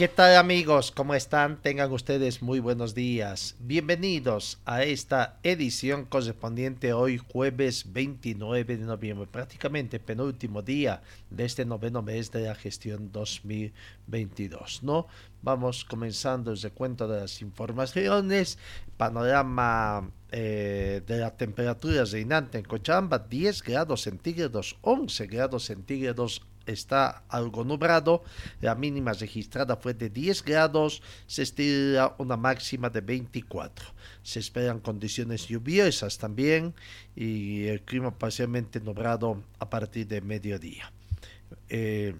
¿Qué 0.00 0.08
tal 0.08 0.34
amigos? 0.36 0.92
¿Cómo 0.92 1.14
están? 1.14 1.60
Tengan 1.60 1.92
ustedes 1.92 2.40
muy 2.40 2.58
buenos 2.58 2.94
días. 2.94 3.54
Bienvenidos 3.60 4.58
a 4.64 4.82
esta 4.82 5.38
edición 5.42 6.06
correspondiente 6.06 6.94
hoy 6.94 7.18
jueves 7.18 7.92
29 7.92 8.78
de 8.78 8.86
noviembre, 8.86 9.26
prácticamente 9.26 10.00
penúltimo 10.00 10.62
día 10.62 11.02
de 11.28 11.44
este 11.44 11.66
noveno 11.66 12.00
mes 12.00 12.30
de 12.30 12.46
la 12.46 12.54
gestión 12.54 13.12
2022, 13.12 14.82
¿no? 14.84 15.06
Vamos 15.42 15.84
comenzando 15.84 16.50
el 16.50 16.62
recuento 16.62 17.06
de 17.06 17.20
las 17.20 17.42
informaciones, 17.42 18.56
panorama 18.96 20.10
eh, 20.32 21.02
de 21.06 21.18
la 21.18 21.36
temperatura 21.36 22.06
reinante 22.06 22.56
en 22.56 22.64
Cochabamba, 22.64 23.18
10 23.18 23.62
grados 23.64 24.00
centígrados, 24.00 24.78
11 24.80 25.26
grados 25.26 25.64
centígrados 25.64 26.40
está 26.72 27.24
algo 27.28 27.64
nublado, 27.64 28.22
la 28.60 28.74
mínima 28.74 29.12
registrada 29.12 29.76
fue 29.76 29.94
de 29.94 30.10
10 30.10 30.44
grados, 30.44 31.02
se 31.26 31.42
estira 31.42 32.14
una 32.18 32.36
máxima 32.36 32.90
de 32.90 33.00
24. 33.00 33.86
Se 34.22 34.38
esperan 34.38 34.80
condiciones 34.80 35.48
lluviosas 35.48 36.18
también 36.18 36.74
y 37.16 37.64
el 37.66 37.82
clima 37.82 38.16
parcialmente 38.18 38.80
nublado 38.80 39.42
a 39.58 39.70
partir 39.70 40.06
de 40.06 40.20
mediodía. 40.20 40.92
Eh, 41.68 42.14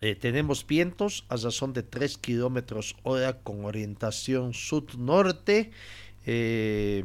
eh, 0.00 0.14
tenemos 0.14 0.66
vientos 0.66 1.24
a 1.28 1.36
razón 1.36 1.72
de 1.72 1.82
3 1.82 2.18
kilómetros 2.18 2.96
hora 3.02 3.38
con 3.40 3.64
orientación 3.64 4.54
sud-norte. 4.54 5.72
Eh, 6.26 7.04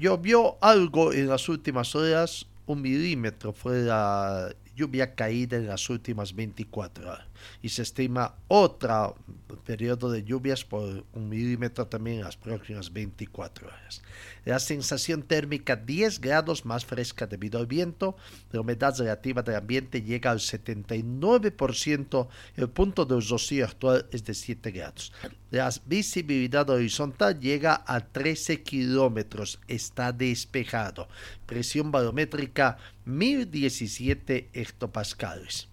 llovió 0.00 0.58
algo 0.60 1.12
en 1.12 1.28
las 1.28 1.48
últimas 1.48 1.94
horas, 1.94 2.46
un 2.66 2.80
milímetro 2.82 3.52
fue 3.52 3.82
la 3.82 4.54
lluvia 4.74 5.14
caída 5.14 5.56
en 5.56 5.66
las 5.66 5.88
últimas 5.90 6.34
24 6.34 7.10
horas 7.10 7.31
y 7.62 7.68
se 7.68 7.82
estima 7.82 8.34
otro 8.48 9.16
periodo 9.64 10.10
de 10.10 10.24
lluvias 10.24 10.64
por 10.64 11.04
un 11.12 11.28
milímetro 11.28 11.86
también 11.86 12.18
en 12.18 12.24
las 12.24 12.36
próximas 12.36 12.92
24 12.92 13.68
horas. 13.68 14.02
La 14.44 14.58
sensación 14.58 15.22
térmica 15.22 15.76
10 15.76 16.20
grados 16.20 16.64
más 16.64 16.84
fresca 16.84 17.26
debido 17.26 17.60
al 17.60 17.66
viento, 17.66 18.16
la 18.50 18.60
humedad 18.60 18.98
relativa 18.98 19.42
del 19.42 19.54
ambiente 19.56 20.02
llega 20.02 20.30
al 20.30 20.40
79%, 20.40 22.28
el 22.56 22.68
punto 22.68 23.04
de 23.04 23.20
rocío 23.20 23.64
actual 23.64 24.06
es 24.10 24.24
de 24.24 24.34
7 24.34 24.70
grados. 24.72 25.12
La 25.50 25.70
visibilidad 25.86 26.68
horizontal 26.70 27.38
llega 27.38 27.84
a 27.86 28.00
13 28.00 28.62
kilómetros, 28.62 29.60
está 29.68 30.10
despejado. 30.12 31.08
Presión 31.46 31.92
barométrica 31.92 32.78
1017 33.04 34.50
hectopascales. 34.52 35.68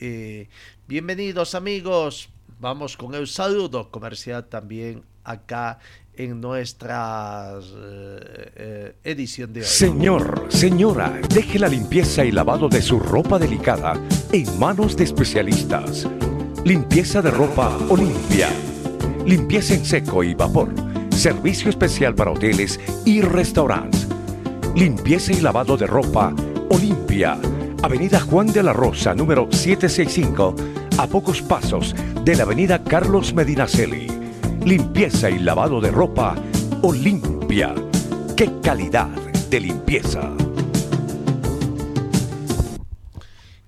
Eh, 0.00 0.48
bienvenidos 0.88 1.54
amigos, 1.54 2.30
vamos 2.58 2.96
con 2.96 3.14
el 3.14 3.26
saludo 3.26 3.90
comercial 3.90 4.46
también 4.46 5.02
acá 5.22 5.78
en 6.14 6.40
nuestra 6.40 7.60
eh, 7.60 8.52
eh, 8.56 8.94
edición 9.04 9.52
de 9.52 9.60
hoy. 9.60 9.66
Señor, 9.66 10.46
señora, 10.48 11.20
deje 11.28 11.58
la 11.58 11.68
limpieza 11.68 12.24
y 12.24 12.32
lavado 12.32 12.70
de 12.70 12.80
su 12.80 12.98
ropa 12.98 13.38
delicada 13.38 14.00
en 14.32 14.58
manos 14.58 14.96
de 14.96 15.04
especialistas. 15.04 16.08
Limpieza 16.64 17.20
de 17.20 17.30
ropa 17.32 17.76
Olimpia. 17.90 18.48
Limpieza 19.26 19.74
en 19.74 19.84
seco 19.84 20.24
y 20.24 20.34
vapor. 20.34 20.74
Servicio 21.10 21.68
especial 21.68 22.14
para 22.14 22.32
hoteles 22.32 22.80
y 23.04 23.20
restaurantes. 23.20 24.08
Limpieza 24.74 25.32
y 25.32 25.40
lavado 25.40 25.76
de 25.76 25.86
ropa 25.86 26.34
Olimpia 26.70 27.38
Avenida 27.80 28.18
Juan 28.18 28.48
de 28.48 28.64
la 28.64 28.72
Rosa, 28.72 29.14
número 29.14 29.46
765, 29.52 30.56
a 30.98 31.06
pocos 31.06 31.40
pasos 31.42 31.94
de 32.24 32.34
la 32.34 32.42
Avenida 32.42 32.82
Carlos 32.82 33.32
Medinaceli. 33.32 34.08
Limpieza 34.64 35.30
y 35.30 35.38
lavado 35.38 35.80
de 35.80 35.92
ropa 35.92 36.34
Olimpia. 36.82 37.76
¡Qué 38.36 38.50
calidad 38.64 39.06
de 39.48 39.60
limpieza! 39.60 40.28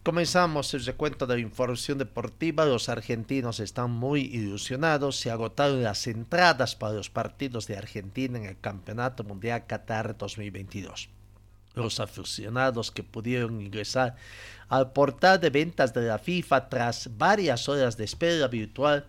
Comenzamos 0.02 0.74
el 0.74 0.84
recuento 0.84 1.28
de 1.28 1.36
la 1.36 1.42
información 1.42 1.98
deportiva. 1.98 2.64
Los 2.64 2.88
argentinos 2.88 3.60
están 3.60 3.92
muy 3.92 4.22
ilusionados. 4.22 5.20
Se 5.20 5.30
agotaron 5.30 5.84
las 5.84 6.08
entradas 6.08 6.74
para 6.74 6.94
los 6.94 7.10
partidos 7.10 7.68
de 7.68 7.76
Argentina 7.76 8.38
en 8.38 8.46
el 8.46 8.58
Campeonato 8.58 9.22
Mundial 9.22 9.66
Qatar 9.68 10.18
2022 10.18 11.10
los 11.74 12.00
aficionados 12.00 12.90
que 12.90 13.02
pudieron 13.02 13.60
ingresar 13.60 14.16
al 14.68 14.92
portal 14.92 15.40
de 15.40 15.50
ventas 15.50 15.94
de 15.94 16.02
la 16.02 16.18
FIFA 16.18 16.68
tras 16.68 17.16
varias 17.16 17.68
horas 17.68 17.96
de 17.96 18.04
espera 18.04 18.48
virtual 18.48 19.06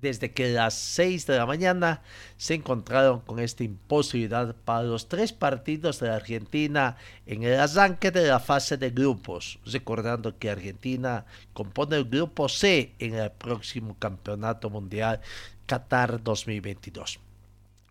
desde 0.00 0.32
que 0.32 0.52
las 0.52 0.74
6 0.74 1.26
de 1.26 1.36
la 1.36 1.46
mañana 1.46 2.02
se 2.36 2.54
encontraron 2.54 3.20
con 3.20 3.38
esta 3.38 3.64
imposibilidad 3.64 4.56
para 4.64 4.82
los 4.82 5.08
tres 5.08 5.32
partidos 5.32 6.00
de 6.00 6.08
la 6.08 6.16
Argentina 6.16 6.96
en 7.26 7.42
el 7.42 7.60
arranque 7.60 8.10
de 8.10 8.26
la 8.26 8.40
fase 8.40 8.76
de 8.76 8.90
grupos, 8.90 9.58
recordando 9.66 10.38
que 10.38 10.50
Argentina 10.50 11.26
compone 11.52 11.96
el 11.96 12.04
grupo 12.04 12.48
C 12.48 12.94
en 12.98 13.14
el 13.14 13.30
próximo 13.30 13.96
Campeonato 13.98 14.70
Mundial 14.70 15.20
Qatar 15.66 16.22
2022. 16.22 17.20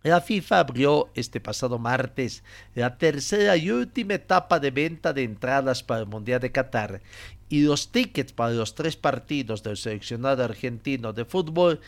La 0.02 0.22
FIFA 0.22 0.60
abrió 0.60 1.10
este 1.14 1.40
pasado 1.40 1.78
martes 1.78 2.42
la 2.74 2.96
tercera 2.96 3.56
y 3.56 3.70
última 3.70 4.14
etapa 4.14 4.58
de 4.58 4.70
venta 4.70 5.12
de 5.12 5.24
entradas 5.24 5.82
para 5.82 6.00
el 6.00 6.06
Mundial 6.06 6.40
de 6.40 6.50
Qatar 6.50 7.02
y 7.50 7.62
los 7.62 7.92
tickets 7.92 8.32
para 8.32 8.54
los 8.54 8.74
tres 8.74 8.96
partidos 8.96 9.62
del 9.62 9.76
seleccionado 9.76 10.42
argentino 10.42 11.12
de 11.12 11.26
fútbol 11.26 11.80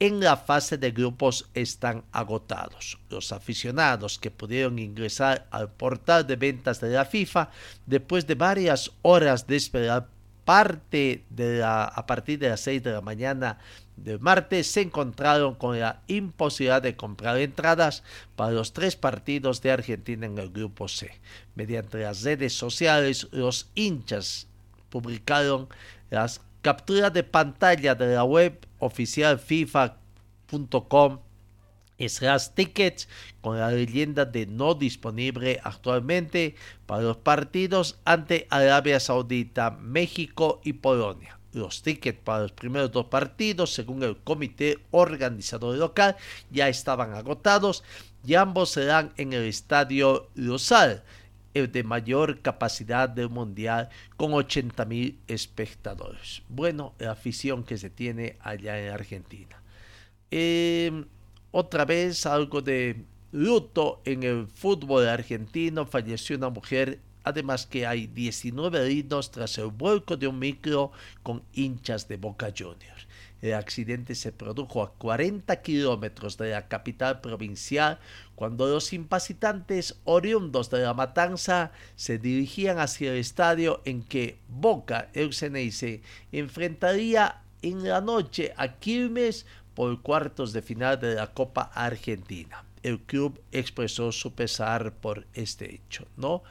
en 0.00 0.18
la 0.18 0.36
fase 0.36 0.76
de 0.76 0.90
grupos 0.90 1.48
están 1.54 2.02
agotados. 2.10 2.98
Los 3.08 3.30
aficionados 3.30 4.18
que 4.18 4.32
pudieron 4.32 4.80
ingresar 4.80 5.46
al 5.52 5.70
portal 5.70 6.26
de 6.26 6.34
ventas 6.34 6.80
de 6.80 6.90
la 6.90 7.04
FIFA 7.04 7.50
después 7.86 8.26
de 8.26 8.34
varias 8.34 8.90
horas 9.02 9.46
de 9.46 9.54
esperar 9.54 10.08
parte 10.44 11.24
a 11.64 12.04
partir 12.08 12.40
de 12.40 12.48
las 12.48 12.60
6 12.62 12.82
de 12.82 12.92
la 12.92 13.00
mañana 13.00 13.58
del 13.96 14.20
martes 14.20 14.66
se 14.66 14.80
encontraron 14.80 15.54
con 15.54 15.78
la 15.78 16.02
imposibilidad 16.06 16.82
de 16.82 16.96
comprar 16.96 17.38
entradas 17.38 18.02
para 18.36 18.52
los 18.52 18.72
tres 18.72 18.96
partidos 18.96 19.62
de 19.62 19.70
Argentina 19.70 20.26
en 20.26 20.38
el 20.38 20.50
grupo 20.50 20.88
C. 20.88 21.20
Mediante 21.54 21.98
las 21.98 22.22
redes 22.22 22.52
sociales, 22.52 23.28
los 23.32 23.70
hinchas 23.74 24.48
publicaron 24.88 25.68
las 26.10 26.40
capturas 26.62 27.12
de 27.12 27.22
pantalla 27.22 27.94
de 27.94 28.14
la 28.14 28.24
web 28.24 28.66
oficial 28.78 29.38
FIFA.com 29.38 31.20
slash 31.98 32.48
tickets 32.54 33.08
con 33.40 33.58
la 33.58 33.70
leyenda 33.70 34.24
de 34.24 34.46
no 34.46 34.74
disponible 34.74 35.60
actualmente 35.62 36.56
para 36.86 37.02
los 37.02 37.16
partidos 37.18 37.98
ante 38.04 38.46
Arabia 38.50 38.98
Saudita, 38.98 39.70
México 39.70 40.60
y 40.64 40.74
Polonia. 40.74 41.38
Los 41.52 41.82
tickets 41.82 42.18
para 42.18 42.42
los 42.42 42.52
primeros 42.52 42.90
dos 42.90 43.06
partidos, 43.06 43.72
según 43.74 44.02
el 44.02 44.16
comité 44.18 44.78
organizador 44.90 45.76
local, 45.76 46.16
ya 46.50 46.68
estaban 46.68 47.12
agotados 47.12 47.84
y 48.24 48.34
ambos 48.34 48.70
serán 48.70 49.12
en 49.16 49.32
el 49.32 49.44
estadio 49.44 50.28
Rosal, 50.36 51.02
el 51.54 51.70
de 51.70 51.82
mayor 51.82 52.40
capacidad 52.40 53.08
del 53.08 53.28
mundial 53.28 53.90
con 54.16 54.32
80 54.32 54.84
mil 54.86 55.18
espectadores. 55.28 56.42
Bueno, 56.48 56.94
la 56.98 57.12
afición 57.12 57.64
que 57.64 57.76
se 57.76 57.90
tiene 57.90 58.36
allá 58.40 58.80
en 58.80 58.92
Argentina. 58.92 59.62
Em, 60.30 61.04
otra 61.50 61.84
vez 61.84 62.24
algo 62.24 62.62
de 62.62 63.04
luto 63.32 64.00
en 64.04 64.22
el 64.22 64.46
fútbol 64.46 65.08
argentino. 65.08 65.86
Falleció 65.86 66.36
una 66.36 66.50
mujer 66.50 67.00
Además 67.24 67.66
que 67.66 67.86
hay 67.86 68.06
19 68.06 68.84
heridos 68.84 69.30
tras 69.30 69.58
el 69.58 69.66
vuelco 69.66 70.16
de 70.16 70.28
un 70.28 70.38
micro 70.38 70.92
con 71.22 71.42
hinchas 71.52 72.08
de 72.08 72.16
Boca 72.16 72.52
Juniors. 72.56 73.06
El 73.42 73.54
accidente 73.54 74.14
se 74.14 74.30
produjo 74.30 74.84
a 74.84 74.92
40 74.92 75.62
kilómetros 75.62 76.38
de 76.38 76.50
la 76.50 76.68
capital 76.68 77.20
provincial 77.20 77.98
cuando 78.36 78.68
los 78.68 78.92
impacitantes 78.92 79.98
oriundos 80.04 80.70
de 80.70 80.82
la 80.82 80.94
matanza 80.94 81.72
se 81.96 82.18
dirigían 82.18 82.78
hacia 82.78 83.10
el 83.10 83.18
estadio 83.18 83.82
en 83.84 84.04
que 84.04 84.38
Boca 84.48 85.10
Euseneise 85.12 86.02
enfrentaría 86.30 87.42
en 87.62 87.82
la 87.82 88.00
noche 88.00 88.54
a 88.56 88.76
Quilmes 88.78 89.44
por 89.74 90.02
cuartos 90.02 90.52
de 90.52 90.62
final 90.62 91.00
de 91.00 91.16
la 91.16 91.32
Copa 91.32 91.62
Argentina. 91.74 92.64
El 92.84 93.00
club 93.00 93.40
expresó 93.52 94.12
su 94.12 94.34
pesar 94.34 94.94
por 94.94 95.26
este 95.34 95.74
hecho, 95.74 96.06
¿no? 96.16 96.42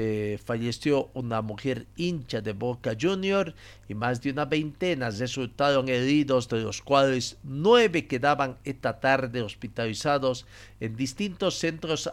Eh, 0.00 0.38
falleció 0.44 1.10
una 1.12 1.42
mujer 1.42 1.88
hincha 1.96 2.40
de 2.40 2.52
Boca 2.52 2.96
Junior 2.96 3.52
y 3.88 3.94
más 3.94 4.22
de 4.22 4.30
una 4.30 4.44
veintena 4.44 5.10
resultaron 5.10 5.88
heridos, 5.88 6.48
de 6.48 6.60
los 6.60 6.82
cuales 6.82 7.36
nueve 7.42 8.06
quedaban 8.06 8.58
esta 8.62 9.00
tarde 9.00 9.42
hospitalizados 9.42 10.46
en 10.78 10.94
distintos 10.94 11.56
centros 11.56 12.12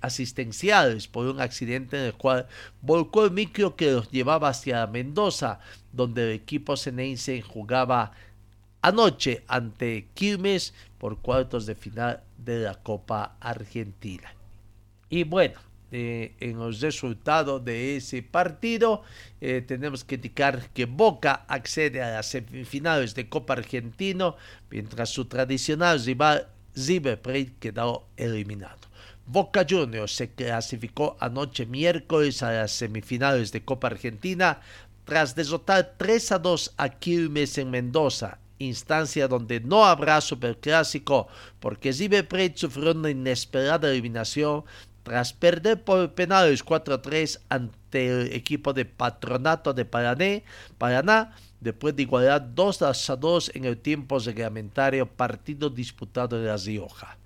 asistenciales 0.00 1.08
por 1.08 1.26
un 1.26 1.42
accidente 1.42 1.98
en 1.98 2.04
el 2.04 2.14
cual 2.14 2.46
volcó 2.80 3.26
el 3.26 3.32
micro 3.32 3.76
que 3.76 3.92
los 3.92 4.10
llevaba 4.10 4.48
hacia 4.48 4.86
Mendoza, 4.86 5.60
donde 5.92 6.22
el 6.22 6.30
equipo 6.30 6.78
ceneice 6.78 7.42
jugaba 7.42 8.12
anoche 8.80 9.44
ante 9.46 10.08
Quilmes 10.14 10.72
por 10.96 11.18
cuartos 11.18 11.66
de 11.66 11.74
final 11.74 12.22
de 12.38 12.60
la 12.60 12.76
Copa 12.76 13.36
Argentina. 13.40 14.34
Y 15.10 15.24
bueno, 15.24 15.60
en 15.92 16.58
los 16.58 16.80
resultados 16.80 17.64
de 17.64 17.96
ese 17.96 18.22
partido. 18.22 19.02
Eh, 19.40 19.62
tenemos 19.66 20.04
que 20.04 20.14
indicar 20.14 20.70
que 20.70 20.86
Boca 20.86 21.44
accede 21.48 22.02
a 22.02 22.12
las 22.12 22.26
semifinales 22.26 23.14
de 23.14 23.28
Copa 23.28 23.52
Argentino, 23.52 24.36
mientras 24.70 25.10
su 25.10 25.26
tradicional 25.26 26.02
rival 26.02 26.48
River 26.74 27.20
Plate 27.20 27.54
quedó 27.60 28.06
eliminado. 28.16 28.78
Boca 29.26 29.64
Juniors 29.68 30.12
se 30.12 30.30
clasificó 30.30 31.16
anoche 31.20 31.66
miércoles 31.66 32.42
a 32.42 32.52
las 32.52 32.72
semifinales 32.72 33.52
de 33.52 33.64
Copa 33.64 33.88
Argentina 33.88 34.60
tras 35.04 35.34
derrotar 35.34 35.94
3 35.96 36.32
a 36.32 36.38
2 36.38 36.74
a 36.76 36.88
Quilmes 36.88 37.58
en 37.58 37.70
Mendoza, 37.70 38.38
instancia 38.58 39.28
donde 39.28 39.60
no 39.60 39.84
habrá 39.84 40.20
superclásico 40.20 41.28
porque 41.60 41.92
River 41.92 42.26
Plate 42.28 42.54
sufrió 42.56 42.92
una 42.92 43.10
inesperada 43.10 43.90
eliminación 43.90 44.64
tras 45.02 45.32
perder 45.32 45.82
por 45.82 46.14
penales 46.14 46.64
4-3 46.64 47.40
ante 47.48 48.08
el 48.08 48.32
equipo 48.32 48.72
de 48.72 48.84
Patronato 48.84 49.74
de 49.74 49.84
Paraná, 49.84 50.42
Paraná 50.78 51.34
después 51.60 51.94
de 51.96 52.02
igualar 52.02 52.54
2-2 52.54 53.52
en 53.54 53.64
el 53.64 53.78
tiempo 53.78 54.18
reglamentario 54.18 55.06
partido 55.06 55.70
disputado 55.70 56.36
en 56.36 56.46
La 56.46 56.56
Rioja. 56.56 57.18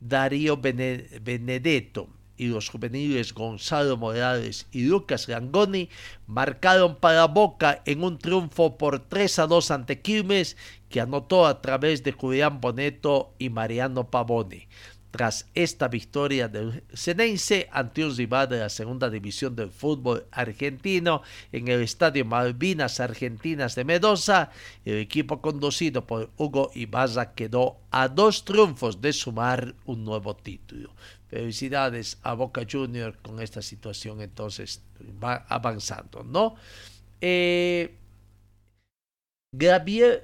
Darío 0.00 0.58
Benedetto 0.58 2.08
y 2.36 2.48
los 2.48 2.68
juveniles 2.68 3.32
Gonzalo 3.32 3.96
Morales 3.96 4.66
y 4.72 4.82
Lucas 4.82 5.28
Langoni 5.28 5.88
marcaron 6.26 6.96
para 6.96 7.26
Boca 7.26 7.82
en 7.86 8.02
un 8.02 8.18
triunfo 8.18 8.76
por 8.76 9.00
3 9.00 9.38
a 9.38 9.46
2 9.46 9.70
ante 9.70 10.00
Quilmes 10.00 10.56
que 10.88 11.00
anotó 11.00 11.46
a 11.46 11.62
través 11.62 12.02
de 12.02 12.12
Julián 12.12 12.60
Boneto 12.60 13.34
y 13.38 13.50
Mariano 13.50 14.10
Pavone 14.10 14.68
tras 15.14 15.48
esta 15.54 15.86
victoria 15.86 16.48
del 16.48 16.82
Ceneice 16.92 17.68
ante 17.70 18.04
un 18.04 18.16
rival 18.16 18.48
de 18.48 18.58
la 18.58 18.68
segunda 18.68 19.08
división 19.08 19.54
del 19.54 19.70
fútbol 19.70 20.26
argentino 20.32 21.22
en 21.52 21.68
el 21.68 21.82
estadio 21.82 22.24
Malvinas 22.24 22.98
Argentinas 22.98 23.76
de 23.76 23.84
Mendoza, 23.84 24.50
el 24.84 24.98
equipo 24.98 25.40
conducido 25.40 26.04
por 26.04 26.30
Hugo 26.36 26.72
Ibarra 26.74 27.32
quedó 27.32 27.76
a 27.92 28.08
dos 28.08 28.44
triunfos 28.44 29.00
de 29.00 29.12
sumar 29.12 29.76
un 29.84 30.04
nuevo 30.04 30.34
título. 30.34 30.90
Felicidades 31.28 32.18
a 32.24 32.34
Boca 32.34 32.62
Junior 32.68 33.16
con 33.18 33.40
esta 33.40 33.62
situación, 33.62 34.20
entonces 34.20 34.82
va 35.22 35.46
avanzando, 35.48 36.24
¿no? 36.24 36.56
Eh, 37.20 37.94
Gabriel, 39.52 40.22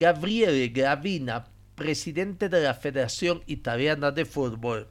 Gabriele 0.00 0.68
Gravina 0.68 1.44
presidente 1.80 2.50
de 2.50 2.62
la 2.62 2.74
Federación 2.74 3.42
Italiana 3.46 4.10
de 4.10 4.26
Fútbol, 4.26 4.86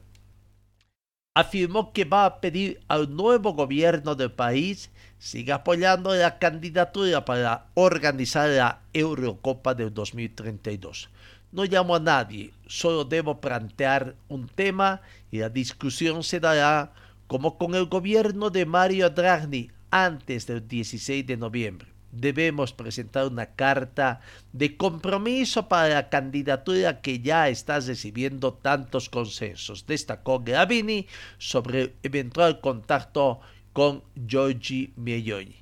afirmó 1.36 1.92
que 1.92 2.04
va 2.04 2.24
a 2.24 2.40
pedir 2.40 2.80
al 2.88 3.14
nuevo 3.14 3.54
gobierno 3.54 4.16
del 4.16 4.32
país 4.32 4.90
siga 5.20 5.54
apoyando 5.54 6.12
la 6.16 6.40
candidatura 6.40 7.24
para 7.24 7.66
organizar 7.74 8.48
la 8.48 8.80
Eurocopa 8.92 9.72
del 9.72 9.94
2032. 9.94 11.10
No 11.52 11.64
llamo 11.64 11.94
a 11.94 12.00
nadie, 12.00 12.50
solo 12.66 13.04
debo 13.04 13.40
plantear 13.40 14.16
un 14.26 14.48
tema 14.48 15.00
y 15.30 15.38
la 15.38 15.48
discusión 15.48 16.24
se 16.24 16.40
dará 16.40 16.92
como 17.28 17.56
con 17.56 17.76
el 17.76 17.86
gobierno 17.86 18.50
de 18.50 18.66
Mario 18.66 19.10
Draghi 19.10 19.70
antes 19.92 20.48
del 20.48 20.66
16 20.66 21.24
de 21.24 21.36
noviembre 21.36 21.89
debemos 22.12 22.72
presentar 22.72 23.26
una 23.26 23.46
carta 23.46 24.20
de 24.52 24.76
compromiso 24.76 25.68
para 25.68 25.94
la 25.94 26.08
candidatura 26.08 27.00
que 27.00 27.20
ya 27.20 27.48
está 27.48 27.80
recibiendo 27.80 28.54
tantos 28.54 29.08
consensos, 29.08 29.86
destacó 29.86 30.40
Gravini 30.40 31.06
sobre 31.38 31.94
eventual 32.02 32.60
contacto 32.60 33.40
con 33.72 34.02
Giorgi 34.26 34.92
Miglioni. 34.96 35.56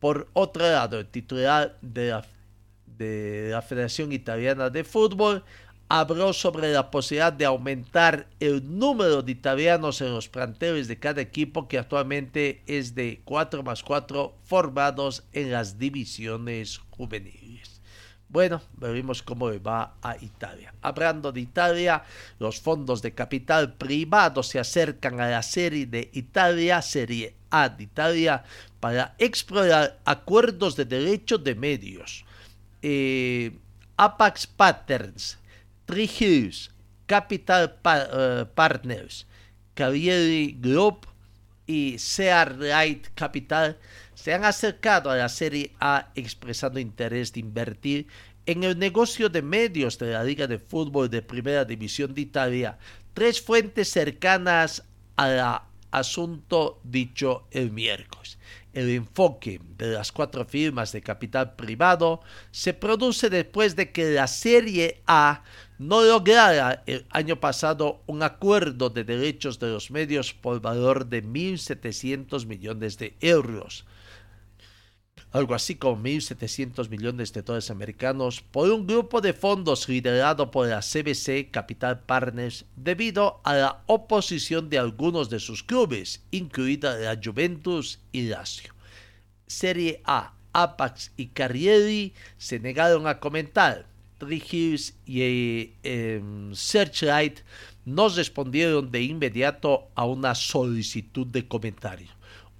Por 0.00 0.28
otro 0.32 0.70
lado, 0.70 0.98
el 0.98 1.06
titular 1.06 1.78
de 1.80 2.14
de 2.98 3.48
la 3.50 3.62
Federación 3.62 4.12
Italiana 4.12 4.70
de 4.70 4.84
Fútbol 4.84 5.44
habló 5.88 6.32
sobre 6.32 6.72
la 6.72 6.90
posibilidad 6.90 7.32
de 7.32 7.44
aumentar 7.44 8.26
el 8.40 8.78
número 8.78 9.22
de 9.22 9.32
italianos 9.32 10.00
en 10.00 10.12
los 10.12 10.28
planteles 10.28 10.88
de 10.88 10.98
cada 10.98 11.20
equipo 11.20 11.68
que 11.68 11.78
actualmente 11.78 12.62
es 12.66 12.94
de 12.94 13.20
4 13.24 13.62
más 13.62 13.82
4 13.82 14.34
formados 14.44 15.24
en 15.32 15.52
las 15.52 15.78
divisiones 15.78 16.80
juveniles. 16.90 17.80
Bueno, 18.28 18.62
veremos 18.72 19.22
cómo 19.22 19.48
va 19.62 19.94
a 20.02 20.16
Italia. 20.20 20.74
Hablando 20.82 21.30
de 21.30 21.40
Italia, 21.40 22.02
los 22.40 22.60
fondos 22.60 23.00
de 23.00 23.12
capital 23.12 23.74
privado 23.74 24.42
se 24.42 24.58
acercan 24.58 25.20
a 25.20 25.28
la 25.28 25.42
serie 25.42 25.86
de 25.86 26.10
Italia, 26.14 26.82
Serie 26.82 27.36
A 27.50 27.68
de 27.68 27.84
Italia, 27.84 28.42
para 28.80 29.14
explorar 29.18 30.00
acuerdos 30.04 30.74
de 30.74 30.84
derechos 30.84 31.44
de 31.44 31.54
medios. 31.54 32.24
Eh, 32.82 33.56
Apax 33.96 34.48
Patterns 34.48 35.38
Hills, 35.88 36.70
Capital 37.06 37.78
eh, 37.84 38.44
Partners, 38.54 39.26
Cavalieri 39.74 40.56
Group 40.60 41.06
y 41.66 41.98
Sear 41.98 42.56
Light 42.56 43.08
Capital 43.14 43.78
se 44.14 44.32
han 44.32 44.44
acercado 44.44 45.10
a 45.10 45.16
la 45.16 45.28
Serie 45.28 45.72
A 45.80 46.10
expresando 46.14 46.78
interés 46.78 47.32
de 47.32 47.40
invertir 47.40 48.06
en 48.46 48.64
el 48.64 48.78
negocio 48.78 49.28
de 49.28 49.42
medios 49.42 49.98
de 49.98 50.12
la 50.12 50.24
Liga 50.24 50.46
de 50.46 50.58
Fútbol 50.58 51.10
de 51.10 51.22
Primera 51.22 51.64
División 51.64 52.14
de 52.14 52.20
Italia, 52.20 52.78
tres 53.14 53.40
fuentes 53.40 53.88
cercanas 53.88 54.84
al 55.16 55.62
asunto 55.90 56.80
dicho 56.84 57.46
el 57.50 57.70
miércoles. 57.70 58.38
El 58.72 58.90
enfoque 58.90 59.60
de 59.78 59.92
las 59.92 60.10
cuatro 60.10 60.44
firmas 60.44 60.90
de 60.92 61.00
capital 61.00 61.54
privado 61.54 62.20
se 62.50 62.74
produce 62.74 63.30
después 63.30 63.76
de 63.76 63.92
que 63.92 64.10
la 64.10 64.26
Serie 64.26 65.00
A 65.06 65.44
no 65.78 66.02
lograra 66.02 66.82
el 66.86 67.04
año 67.10 67.40
pasado 67.40 68.02
un 68.06 68.22
acuerdo 68.22 68.90
de 68.90 69.04
derechos 69.04 69.58
de 69.58 69.68
los 69.68 69.90
medios 69.90 70.32
por 70.32 70.60
valor 70.60 71.06
de 71.06 71.24
1.700 71.24 72.46
millones 72.46 72.98
de 72.98 73.16
euros, 73.20 73.84
algo 75.32 75.54
así 75.54 75.74
como 75.74 76.00
1.700 76.00 76.88
millones 76.88 77.32
de 77.32 77.42
dólares 77.42 77.70
americanos, 77.70 78.40
por 78.40 78.70
un 78.70 78.86
grupo 78.86 79.20
de 79.20 79.32
fondos 79.32 79.88
liderado 79.88 80.52
por 80.52 80.68
la 80.68 80.80
CBC 80.80 81.50
Capital 81.50 82.00
Partners 82.00 82.66
debido 82.76 83.40
a 83.42 83.54
la 83.54 83.82
oposición 83.86 84.70
de 84.70 84.78
algunos 84.78 85.30
de 85.30 85.40
sus 85.40 85.64
clubes, 85.64 86.22
incluida 86.30 86.96
la 86.96 87.20
Juventus 87.22 87.98
y 88.12 88.28
Lazio. 88.28 88.74
Serie 89.48 90.00
A, 90.04 90.34
Apax 90.52 91.10
y 91.16 91.26
Carrieri 91.26 92.14
se 92.38 92.60
negaron 92.60 93.08
a 93.08 93.18
comentar 93.18 93.86
Hills 94.32 94.94
y 95.06 95.72
em, 95.82 96.54
Searchlight 96.54 97.40
no 97.84 98.08
respondieron 98.08 98.90
de 98.90 99.02
inmediato 99.02 99.88
a 99.94 100.06
una 100.06 100.34
solicitud 100.34 101.26
de 101.26 101.46
comentario. 101.46 102.08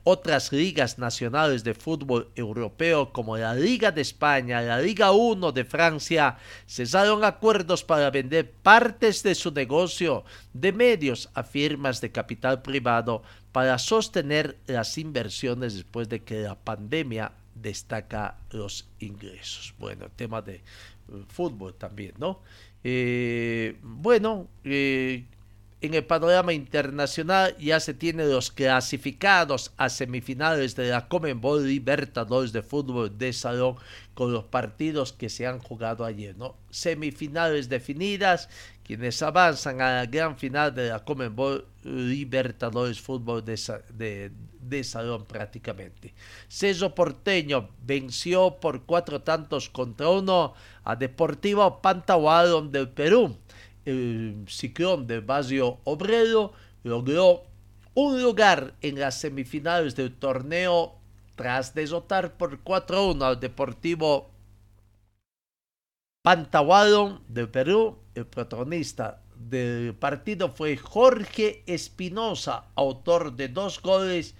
otras 0.04 0.52
ligas 0.52 0.98
nacionales 0.98 1.64
de 1.64 1.72
fútbol 1.72 2.30
europeo 2.36 3.10
como 3.10 3.38
la 3.38 3.54
Liga 3.54 3.90
de 3.90 4.02
España, 4.02 4.60
la 4.60 4.80
Liga 4.80 5.12
1 5.12 5.50
de 5.52 5.64
Francia, 5.64 6.36
cesaron 6.68 7.24
acuerdos 7.24 7.82
para 7.82 8.10
vender 8.10 8.52
partes 8.52 9.22
de 9.22 9.34
su 9.34 9.50
negocio 9.50 10.24
de 10.52 10.72
medios 10.72 11.30
a 11.32 11.42
firmas 11.42 12.02
de 12.02 12.12
capital 12.12 12.60
privado 12.60 13.22
para 13.50 13.78
sostener 13.78 14.58
las 14.66 14.98
inversiones 14.98 15.74
después 15.74 16.08
de 16.10 16.22
que 16.22 16.42
la 16.42 16.54
pandemia 16.54 17.32
destaca 17.54 18.36
los 18.50 18.86
ingresos. 18.98 19.74
Bueno, 19.78 20.10
tema 20.14 20.42
de 20.42 20.56
eh, 20.56 20.62
fútbol 21.28 21.74
también, 21.74 22.14
¿no? 22.18 22.40
Eh, 22.82 23.78
bueno, 23.82 24.48
eh, 24.64 25.24
en 25.80 25.92
el 25.92 26.04
panorama 26.04 26.52
internacional 26.54 27.54
ya 27.58 27.78
se 27.78 27.92
tienen 27.92 28.30
los 28.30 28.50
clasificados 28.50 29.72
a 29.76 29.90
semifinales 29.90 30.74
de 30.76 30.88
la 30.88 31.08
Comenbol 31.08 31.66
Libertadores 31.66 32.52
de 32.52 32.62
fútbol 32.62 33.18
de 33.18 33.32
salón 33.34 33.76
con 34.14 34.32
los 34.32 34.44
partidos 34.44 35.12
que 35.12 35.28
se 35.28 35.46
han 35.46 35.58
jugado 35.58 36.06
ayer, 36.06 36.38
¿no? 36.38 36.56
Semifinales 36.70 37.68
definidas, 37.68 38.48
quienes 38.84 39.22
avanzan 39.22 39.80
a 39.80 39.96
la 39.96 40.06
gran 40.06 40.36
final 40.36 40.74
de 40.74 40.90
la 40.90 41.04
Comenbol 41.04 41.66
Libertadores 41.82 43.00
fútbol 43.00 43.44
de, 43.44 44.30
de, 44.60 44.84
salón 44.84 45.24
prácticamente. 45.24 46.14
Ceso 46.48 46.94
Porteño 46.94 47.68
venció 47.82 48.56
por 48.60 48.84
cuatro 48.84 49.20
tantos 49.20 49.68
contra 49.68 50.08
uno 50.08 50.54
a 50.84 50.96
Deportivo 50.96 51.80
Pantahualón 51.82 52.70
del 52.72 52.88
Perú 52.88 53.36
el 53.84 54.44
ciclón 54.48 55.06
del 55.06 55.20
barrio 55.20 55.78
obrero 55.84 56.52
logró 56.82 57.44
un 57.94 58.22
lugar 58.22 58.74
en 58.80 58.98
las 58.98 59.20
semifinales 59.20 59.94
del 59.94 60.14
torneo 60.14 60.94
tras 61.36 61.74
desotar 61.74 62.36
por 62.36 62.62
4-1 62.62 63.22
al 63.22 63.40
Deportivo 63.40 64.30
Pantahualón 66.22 67.22
de 67.28 67.46
Perú. 67.46 67.98
El 68.14 68.26
protagonista 68.26 69.22
del 69.36 69.94
partido 69.94 70.48
fue 70.48 70.76
Jorge 70.76 71.62
Espinosa, 71.66 72.66
autor 72.76 73.34
de 73.34 73.48
dos 73.48 73.82
goles 73.82 74.34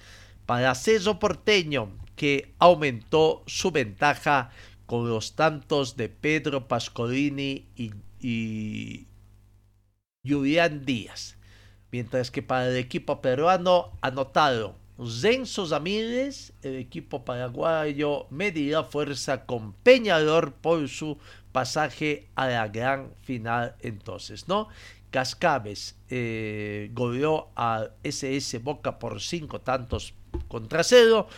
para 0.47 0.75
Ceso 0.75 1.19
Porteño, 1.19 1.91
que 2.15 2.55
aumentó 2.59 3.43
su 3.47 3.73
ventaja 3.73 4.51
con 4.87 5.09
los 5.09 5.35
tantos 5.35 5.97
de 5.97 6.09
Pedro 6.09 6.69
Pascolini 6.69 7.67
y 8.21 9.07
Julián 10.27 10.85
Díaz. 10.85 11.37
Mientras 11.91 12.31
que 12.31 12.43
para 12.43 12.69
el 12.69 12.77
equipo 12.77 13.21
peruano 13.21 13.93
anotaron 14.01 14.75
Zenzo 15.03 15.67
Zamírez, 15.67 16.53
el 16.63 16.77
equipo 16.77 17.25
paraguayo 17.25 18.27
medirá 18.31 18.85
fuerza 18.85 19.45
con 19.45 19.73
Peñador 19.73 20.53
por 20.55 20.89
su 20.89 21.19
pasaje 21.55 22.27
a 22.35 22.49
la 22.49 22.67
gran 22.67 23.13
final 23.23 23.77
entonces, 23.79 24.49
¿no? 24.49 24.67
Cascabes 25.11 25.95
eh, 26.11 26.91
goleó 26.93 27.47
a 27.55 27.91
SS 28.03 28.59
Boca 28.59 28.99
por 28.99 29.21
cinco 29.21 29.61
tantos 29.61 30.15
contra 30.49 30.83
cero. 30.83 31.29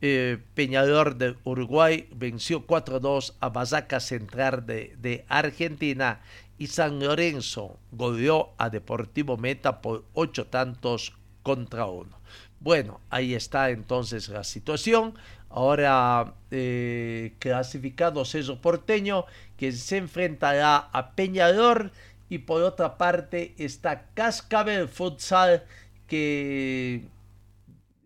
Eh, 0.00 0.38
Peñador 0.54 1.16
de 1.16 1.34
Uruguay 1.42 2.08
venció 2.14 2.68
4-2 2.68 3.34
a 3.40 3.48
Basaca 3.48 3.98
Central 3.98 4.64
de, 4.64 5.24
Argentina 5.28 6.20
y 6.56 6.68
San 6.68 7.00
Lorenzo 7.00 7.80
goleó 7.90 8.50
a 8.58 8.70
Deportivo 8.70 9.36
Meta 9.36 9.80
por 9.80 10.04
ocho 10.12 10.46
tantos 10.46 11.14
contra 11.42 11.86
uno. 11.86 12.16
Bueno, 12.60 13.00
ahí 13.10 13.34
está 13.34 13.70
entonces 13.70 14.28
la 14.28 14.44
situación. 14.44 15.14
Ahora 15.50 16.34
eh, 16.50 17.34
clasificado 17.38 18.24
César 18.24 18.60
Porteño, 18.60 19.26
que 19.56 19.72
se 19.72 19.98
enfrentará 19.98 20.76
a 20.92 21.12
Peñador. 21.12 21.90
Y 22.28 22.38
por 22.38 22.62
otra 22.62 22.96
parte 22.96 23.54
está 23.58 24.06
Cascabel 24.14 24.88
Futsal, 24.88 25.64
que 26.06 27.04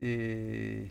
eh, 0.01 0.91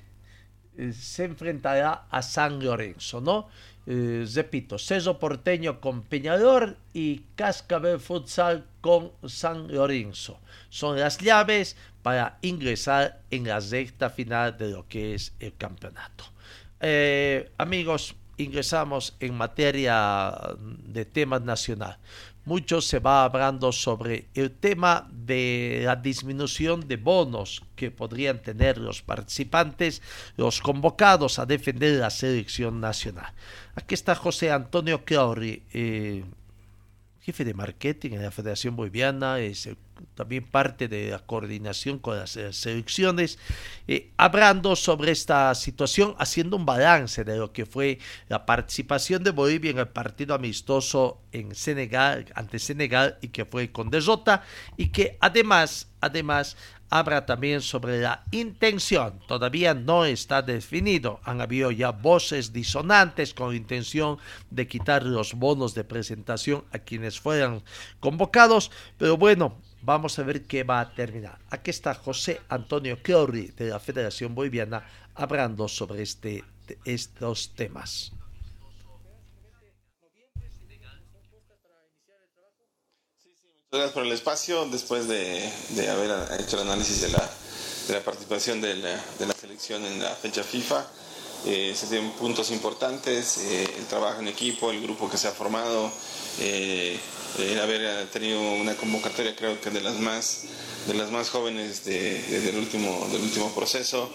se 0.93 1.25
enfrentará 1.25 2.05
a 2.09 2.21
San 2.21 2.63
Lorenzo, 2.63 3.21
¿no? 3.21 3.49
Eh, 3.89 4.25
repito, 4.33 4.77
Ceso 4.77 5.17
Porteño 5.17 5.79
con 5.79 6.03
Peñador 6.03 6.75
y 6.93 7.23
Cascabel 7.35 8.01
Futsal 8.01 8.65
con 8.81 9.11
San 9.25 9.73
Lorenzo. 9.73 10.39
Son 10.69 10.99
las 10.99 11.17
llaves 11.19 11.77
para 12.03 12.37
ingresar 12.41 13.21
en 13.31 13.47
la 13.47 13.61
recta 13.61 14.09
final 14.09 14.57
de 14.57 14.69
lo 14.71 14.87
que 14.89 15.15
es 15.15 15.33
el 15.39 15.55
campeonato. 15.55 16.25
Eh, 16.81 17.49
amigos, 17.57 18.15
ingresamos 18.37 19.15
en 19.19 19.35
materia 19.35 20.55
de 20.85 21.05
tema 21.05 21.39
nacional 21.39 21.97
mucho 22.47 22.79
se 22.79 22.99
va 22.99 23.25
hablando 23.25 23.73
sobre 23.73 24.29
el 24.33 24.51
tema 24.51 25.05
de 25.11 25.81
la 25.83 25.97
disminución 25.97 26.87
de 26.87 26.95
bonos 26.95 27.61
que 27.75 27.91
podrían 27.91 28.41
tener 28.41 28.77
los 28.77 29.01
participantes, 29.01 30.01
los 30.37 30.61
convocados 30.61 31.39
a 31.39 31.45
defender 31.45 31.99
la 31.99 32.09
selección 32.09 32.79
nacional. 32.79 33.33
Aquí 33.75 33.93
está 33.95 34.15
José 34.15 34.49
Antonio 34.49 35.03
Clauri, 35.03 35.63
eh, 35.73 36.23
jefe 37.27 37.43
de 37.43 37.53
marketing 37.53 38.11
en 38.11 38.23
la 38.23 38.31
Federación 38.31 38.77
Boliviana, 38.77 39.37
es 39.39 39.67
también 40.15 40.45
parte 40.45 40.87
de 40.87 41.11
la 41.11 41.19
coordinación 41.19 41.99
con 41.99 42.17
las 42.17 42.37
eh, 42.37 42.53
selecciones, 42.53 43.37
eh, 43.85 44.11
hablando 44.15 44.77
sobre 44.77 45.11
esta 45.11 45.53
situación, 45.53 46.15
haciendo 46.19 46.55
un 46.55 46.65
balance 46.65 47.25
de 47.25 47.35
lo 47.35 47.51
que 47.51 47.65
fue 47.65 47.99
la 48.29 48.45
participación 48.45 49.25
de 49.25 49.31
Bolivia 49.31 49.71
en 49.71 49.79
el 49.79 49.89
partido 49.89 50.35
amistoso 50.35 51.19
en 51.33 51.53
Senegal, 51.53 52.27
ante 52.33 52.59
Senegal, 52.59 53.17
y 53.21 53.27
que 53.27 53.43
fue 53.43 53.73
con 53.73 53.89
derrota, 53.89 54.43
y 54.77 54.87
que 54.87 55.17
además, 55.19 55.89
además, 55.99 56.55
habla 56.89 57.25
también 57.25 57.61
sobre 57.61 57.99
la 58.01 58.23
intención. 58.31 59.19
Todavía 59.27 59.73
no 59.73 60.05
está 60.05 60.41
definido. 60.41 61.19
Han 61.23 61.41
habido 61.41 61.71
ya 61.71 61.91
voces 61.91 62.53
disonantes 62.53 63.33
con 63.33 63.55
intención 63.55 64.17
de 64.49 64.67
quitar 64.67 65.03
los 65.03 65.33
bonos 65.33 65.73
de 65.73 65.83
presentación 65.83 66.63
a 66.71 66.79
quienes 66.79 67.19
fueran 67.19 67.63
convocados. 67.99 68.71
Pero 68.97 69.17
bueno, 69.17 69.57
vamos 69.81 70.17
a 70.19 70.23
ver 70.23 70.45
qué 70.45 70.63
va 70.63 70.79
a 70.79 70.93
terminar. 70.93 71.39
Aquí 71.49 71.71
está 71.71 71.93
José 71.93 72.41
Antonio 72.49 73.01
Clauri 73.01 73.47
de 73.57 73.69
la 73.69 73.79
Federación 73.79 74.35
Boliviana 74.35 74.85
hablando 75.15 75.67
sobre 75.67 76.03
este, 76.03 76.43
estos 76.85 77.53
temas. 77.55 78.13
Gracias 83.69 83.91
por 83.91 84.05
el 84.05 84.13
espacio. 84.13 84.65
Después 84.67 85.09
de, 85.09 85.51
haber 85.89 86.39
hecho 86.39 86.55
el 86.55 86.69
análisis 86.69 87.01
de 87.01 87.09
la, 87.09 87.29
de 87.89 87.99
participación 87.99 88.61
de 88.61 88.75
la, 88.75 88.95
de 89.19 89.33
selección 89.33 89.83
en 89.83 90.01
la 90.01 90.15
fecha 90.15 90.41
FIFA, 90.41 90.87
eh, 91.45 91.73
se 91.75 91.87
tienen 91.87 92.11
puntos 92.11 92.49
importantes, 92.51 93.39
eh, 93.39 93.69
el 93.77 93.85
trabajo 93.87 94.21
en 94.21 94.29
equipo, 94.29 94.71
el 94.71 94.81
grupo 94.81 95.09
que 95.09 95.17
se 95.17 95.27
ha 95.27 95.31
formado, 95.31 95.91
eh, 96.39 96.97
el 97.39 97.59
haber 97.59 98.07
tenido 98.07 98.39
una 98.39 98.73
convocatoria 98.77 99.35
creo 99.35 99.59
que 99.59 99.69
de 99.69 99.81
las 99.81 99.99
más, 99.99 100.43
de 100.87 100.93
las 100.93 101.11
más 101.11 101.29
jóvenes 101.29 101.83
del, 101.83 102.55
último, 102.55 103.05
del 103.11 103.21
último 103.21 103.53
proceso. 103.53 104.09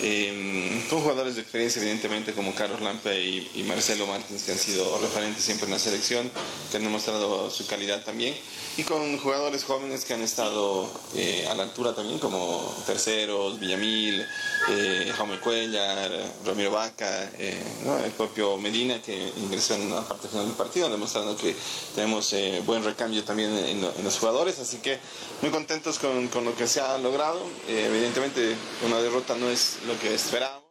Eh, 0.00 0.84
con 0.88 1.00
jugadores 1.00 1.34
de 1.34 1.42
experiencia, 1.42 1.82
evidentemente, 1.82 2.32
como 2.32 2.54
Carlos 2.54 2.80
Lampe 2.80 3.20
y, 3.20 3.64
Marcelo 3.66 4.06
Martins, 4.06 4.44
que 4.44 4.52
han 4.52 4.58
sido 4.58 4.98
referentes 5.00 5.44
siempre 5.44 5.66
en 5.66 5.72
la 5.72 5.78
selección, 5.78 6.30
que 6.70 6.76
han 6.76 6.84
demostrado 6.84 7.50
su 7.50 7.66
calidad 7.66 8.02
también, 8.04 8.34
y 8.76 8.84
con 8.84 9.18
jugadores 9.18 9.64
jóvenes 9.64 10.04
que 10.04 10.14
han 10.14 10.22
estado 10.22 10.88
eh, 11.14 11.46
a 11.50 11.54
la 11.54 11.64
altura 11.64 11.94
también, 11.94 12.18
como 12.18 12.74
Terceros, 12.86 13.58
Villamil, 13.58 14.24
eh, 14.70 15.12
Jaume 15.16 15.40
Cuellar, 15.40 16.10
Ramiro 16.44 16.70
Vaca, 16.70 17.30
eh, 17.38 17.60
el 18.04 18.12
propio 18.12 18.56
Medina, 18.56 19.02
que 19.02 19.32
ingresó 19.36 19.74
en 19.74 19.90
la 19.90 20.06
parte 20.06 20.28
final 20.28 20.46
del 20.46 20.54
partido, 20.54 20.88
demostrando 20.88 21.36
que 21.36 21.54
tenemos 21.94 22.34
buen 22.64 22.84
recambio 22.84 23.24
también 23.24 23.52
en, 23.56 23.80
los 24.04 24.18
jugadores, 24.18 24.58
así 24.58 24.78
que 24.78 24.98
muy 25.42 25.50
contentos 25.50 25.98
con, 25.98 26.28
con 26.28 26.44
lo 26.44 26.54
que 26.56 26.66
se 26.66 26.80
ha 26.80 26.96
logrado. 26.98 27.40
evidentemente, 27.66 28.54
una 28.86 28.98
derrota 29.00 29.34
no 29.34 29.50
es 29.50 29.77
lo 29.86 29.98
que 29.98 30.14
esperábamos. 30.14 30.68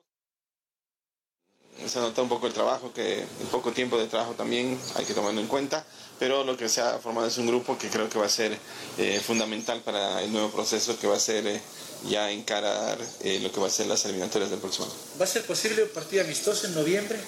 Se 1.86 2.00
nota 2.00 2.22
un 2.24 2.30
poco 2.30 2.48
el 2.48 2.54
trabajo, 2.54 2.92
que 2.92 3.20
el 3.22 3.48
poco 3.52 3.72
tiempo 3.72 3.98
de 4.00 4.08
trabajo 4.08 4.34
también 4.34 4.80
hay 4.96 5.06
que 5.06 5.14
tomarlo 5.14 5.40
en 5.40 5.48
cuenta, 5.48 5.86
pero 6.18 6.44
lo 6.44 6.58
que 6.58 6.70
se 6.70 6.82
ha 6.82 6.98
formado 6.98 7.28
es 7.28 7.38
un 7.38 7.46
grupo 7.46 7.78
que 7.78 7.90
creo 7.90 8.10
que 8.10 8.18
va 8.18 8.26
a 8.26 8.30
ser 8.30 8.58
eh, 8.98 9.22
fundamental 9.24 9.82
para 9.82 10.22
el 10.24 10.32
nuevo 10.34 10.50
proceso 10.50 10.98
que 11.00 11.06
va 11.06 11.16
a 11.16 11.20
ser 11.20 11.46
eh, 11.46 11.62
ya 12.10 12.32
encarar 12.32 12.98
eh, 13.22 13.40
lo 13.42 13.52
que 13.52 13.60
va 13.60 13.68
a 13.68 13.70
ser 13.70 13.86
las 13.86 14.04
eliminatorias 14.06 14.50
del 14.50 14.60
próximo 14.60 14.86
año. 14.86 14.96
¿Va 15.22 15.26
a 15.26 15.28
ser 15.28 15.46
posible 15.46 15.84
un 15.84 15.90
partido 15.90 16.24
amistoso 16.24 16.66
en 16.66 16.74
noviembre? 16.74 17.20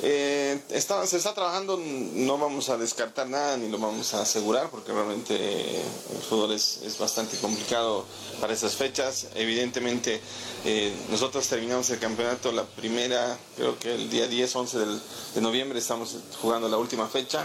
Eh, 0.00 0.60
está, 0.70 1.04
se 1.06 1.16
está 1.16 1.34
trabajando, 1.34 1.76
no 1.76 2.38
vamos 2.38 2.68
a 2.68 2.76
descartar 2.76 3.28
nada 3.28 3.56
ni 3.56 3.68
lo 3.68 3.78
vamos 3.78 4.14
a 4.14 4.22
asegurar 4.22 4.70
porque 4.70 4.92
realmente 4.92 5.34
eh, 5.34 5.82
el 6.14 6.22
fútbol 6.22 6.52
es, 6.52 6.82
es, 6.84 6.96
bastante 6.98 7.36
complicado 7.38 8.04
para 8.40 8.52
esas 8.52 8.76
fechas. 8.76 9.26
Evidentemente 9.34 10.20
eh, 10.64 10.92
nosotros 11.10 11.48
terminamos 11.48 11.90
el 11.90 11.98
campeonato 11.98 12.52
la 12.52 12.64
primera, 12.64 13.36
creo 13.56 13.76
que 13.78 13.92
el 13.92 14.08
día 14.08 14.28
10, 14.28 14.54
11 14.54 14.78
del, 14.78 15.00
de 15.34 15.40
noviembre 15.40 15.80
estamos 15.80 16.16
jugando 16.40 16.68
la 16.68 16.76
última 16.76 17.08
fecha. 17.08 17.44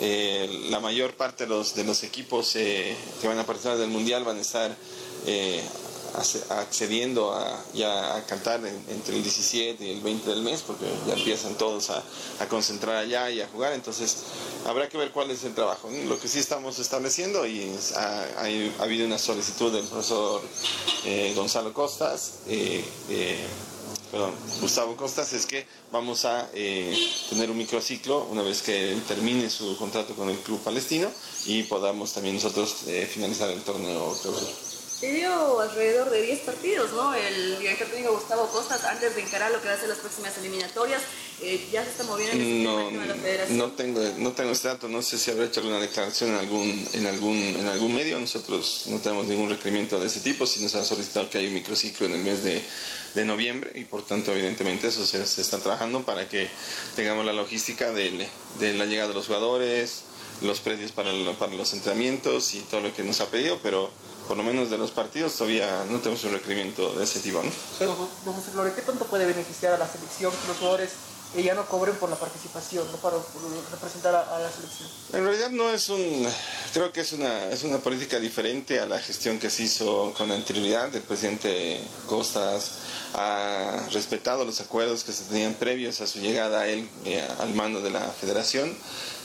Eh, 0.00 0.66
la 0.70 0.80
mayor 0.80 1.16
parte 1.16 1.44
de 1.44 1.50
los, 1.50 1.74
de 1.74 1.84
los 1.84 2.02
equipos 2.02 2.52
que 2.52 2.96
van 3.22 3.38
a 3.38 3.46
participar 3.46 3.78
del 3.78 3.90
Mundial 3.90 4.24
van 4.24 4.36
a 4.38 4.40
estar 4.40 4.76
accediendo 6.14 7.34
a, 7.34 7.64
ya 7.74 8.16
a 8.16 8.26
cantar 8.26 8.60
entre 8.88 9.16
el 9.16 9.22
17 9.22 9.84
y 9.84 9.90
el 9.90 10.00
20 10.00 10.30
del 10.30 10.42
mes, 10.42 10.62
porque 10.62 10.86
ya 11.06 11.14
empiezan 11.14 11.54
todos 11.56 11.90
a, 11.90 12.02
concentrar 12.48 12.96
allá 12.96 13.30
y 13.30 13.40
a 13.40 13.48
jugar, 13.48 13.72
entonces 13.72 14.18
habrá 14.66 14.88
que 14.88 14.98
ver 14.98 15.10
cuál 15.10 15.30
es 15.30 15.44
el 15.44 15.54
trabajo. 15.54 15.88
Lo 16.06 16.20
que 16.20 16.28
sí 16.28 16.38
estamos 16.38 16.78
estableciendo, 16.78 17.46
y 17.46 17.74
ha, 17.96 18.24
ha, 18.38 18.44
ha 18.44 18.82
habido 18.82 19.06
una 19.06 19.18
solicitud 19.18 19.72
del 19.72 19.84
profesor 19.86 20.42
eh, 21.04 21.32
Gonzalo 21.34 21.72
Costas, 21.72 22.34
eh, 22.46 22.84
eh, 23.10 23.46
perdón, 24.10 24.32
Gustavo 24.60 24.96
Costas, 24.96 25.32
es 25.32 25.46
que 25.46 25.66
vamos 25.92 26.24
a 26.24 26.48
eh, 26.54 26.96
tener 27.28 27.50
un 27.50 27.58
microciclo 27.58 28.26
una 28.30 28.42
vez 28.42 28.62
que 28.62 28.96
termine 29.06 29.50
su 29.50 29.76
contrato 29.76 30.14
con 30.14 30.30
el 30.30 30.38
club 30.38 30.60
palestino 30.62 31.10
y 31.46 31.64
podamos 31.64 32.12
también 32.12 32.36
nosotros 32.36 32.84
finalizar 33.12 33.50
el 33.50 33.60
torneo 33.62 34.16
dio 35.12 35.60
alrededor 35.60 36.10
de 36.10 36.22
10 36.22 36.40
partidos, 36.40 36.92
¿no? 36.92 37.14
El 37.14 37.58
director 37.58 37.88
técnico 37.88 38.14
Gustavo 38.14 38.48
Costas, 38.48 38.84
antes 38.84 39.14
de 39.14 39.22
encarar 39.22 39.50
lo 39.50 39.60
que 39.60 39.68
va 39.68 39.74
a 39.74 39.78
ser 39.78 39.88
las 39.88 39.98
próximas 39.98 40.36
eliminatorias, 40.38 41.02
eh, 41.42 41.66
ya 41.72 41.84
se 41.84 41.90
está 41.90 42.04
moviendo 42.04 42.36
en 42.36 42.64
no, 42.64 42.90
de 42.90 43.06
la 43.06 43.14
federación. 43.14 43.58
No 43.58 43.72
tengo, 43.72 44.00
no 44.18 44.32
tengo 44.32 44.52
este 44.52 44.68
dato, 44.68 44.88
no 44.88 45.02
sé 45.02 45.18
si 45.18 45.30
habrá 45.30 45.46
hecho 45.46 45.60
alguna 45.60 45.80
declaración 45.80 46.30
en 46.30 46.36
algún, 46.36 46.88
en 46.92 47.06
algún, 47.06 47.36
en 47.36 47.66
algún 47.66 47.94
medio. 47.94 48.18
Nosotros 48.20 48.84
no 48.86 48.98
tenemos 48.98 49.26
ningún 49.26 49.50
requerimiento 49.50 49.98
de 49.98 50.06
ese 50.06 50.20
tipo, 50.20 50.46
si 50.46 50.62
nos 50.62 50.74
han 50.74 50.84
solicitado 50.84 51.28
que 51.28 51.38
hay 51.38 51.48
un 51.48 51.54
microciclo 51.54 52.06
en 52.06 52.12
el 52.14 52.20
mes 52.20 52.44
de, 52.44 52.62
de 53.14 53.24
noviembre 53.24 53.72
y 53.74 53.84
por 53.84 54.02
tanto 54.02 54.32
evidentemente 54.32 54.88
eso 54.88 55.06
se, 55.06 55.24
se, 55.26 55.40
está 55.40 55.58
trabajando 55.58 56.04
para 56.04 56.28
que 56.28 56.48
tengamos 56.96 57.24
la 57.24 57.32
logística 57.32 57.92
de, 57.92 58.28
de 58.58 58.74
la 58.74 58.86
llegada 58.86 59.08
de 59.08 59.14
los 59.14 59.26
jugadores, 59.26 60.02
los 60.42 60.60
precios 60.60 60.92
para, 60.92 61.10
para 61.38 61.52
los 61.54 61.72
entrenamientos 61.72 62.54
y 62.54 62.60
todo 62.60 62.80
lo 62.80 62.94
que 62.94 63.02
nos 63.02 63.20
ha 63.20 63.30
pedido, 63.30 63.58
pero 63.62 63.90
por 64.26 64.36
lo 64.36 64.42
menos 64.42 64.70
de 64.70 64.78
los 64.78 64.90
partidos 64.90 65.34
todavía 65.34 65.84
no 65.90 65.98
tenemos 65.98 66.24
un 66.24 66.32
requerimiento 66.32 66.92
de 66.94 67.04
ese 67.04 67.20
tipo. 67.20 67.42
¿no? 67.42 67.50
Pero, 67.78 67.96
don 68.24 68.34
José 68.34 68.50
Flores, 68.52 68.74
¿qué 68.74 68.82
tanto 68.82 69.04
puede 69.06 69.26
beneficiar 69.26 69.74
a 69.74 69.78
la 69.78 69.88
selección 69.88 70.32
que 70.32 70.48
los 70.48 70.56
jugadores 70.56 70.90
eh, 71.36 71.42
ya 71.42 71.54
no 71.54 71.66
cobren 71.66 71.96
por 71.96 72.08
la 72.08 72.16
participación, 72.16 72.90
no 72.92 72.98
para 72.98 73.16
representar 73.70 74.14
a, 74.14 74.36
a, 74.36 74.38
la 74.38 74.50
selección? 74.50 74.88
En 75.12 75.24
realidad 75.24 75.50
no 75.50 75.70
es 75.70 75.88
un, 75.88 76.26
creo 76.72 76.92
que 76.92 77.00
es 77.00 77.12
una, 77.12 77.46
es 77.50 77.64
una 77.64 77.78
política 77.78 78.18
diferente 78.18 78.80
a 78.80 78.86
la 78.86 78.98
gestión 78.98 79.38
que 79.38 79.50
se 79.50 79.64
hizo 79.64 80.14
con 80.16 80.30
anterioridad. 80.30 80.94
El 80.94 81.02
presidente 81.02 81.80
Costas 82.06 82.72
ha 83.14 83.86
respetado 83.92 84.44
los 84.44 84.60
acuerdos 84.60 85.04
que 85.04 85.12
se 85.12 85.24
tenían 85.24 85.54
previos 85.54 86.00
a 86.00 86.06
su 86.06 86.18
llegada 86.18 86.62
a 86.62 86.66
él 86.66 86.88
eh, 87.04 87.26
al 87.40 87.54
mando 87.54 87.80
de 87.80 87.90
la 87.90 88.00
federación 88.00 88.74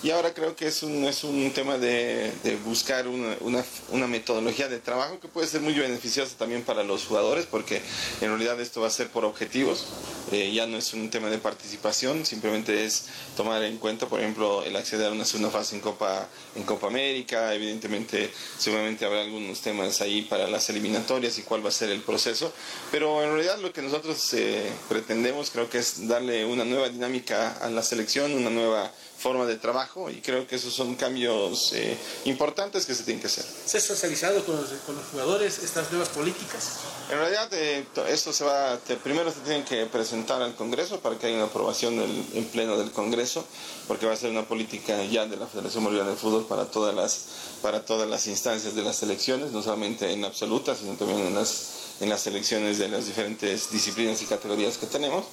y 0.01 0.11
ahora 0.11 0.33
creo 0.33 0.55
que 0.55 0.67
es 0.67 0.81
un, 0.83 1.03
es 1.03 1.23
un 1.23 1.51
tema 1.51 1.77
de, 1.77 2.31
buscar 2.63 3.07
una, 3.07 3.35
una, 3.41 3.65
una, 3.89 4.07
metodología 4.07 4.69
de 4.69 4.79
trabajo 4.79 5.19
que 5.19 5.27
puede 5.27 5.47
ser 5.47 5.61
muy 5.61 5.73
beneficiosa 5.73 6.37
también 6.37 6.63
para 6.63 6.83
los 6.83 7.05
jugadores 7.05 7.45
porque 7.45 7.81
en 8.21 8.29
realidad 8.29 8.59
esto 8.61 8.81
va 8.81 8.87
a 8.87 8.91
ser 8.91 9.09
por 9.09 9.25
objetivos, 9.25 9.85
eh, 10.31 10.51
ya 10.53 10.67
no 10.67 10.77
es 10.77 10.93
un 10.93 11.09
tema 11.09 11.29
de 11.29 11.37
participación, 11.37 12.25
simplemente 12.25 12.85
es 12.85 13.07
tomar 13.35 13.61
en 13.63 13.77
cuenta, 13.77 14.07
por 14.07 14.21
ejemplo, 14.21 14.63
el 14.63 14.75
acceder 14.75 15.07
a 15.07 15.11
una 15.11 15.25
segunda 15.25 15.49
fase 15.49 15.75
en 15.75 15.81
Copa, 15.81 16.27
en 16.55 16.63
Copa 16.63 16.87
América, 16.87 17.53
evidentemente 17.53 18.31
seguramente 18.57 19.05
habrá 19.05 19.21
algunos 19.21 19.59
temas 19.59 19.99
ahí 19.99 20.21
para 20.21 20.47
las 20.47 20.69
eliminatorias 20.69 21.37
y 21.39 21.41
cuál 21.41 21.63
va 21.63 21.69
a 21.69 21.73
ser 21.73 21.89
el 21.89 22.01
proceso, 22.01 22.53
pero 22.91 23.21
en 23.21 23.31
realidad 23.31 23.59
lo 23.59 23.73
que 23.73 23.81
nosotros 23.81 24.33
eh, 24.33 24.71
pretendemos 24.87 25.49
creo 25.49 25.69
que 25.69 25.79
es 25.79 26.07
darle 26.07 26.45
una 26.45 26.63
nueva 26.63 26.87
dinámica 26.87 27.57
a 27.61 27.69
la 27.69 27.83
selección, 27.83 28.33
una 28.33 28.49
nueva 28.49 28.91
forma 29.19 29.45
de 29.45 29.57
trabajo 29.57 30.09
y 30.09 30.21
creo 30.21 30.47
que 30.47 30.55
esos 30.55 30.73
son 30.73 30.95
cambios 30.95 31.73
eh, 31.73 31.97
importantes 32.25 32.85
que 32.85 32.95
se 32.95 33.03
tienen 33.03 33.19
que 33.19 33.27
hacer. 33.27 33.43
¿Se 33.43 33.77
ha 33.77 33.81
socializado 33.81 34.45
con 34.45 34.55
los, 34.55 34.69
con 34.85 34.95
los 34.95 35.05
jugadores 35.07 35.59
estas 35.59 35.91
nuevas 35.91 36.09
políticas? 36.09 36.79
En 37.11 37.17
realidad 37.17 37.49
eh, 37.53 37.85
esto 38.07 38.31
se 38.31 38.45
va, 38.45 38.77
te, 38.77 38.95
primero 38.95 39.31
se 39.31 39.39
tienen 39.41 39.65
que 39.65 39.85
presentar 39.87 40.41
al 40.41 40.55
Congreso 40.55 40.99
para 41.01 41.17
que 41.17 41.27
haya 41.27 41.35
una 41.35 41.45
aprobación 41.45 41.97
del, 41.97 42.25
en 42.33 42.45
pleno 42.45 42.77
del 42.77 42.91
Congreso, 42.91 43.45
porque 43.87 44.05
va 44.05 44.13
a 44.13 44.17
ser 44.17 44.31
una 44.31 44.47
política 44.47 45.03
ya 45.03 45.25
de 45.25 45.35
la 45.35 45.47
Federación 45.47 45.83
Boliviana 45.83 46.11
de 46.11 46.15
Fútbol 46.17 46.45
para 46.45 46.65
todas 46.65 46.95
las, 46.95 47.25
para 47.61 47.83
todas 47.83 48.09
las 48.09 48.27
instancias 48.27 48.73
de 48.73 48.83
las 48.83 49.03
elecciones, 49.03 49.51
no 49.51 49.61
solamente 49.61 50.11
en 50.11 50.23
absoluta, 50.23 50.75
sino 50.75 50.93
también 50.93 51.19
en 51.19 51.35
las 51.35 51.78
en 51.99 52.09
las 52.09 52.21
selecciones 52.21 52.77
de 52.77 52.87
las 52.87 53.05
diferentes 53.05 53.71
disciplinas 53.71 54.21
y 54.21 54.25
categorías 54.25 54.77
que 54.77 54.87
tenemos. 54.87 55.25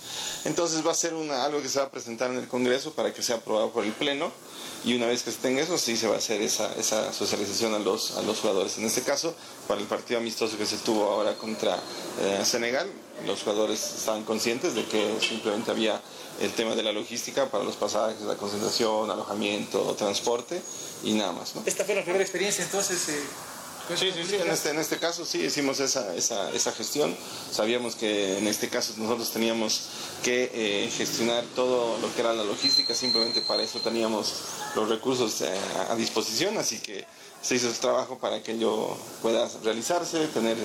Entonces 0.44 0.86
va 0.86 0.92
a 0.92 0.94
ser 0.94 1.14
una, 1.14 1.44
algo 1.44 1.62
que 1.62 1.68
se 1.68 1.78
va 1.78 1.86
a 1.86 1.90
presentar 1.90 2.30
en 2.30 2.38
el 2.38 2.48
Congreso 2.48 2.92
para 2.92 3.12
que 3.12 3.22
sea 3.22 3.36
aprobado 3.36 3.70
por 3.70 3.84
el 3.84 3.92
Pleno 3.92 4.32
y 4.84 4.94
una 4.94 5.06
vez 5.06 5.22
que 5.22 5.32
se 5.32 5.38
tenga 5.38 5.62
eso, 5.62 5.78
sí 5.78 5.96
se 5.96 6.06
va 6.06 6.14
a 6.14 6.18
hacer 6.18 6.42
esa, 6.42 6.72
esa 6.74 7.12
socialización 7.12 7.74
a 7.74 7.78
los, 7.78 8.16
a 8.16 8.22
los 8.22 8.40
jugadores. 8.40 8.78
En 8.78 8.84
este 8.84 9.02
caso, 9.02 9.34
para 9.66 9.80
el 9.80 9.86
partido 9.86 10.20
amistoso 10.20 10.56
que 10.58 10.66
se 10.66 10.76
tuvo 10.78 11.04
ahora 11.04 11.34
contra 11.34 11.76
eh, 12.20 12.42
Senegal, 12.44 12.88
los 13.26 13.42
jugadores 13.42 13.94
estaban 13.98 14.24
conscientes 14.24 14.74
de 14.74 14.84
que 14.84 15.18
simplemente 15.20 15.70
había 15.70 16.00
el 16.40 16.52
tema 16.52 16.74
de 16.74 16.82
la 16.82 16.92
logística 16.92 17.46
para 17.46 17.64
los 17.64 17.76
pasajes, 17.76 18.20
la 18.20 18.36
concentración, 18.36 19.10
alojamiento, 19.10 19.94
transporte 19.94 20.60
y 21.02 21.14
nada 21.14 21.32
más. 21.32 21.54
¿no? 21.54 21.62
Esta 21.64 21.84
fue 21.84 21.94
la 21.94 22.02
primera 22.02 22.22
experiencia 22.22 22.64
entonces. 22.64 23.08
Eh... 23.08 23.55
Sí, 23.94 24.10
sí, 24.12 24.24
sí, 24.28 24.34
en 24.34 24.50
este, 24.50 24.70
en 24.70 24.78
este 24.80 24.98
caso 24.98 25.24
sí 25.24 25.42
hicimos 25.42 25.78
esa, 25.78 26.12
esa, 26.16 26.50
esa, 26.50 26.72
gestión. 26.72 27.16
Sabíamos 27.52 27.94
que 27.94 28.36
en 28.36 28.48
este 28.48 28.68
caso 28.68 28.94
nosotros 28.96 29.30
teníamos 29.30 29.82
que 30.24 30.50
eh, 30.52 30.90
gestionar 30.90 31.44
todo 31.54 31.96
lo 31.98 32.12
que 32.12 32.20
era 32.20 32.32
la 32.32 32.42
logística, 32.42 32.94
simplemente 32.94 33.42
para 33.42 33.62
eso 33.62 33.78
teníamos 33.78 34.34
los 34.74 34.88
recursos 34.88 35.40
eh, 35.42 35.56
a 35.88 35.94
disposición, 35.94 36.58
así 36.58 36.80
que 36.80 37.06
se 37.40 37.54
hizo 37.54 37.68
el 37.68 37.74
trabajo 37.74 38.18
para 38.18 38.42
que 38.42 38.52
ello 38.52 38.96
pueda 39.22 39.48
realizarse, 39.62 40.26
tener 40.28 40.56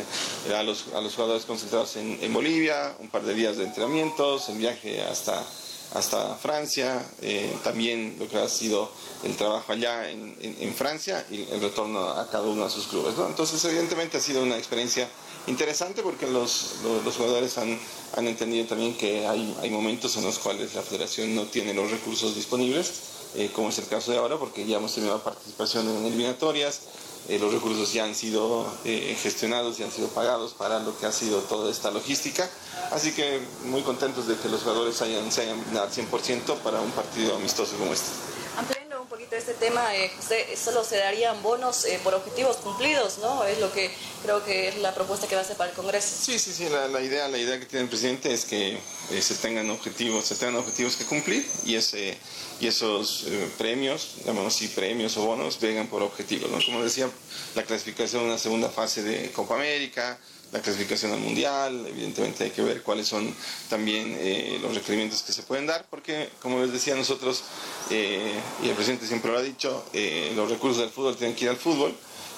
a 0.55 0.63
los, 0.63 0.87
a 0.95 1.01
los 1.01 1.13
jugadores 1.13 1.45
concentrados 1.45 1.97
en, 1.97 2.17
en 2.21 2.33
Bolivia, 2.33 2.95
un 2.99 3.09
par 3.09 3.21
de 3.21 3.35
días 3.35 3.55
de 3.57 3.65
entrenamientos, 3.65 4.49
el 4.49 4.57
viaje 4.57 4.99
hasta 5.03 5.45
hasta 5.93 6.35
Francia, 6.35 7.05
eh, 7.21 7.53
también 7.63 8.15
lo 8.17 8.27
que 8.27 8.37
ha 8.37 8.47
sido 8.47 8.89
el 9.23 9.35
trabajo 9.35 9.73
allá 9.73 10.09
en, 10.09 10.73
Francia 10.73 11.25
y 11.29 11.41
el 11.51 11.61
retorno 11.61 12.09
a 12.09 12.29
cada 12.29 12.47
uno 12.47 12.63
de 12.63 12.69
sus 12.69 12.87
clubes. 12.87 13.13
Entonces, 13.27 13.63
evidentemente 13.65 14.17
ha 14.17 14.21
sido 14.21 14.41
una 14.41 14.57
experiencia 14.57 15.07
interesante 15.47 16.01
porque 16.01 16.27
los, 16.27 16.75
los, 16.83 17.03
los 17.03 17.15
jugadores 17.15 17.57
han, 17.57 17.77
han, 18.15 18.27
entendido 18.27 18.67
también 18.67 18.95
que 18.97 19.27
hay, 19.27 19.55
hay, 19.61 19.69
momentos 19.69 20.15
en 20.17 20.23
los 20.23 20.39
cuales 20.39 20.73
la 20.73 20.81
federación 20.81 21.35
no 21.35 21.43
tiene 21.43 21.73
los 21.73 21.91
recursos 21.91 22.35
disponibles, 22.35 22.91
eh, 23.35 23.49
como 23.53 23.69
es 23.69 23.77
el 23.79 23.87
caso 23.87 24.11
de 24.11 24.17
ahora, 24.17 24.37
porque 24.37 24.65
ya 24.65 24.77
hemos 24.77 24.95
tenido 24.95 25.21
participación 25.21 25.89
en 25.89 26.05
eliminatorias, 26.05 26.81
eh, 27.29 27.39
los 27.39 27.53
recursos 27.53 27.93
ya 27.93 28.03
han 28.05 28.15
sido 28.15 28.65
eh, 28.85 29.17
gestionados 29.21 29.79
y 29.79 29.83
han 29.83 29.91
sido 29.91 30.07
pagados 30.09 30.53
para 30.53 30.79
lo 30.79 30.97
que 30.97 31.05
ha 31.05 31.11
sido 31.11 31.39
toda 31.41 31.71
esta 31.71 31.91
logística. 31.91 32.49
Así 32.91 33.13
que 33.13 33.41
muy 33.65 33.81
contentos 33.83 34.27
de 34.27 34.35
que 34.35 34.49
los 34.49 34.61
jugadores 34.61 35.01
hayan, 35.01 35.31
se 35.31 35.41
hayan 35.41 35.59
al 35.77 35.89
100% 35.91 36.57
para 36.57 36.81
un 36.81 36.91
partido 36.91 37.35
amistoso 37.35 37.77
como 37.77 37.93
este. 37.93 38.09
Ampliando 38.57 39.01
un 39.01 39.07
poquito 39.07 39.35
este 39.37 39.53
tema, 39.53 39.95
eh, 39.95 40.11
José, 40.17 40.45
solo 40.61 40.83
se 40.83 40.97
darían 40.97 41.41
bonos 41.41 41.85
eh, 41.85 41.99
por 42.03 42.13
objetivos 42.13 42.57
cumplidos, 42.57 43.19
¿no? 43.19 43.45
Es 43.45 43.59
lo 43.59 43.71
que 43.71 43.89
creo 44.23 44.43
que 44.43 44.67
es 44.67 44.77
la 44.79 44.93
propuesta 44.93 45.25
que 45.27 45.35
va 45.35 45.41
a 45.41 45.45
hacer 45.45 45.55
para 45.55 45.69
el 45.69 45.75
Congreso. 45.75 46.09
Sí, 46.21 46.37
sí, 46.37 46.51
sí, 46.53 46.67
la, 46.67 46.89
la 46.89 47.01
idea, 47.01 47.29
la 47.29 47.37
idea 47.37 47.57
que 47.57 47.65
tiene 47.65 47.83
el 47.83 47.89
presidente 47.89 48.33
es 48.33 48.43
que 48.43 48.77
eh, 49.11 49.21
se 49.21 49.35
tengan 49.35 49.69
objetivos, 49.69 50.25
se 50.25 50.35
tengan 50.35 50.57
objetivos 50.57 50.97
que 50.97 51.05
cumplir 51.05 51.49
y 51.63 51.75
ese 51.75 52.17
y 52.61 52.67
esos 52.67 53.25
eh, 53.27 53.49
premios, 53.57 54.17
llamamos 54.25 54.55
así 54.55 54.67
premios 54.67 55.17
o 55.17 55.25
bonos, 55.25 55.59
vengan 55.59 55.87
por 55.87 56.03
objetivos. 56.03 56.49
¿no? 56.51 56.59
Como 56.63 56.83
decía, 56.83 57.09
la 57.55 57.63
clasificación 57.63 58.21
en 58.21 58.29
una 58.29 58.37
segunda 58.37 58.69
fase 58.69 59.01
de 59.01 59.31
Copa 59.31 59.55
América, 59.55 60.19
la 60.51 60.61
clasificación 60.61 61.13
al 61.13 61.19
Mundial, 61.19 61.85
evidentemente 61.87 62.43
hay 62.43 62.51
que 62.51 62.61
ver 62.61 62.83
cuáles 62.83 63.07
son 63.07 63.33
también 63.69 64.15
eh, 64.19 64.59
los 64.61 64.75
requerimientos 64.75 65.23
que 65.23 65.31
se 65.31 65.43
pueden 65.43 65.65
dar, 65.65 65.85
porque 65.89 66.29
como 66.41 66.59
les 66.61 66.73
decía 66.73 66.93
nosotros, 66.95 67.43
eh, 67.89 68.33
y 68.63 68.69
el 68.69 68.75
presidente 68.75 69.07
siempre 69.07 69.31
lo 69.31 69.37
ha 69.37 69.41
dicho, 69.41 69.85
eh, 69.93 70.33
los 70.35 70.49
recursos 70.49 70.81
del 70.81 70.89
fútbol 70.89 71.15
tienen 71.15 71.35
que 71.35 71.45
ir 71.45 71.49
al 71.49 71.57
fútbol, 71.57 71.95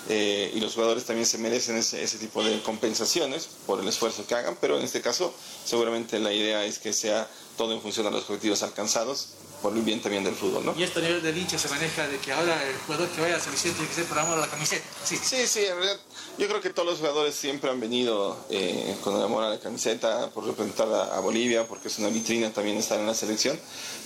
y 0.09 0.59
los 0.59 0.73
jugadores 0.73 1.05
también 1.05 1.25
se 1.25 1.37
merecen 1.37 1.77
ese, 1.77 2.03
ese 2.03 2.17
tipo 2.17 2.43
de 2.43 2.61
compensaciones 2.61 3.47
por 3.65 3.79
el 3.79 3.87
esfuerzo 3.87 4.27
que 4.27 4.35
hagan, 4.35 4.57
pero 4.59 4.77
en 4.77 4.83
este 4.83 4.99
caso 4.99 5.33
seguramente 5.63 6.19
la 6.19 6.33
idea 6.33 6.65
es 6.65 6.77
que 6.77 6.91
sea 6.91 7.25
todo 7.55 7.71
en 7.71 7.81
función 7.81 8.07
de 8.07 8.11
los 8.11 8.23
objetivos 8.23 8.63
alcanzados 8.63 9.29
por 9.63 9.73
el 9.75 9.81
bien 9.81 10.01
también 10.01 10.25
del 10.25 10.35
fútbol. 10.35 10.65
¿no? 10.65 10.75
Y 10.77 10.83
esto 10.83 10.99
a 10.99 11.03
nivel 11.03 11.23
del 11.23 11.37
hincha 11.37 11.57
se 11.57 11.69
maneja 11.69 12.05
de 12.05 12.17
que 12.17 12.33
ahora 12.33 12.61
el 12.67 12.75
jugador 12.85 13.07
que 13.07 13.21
vaya 13.21 13.35
a 13.35 13.37
la 13.37 13.43
selección 13.43 13.73
tiene 13.73 13.87
que 13.87 13.95
ser 13.95 14.05
por 14.05 14.19
amor 14.19 14.37
a 14.37 14.41
la 14.41 14.47
camiseta. 14.47 14.83
Sí, 15.03 15.17
sí, 15.17 15.47
sí 15.47 15.59
en 15.65 15.75
realidad 15.75 15.99
yo 16.37 16.47
creo 16.47 16.61
que 16.61 16.71
todos 16.71 16.87
los 16.87 16.97
jugadores 16.97 17.35
siempre 17.35 17.69
han 17.69 17.79
venido 17.79 18.35
eh, 18.49 18.97
con 19.03 19.15
el 19.15 19.21
amor 19.21 19.43
a 19.43 19.49
la 19.49 19.59
camiseta 19.59 20.31
por 20.31 20.45
representar 20.45 20.87
a, 20.91 21.19
Bolivia, 21.19 21.67
porque 21.67 21.89
es 21.89 21.99
una 21.99 22.09
vitrina 22.09 22.51
también 22.51 22.77
estar 22.77 22.99
en 22.99 23.05
la 23.05 23.13
selección, 23.13 23.57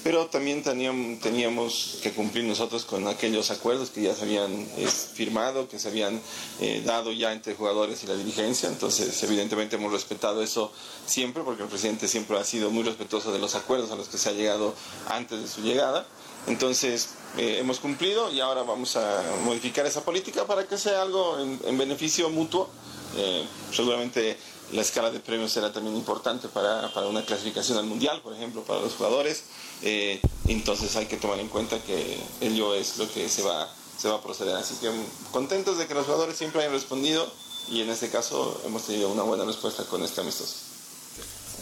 pero 0.04 0.28
también 0.28 0.62
teníamos, 0.62 1.22
teníamos 1.22 2.00
que 2.04 2.12
cumplir 2.12 2.44
nosotros 2.44 2.84
con 2.84 3.08
aquellos 3.08 3.50
acuerdos 3.50 3.92
que 3.92 4.02
ya 4.02 4.14
se 4.14 4.24
habían 4.24 4.52
eh, 4.78 4.88
firmado, 4.88 5.70
que 5.70 5.80
se 5.80 5.88
habían 5.88 6.20
eh, 6.60 6.82
dado 6.86 7.14
ya 7.14 7.32
entre 7.32 7.56
jugadores 7.56 8.04
y 8.04 8.08
la 8.08 8.16
dirigencia, 8.16 8.68
entonces 8.68 9.24
evidentemente 9.24 9.78
hemos 9.78 9.94
respetado 9.94 10.44
eso 10.44 10.72
siempre, 11.06 11.44
porque 11.44 11.64
el 11.64 11.70
presidente 11.70 12.10
siempre 12.10 12.38
ha 12.38 12.44
sido 12.44 12.70
muy 12.72 12.84
respetuoso 12.84 13.32
de 13.32 13.40
los 13.40 13.56
acuerdos 13.56 13.90
a 13.92 13.96
los 13.96 14.10
que 14.10 14.18
se 14.18 14.30
ha 14.30 14.34
llegado 14.34 14.76
antes 15.08 15.42
de 15.42 15.47
su 15.48 15.62
llegada. 15.62 16.06
Entonces, 16.48 17.10
eh, 17.38 17.58
hemos 17.60 17.80
cumplido 17.80 18.32
y 18.32 18.40
ahora 18.40 18.64
vamos 18.64 18.96
a 18.96 19.22
modificar 19.44 19.86
esa 19.86 20.04
política 20.04 20.46
para 20.46 20.66
que 20.66 20.78
sea 20.78 21.02
algo 21.02 21.38
en, 21.40 21.78
beneficio 21.78 22.30
mutuo. 22.30 22.70
Eh, 23.18 23.46
seguramente 23.72 24.38
la 24.72 24.82
escala 24.82 25.12
de 25.12 25.20
premios 25.20 25.52
será 25.52 25.72
también 25.72 25.96
importante 25.96 26.48
para, 26.48 26.90
una 27.08 27.24
clasificación 27.24 27.78
al 27.78 27.86
mundial, 27.86 28.22
por 28.22 28.34
ejemplo, 28.34 28.64
para 28.64 28.82
los 28.82 28.94
jugadores. 28.94 29.44
Eh, 29.82 30.20
entonces 30.48 30.96
hay 30.96 31.06
que 31.06 31.18
tomar 31.18 31.40
en 31.40 31.48
cuenta 31.48 31.80
que 31.80 32.18
ello 32.42 32.74
es 32.74 32.98
lo 32.98 33.12
que 33.12 33.30
se 33.30 33.44
va, 33.44 33.70
se 33.98 34.10
va 34.10 34.16
a 34.16 34.22
proceder. 34.22 34.56
Así 34.56 34.76
que 34.76 34.90
mm, 34.90 35.32
contentos 35.32 35.78
de 35.78 35.88
que 35.88 35.94
los 35.94 36.06
jugadores 36.06 36.38
siempre 36.38 36.62
hayan 36.62 36.74
respondido 36.74 37.28
y 37.70 37.82
en 37.82 37.90
este 37.90 38.10
caso 38.10 38.62
hemos 38.66 38.84
tenido 38.84 39.10
una 39.10 39.24
buena 39.24 39.46
respuesta 39.46 39.84
con 39.84 40.02
este 40.04 40.22
amistoso. 40.22 40.56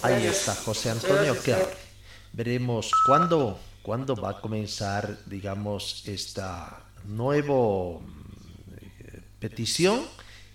Ahí 0.01 0.25
está, 0.27 0.55
José 0.55 0.91
Antonio, 0.91 1.35
veremos 2.33 2.91
cuándo 3.07 3.57
¿Cuándo 3.85 4.15
va 4.15 4.31
a 4.31 4.41
comenzar, 4.41 5.15
digamos, 5.27 6.07
esta 6.07 6.81
nueva 7.03 7.99
eh, 8.81 9.21
petición? 9.37 10.01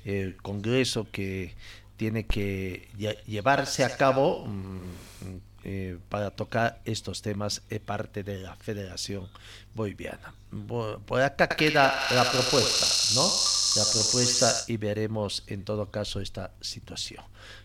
El 0.04 0.36
Congreso 0.38 1.06
que 1.12 1.54
tiene 1.96 2.26
que 2.26 2.88
llevarse 3.28 3.84
a 3.84 3.96
cabo 3.96 4.46
mm, 4.46 4.80
eh, 5.62 5.98
para 6.08 6.32
tocar 6.32 6.80
estos 6.84 7.22
temas 7.22 7.62
es 7.70 7.78
parte 7.78 8.24
de 8.24 8.38
la 8.38 8.56
Federación 8.56 9.28
Boliviana. 9.76 10.34
Por 11.06 11.22
acá 11.22 11.46
queda 11.46 11.94
la 12.12 12.28
propuesta, 12.32 12.86
¿no? 13.14 13.30
La 13.76 13.84
propuesta 13.92 14.52
y 14.66 14.76
veremos 14.76 15.44
en 15.46 15.64
todo 15.64 15.88
caso 15.92 16.20
esta 16.20 16.50
situación. 16.60 17.22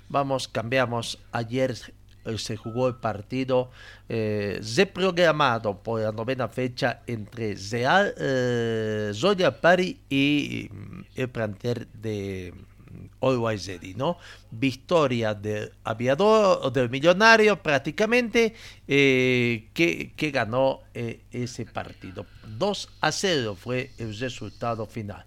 Vamos, 0.09 0.47
cambiamos. 0.47 1.17
Ayer 1.31 1.71
eh, 1.71 2.04
se 2.37 2.57
jugó 2.57 2.87
el 2.87 2.95
partido 2.95 3.69
eh, 4.09 4.59
reprogramado 4.75 5.81
por 5.81 6.01
la 6.01 6.11
novena 6.11 6.47
fecha 6.47 7.01
entre 7.07 7.55
Real, 7.55 8.13
eh, 8.17 9.11
Zoya 9.13 9.59
Pari 9.61 9.99
y 10.09 10.69
mm, 10.71 11.01
el 11.15 11.29
plantel 11.29 11.87
de 11.93 12.53
mm, 12.53 13.25
Always 13.25 13.69
¿no? 13.95 14.17
Victoria 14.51 15.33
del 15.33 15.71
aviador, 15.83 16.71
del 16.71 16.89
millonario 16.89 17.61
prácticamente, 17.61 18.53
eh, 18.87 19.69
que, 19.73 20.13
que, 20.15 20.31
ganó 20.31 20.81
ese 20.93 21.65
partido. 21.65 22.25
2 22.57 22.89
a 23.01 23.11
0 23.11 23.57
fue 23.59 23.91
el 23.97 24.17
resultado 24.17 24.85
final. 24.85 25.25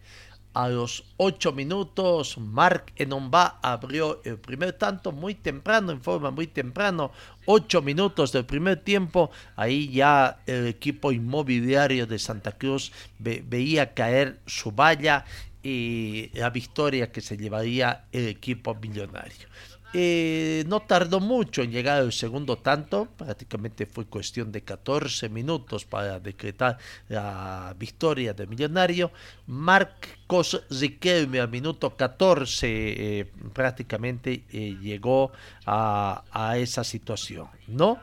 A 0.55 0.69
los 0.69 1.05
8 1.19 1.53
minutos, 1.53 2.39
Mark 2.39 2.93
Enomba 2.97 3.61
abrió 3.63 4.21
el 4.25 4.39
primer 4.39 4.73
tanto 4.73 5.13
muy 5.13 5.35
temprano, 5.35 5.93
en 5.93 6.01
forma 6.01 6.31
muy 6.31 6.47
temprano. 6.47 7.13
8 7.47 7.83
minutos 7.83 8.33
del 8.33 8.45
primer 8.45 8.79
tiempo, 8.83 9.31
ahí 9.57 9.89
ya 9.91 10.41
el 10.47 10.67
equipo 10.67 11.13
inmobiliario 11.13 12.07
de 12.07 12.19
Santa 12.19 12.53
Cruz 12.53 12.93
veía 13.19 13.95
caer 13.95 14.41
su 14.47 14.73
valla 14.73 15.25
y 15.63 16.31
la 16.35 16.51
victoria 16.51 17.13
que 17.13 17.21
se 17.21 17.37
llevaría 17.37 18.07
el 18.13 18.29
equipo 18.29 18.75
millonario. 18.75 19.49
Eh, 19.95 20.65
no 20.67 20.81
tardó 20.81 21.19
mucho 21.19 21.63
en 21.63 21.71
llegar 21.71 22.03
el 22.03 22.13
segundo 22.13 22.59
tanto, 22.59 23.09
prácticamente 23.17 23.87
fue 23.87 24.05
cuestión 24.05 24.53
de 24.53 24.61
14 24.63 25.31
minutos 25.31 25.87
para 25.87 26.21
decretar 26.21 26.77
la 27.09 27.75
victoria 27.79 28.35
de 28.35 28.47
Millonario. 28.47 29.11
Marcos 29.47 30.63
Riquelme 30.69 31.41
al 31.41 31.49
minuto 31.49 31.97
14 31.97 32.67
eh, 32.69 33.33
prácticamente 33.55 34.45
eh, 34.53 34.77
llegó 34.81 35.33
a, 35.65 36.23
esa 36.59 36.85
situación, 36.85 37.49
¿no? 37.67 37.99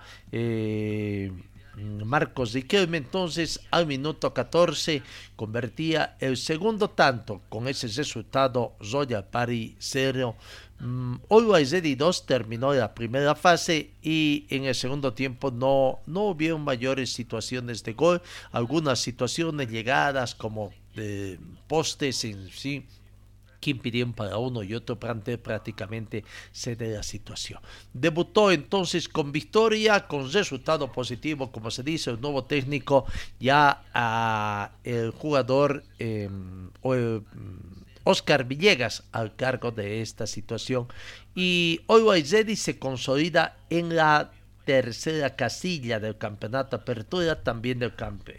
Marcos 1.78 2.54
Riquelme 2.54 2.98
entonces 2.98 3.60
al 3.71 3.86
minuto 3.86 4.34
14 4.34 5.02
convertía 5.36 6.15
el 6.19 6.38
segundo 6.38 6.89
tanto 6.89 7.41
con 7.50 7.67
ese 7.67 7.88
resultado 7.88 8.76
Royal 8.80 9.26
Party 9.26 9.76
0 9.78 10.36
Always 11.30 11.74
2 11.98 12.26
terminó 12.26 12.74
la 12.74 12.94
primera 12.94 13.34
fase 13.36 13.92
y 14.02 14.46
en 14.50 14.66
el 14.66 14.76
segundo 14.76 15.14
tiempo 15.14 15.50
no, 15.50 16.00
no 16.06 16.26
hubieron 16.26 16.62
mayores 16.62 17.14
situaciones 17.14 17.84
de 17.84 17.94
gol, 17.94 18.22
algunas 18.52 19.00
situaciones 19.00 19.70
llegadas 19.70 20.36
como 20.36 20.74
de 20.96 21.40
postes 21.68 22.26
en 22.26 22.50
sí 22.52 22.86
que 23.66 23.72
impidieron 23.72 24.14
para 24.14 24.38
uno 24.38 24.62
y 24.62 24.76
otro 24.76 25.00
prácticamente 25.00 26.24
ceder 26.52 26.98
la 26.98 27.02
situación. 27.02 27.60
Debutó 27.94 28.52
entonces 28.52 29.10
con 29.10 29.32
victoria, 29.32 30.06
con 30.06 30.32
resultado 30.32 30.92
positivo, 30.92 31.52
como 31.52 31.72
se 31.72 31.82
dice, 31.82 32.12
el 32.12 32.22
nuevo 32.22 32.44
técnico, 32.44 33.06
ya 33.40 34.70
el 34.84 35.10
jugador 35.10 35.84
eh, 35.98 36.30
Oscar 38.06 38.46
Villegas 38.46 39.04
al 39.12 39.36
cargo 39.36 39.72
de 39.72 40.02
esta 40.02 40.26
situación 40.26 40.88
y 41.36 41.82
hoy 41.88 42.24
se 42.24 42.80
consolida 42.80 43.58
en 43.70 43.96
la 43.96 44.32
tercera 44.65 45.36
casilla 45.36 46.00
del 46.00 46.18
campeonato 46.18 46.76
apertura, 46.76 47.44
también 47.44 47.80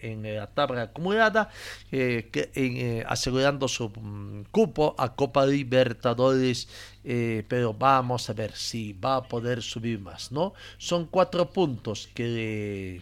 en 0.03 0.37
la 0.37 0.47
tabla 0.49 0.83
acumulada, 0.83 1.49
eh, 1.93 2.29
eh, 2.33 3.05
asegurando 3.07 3.69
su 3.69 3.89
mm, 3.89 4.47
cupo 4.51 4.95
a 4.99 5.15
Copa 5.15 5.47
Libertadores, 5.47 6.69
eh, 7.05 7.45
pero 7.49 7.73
vamos 7.73 8.29
a 8.29 8.33
ver 8.33 8.53
si 8.53 8.93
va 8.93 9.17
a 9.17 9.23
poder 9.23 9.63
subir 9.63 10.01
más, 10.01 10.33
¿no? 10.33 10.53
Son 10.79 11.07
cuatro 11.07 11.51
puntos 11.51 12.09
que 12.13 13.01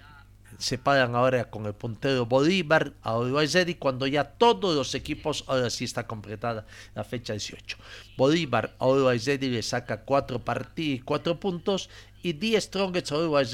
se 0.64 0.79
paran 0.79 1.14
ahora 1.14 1.50
con 1.50 1.66
el 1.66 1.74
puntero 1.74 2.24
Bolívar 2.24 2.94
a 3.03 3.18
Uruguay 3.18 3.77
cuando 3.79 4.07
ya 4.07 4.24
todos 4.24 4.74
los 4.74 4.94
equipos, 4.94 5.44
ahora 5.46 5.68
sí 5.68 5.85
está 5.85 6.07
completada 6.07 6.64
la 6.94 7.05
fecha 7.05 7.35
18. 7.35 7.77
Bolívar 8.16 8.74
a 8.79 8.87
Uruguay 8.87 9.18
le 9.18 9.62
saca 9.62 10.00
4 10.00 10.38
partidos, 10.42 11.05
4 11.05 11.38
puntos 11.38 11.90
y 12.22 12.33
10 12.33 12.64
Strongest 12.64 13.12
a 13.12 13.18
Uruguay 13.18 13.44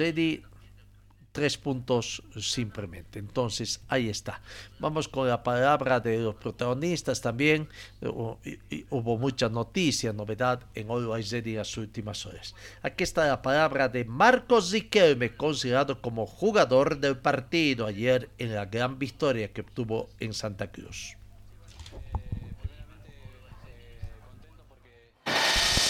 tres 1.32 1.56
puntos 1.56 2.22
simplemente. 2.38 3.18
Entonces, 3.18 3.80
ahí 3.88 4.08
está. 4.08 4.40
Vamos 4.78 5.08
con 5.08 5.28
la 5.28 5.42
palabra 5.42 6.00
de 6.00 6.18
los 6.18 6.34
protagonistas 6.34 7.20
también. 7.20 7.68
Hubo 8.00 9.18
mucha 9.18 9.48
noticia, 9.48 10.12
novedad 10.12 10.60
en 10.74 10.90
Always 10.90 11.32
en 11.32 11.56
las 11.56 11.76
últimas 11.76 12.26
horas. 12.26 12.54
Aquí 12.82 13.04
está 13.04 13.26
la 13.26 13.42
palabra 13.42 13.88
de 13.88 14.04
Marcos 14.04 14.72
Riquelme, 14.72 15.34
considerado 15.36 16.00
como 16.00 16.26
jugador 16.26 16.98
del 16.98 17.18
partido 17.18 17.86
ayer 17.86 18.30
en 18.38 18.54
la 18.54 18.66
gran 18.66 18.98
victoria 18.98 19.52
que 19.52 19.60
obtuvo 19.60 20.08
en 20.18 20.34
Santa 20.34 20.70
Cruz. 20.70 21.16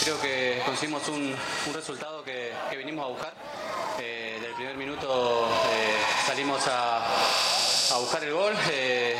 Creo 0.05 0.20
que 0.20 0.62
conseguimos 0.64 1.07
un, 1.09 1.35
resultado 1.74 2.24
que, 2.24 2.53
que 2.70 2.76
vinimos 2.79 3.05
a 3.05 3.09
buscar 3.09 3.35
eh, 5.12 5.96
salimos 6.27 6.62
a, 6.68 7.99
buscar 7.99 8.23
el 8.25 8.33
gol. 8.33 8.55
Eh, 8.70 9.16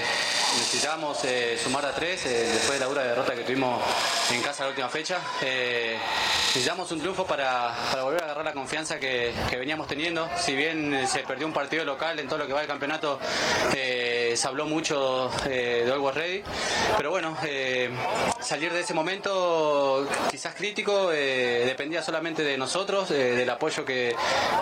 necesitamos 0.57 1.25
eh, 1.25 1.59
sumar 1.63 1.85
a 1.85 1.95
tres 1.95 2.25
después 2.25 2.73
de 2.73 2.81
la 2.81 2.87
dura 2.87 3.03
derrota 3.03 3.35
que 3.35 3.43
tuvimos 3.43 3.83
en 4.31 4.41
casa 4.43 4.65
la 4.65 4.71
última 4.71 4.89
fecha. 4.89 5.19
necesitamos 5.41 6.91
un 6.93 7.01
triunfo 7.01 7.27
para, 7.27 7.75
volver 8.03 8.23
a 8.23 8.25
agarrar 8.27 8.45
la 8.45 8.53
confianza 8.53 8.99
que, 8.99 9.33
veníamos 9.51 9.87
teniendo. 9.89 10.29
Si 10.39 10.55
bien 10.55 11.07
se 11.09 11.21
perdió 11.21 11.47
un 11.47 11.53
partido 11.53 11.85
local 11.85 12.19
en 12.19 12.27
todo 12.27 12.39
lo 12.39 12.47
que 12.47 12.53
va 12.53 12.61
del 12.61 12.69
campeonato, 12.69 13.19
se 14.37 14.49
habló 14.49 14.67
mucho 14.67 15.31
eh, 15.47 15.83
de 15.85 15.93
Always 15.93 16.15
Ready, 16.15 16.43
pero 16.97 17.11
bueno, 17.11 17.37
eh, 17.45 17.91
salir 18.41 18.73
de 18.73 18.81
ese 18.81 18.95
momento 18.95 20.07
quizás 20.31 20.55
crítico 20.55 21.11
dependía 21.11 22.03
solamente 22.03 22.43
de 22.43 22.57
nosotros, 22.59 23.09
del 23.09 23.49
apoyo 23.49 23.85
que, 23.85 24.15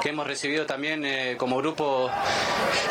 que, 0.03 0.09
hemos 0.09 0.27
recibido 0.27 0.67
también 0.67 1.37
como 1.37 1.59
grupo 1.59 2.11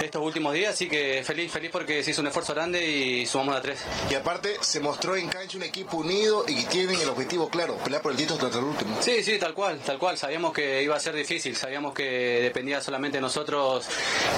estos 0.01 0.21
últimos 0.21 0.53
días, 0.53 0.73
así 0.73 0.87
que 0.87 1.23
feliz, 1.23 1.51
feliz 1.51 1.71
porque 1.71 2.03
se 2.03 2.11
hizo 2.11 2.21
un 2.21 2.27
esfuerzo 2.27 2.53
grande 2.53 2.87
y 2.87 3.25
sumamos 3.25 3.55
a 3.55 3.61
tres. 3.61 3.79
Y 4.09 4.15
aparte 4.15 4.57
se 4.61 4.79
mostró 4.79 5.15
en 5.15 5.27
cancha 5.27 5.57
un 5.57 5.63
equipo 5.63 5.97
unido 5.97 6.45
y 6.47 6.63
tienen 6.65 6.99
el 6.99 7.09
objetivo 7.09 7.49
claro, 7.49 7.77
pelear 7.77 8.01
por 8.01 8.11
el 8.11 8.17
título 8.17 8.45
hasta 8.45 8.59
el 8.59 8.65
último. 8.65 8.97
Sí, 9.01 9.23
sí, 9.23 9.37
tal 9.37 9.53
cual, 9.53 9.79
tal 9.79 9.97
cual. 9.97 10.17
Sabíamos 10.17 10.53
que 10.53 10.83
iba 10.83 10.95
a 10.95 10.99
ser 10.99 11.15
difícil, 11.15 11.55
sabíamos 11.55 11.93
que 11.93 12.39
dependía 12.41 12.81
solamente 12.81 13.17
de 13.17 13.21
nosotros 13.21 13.87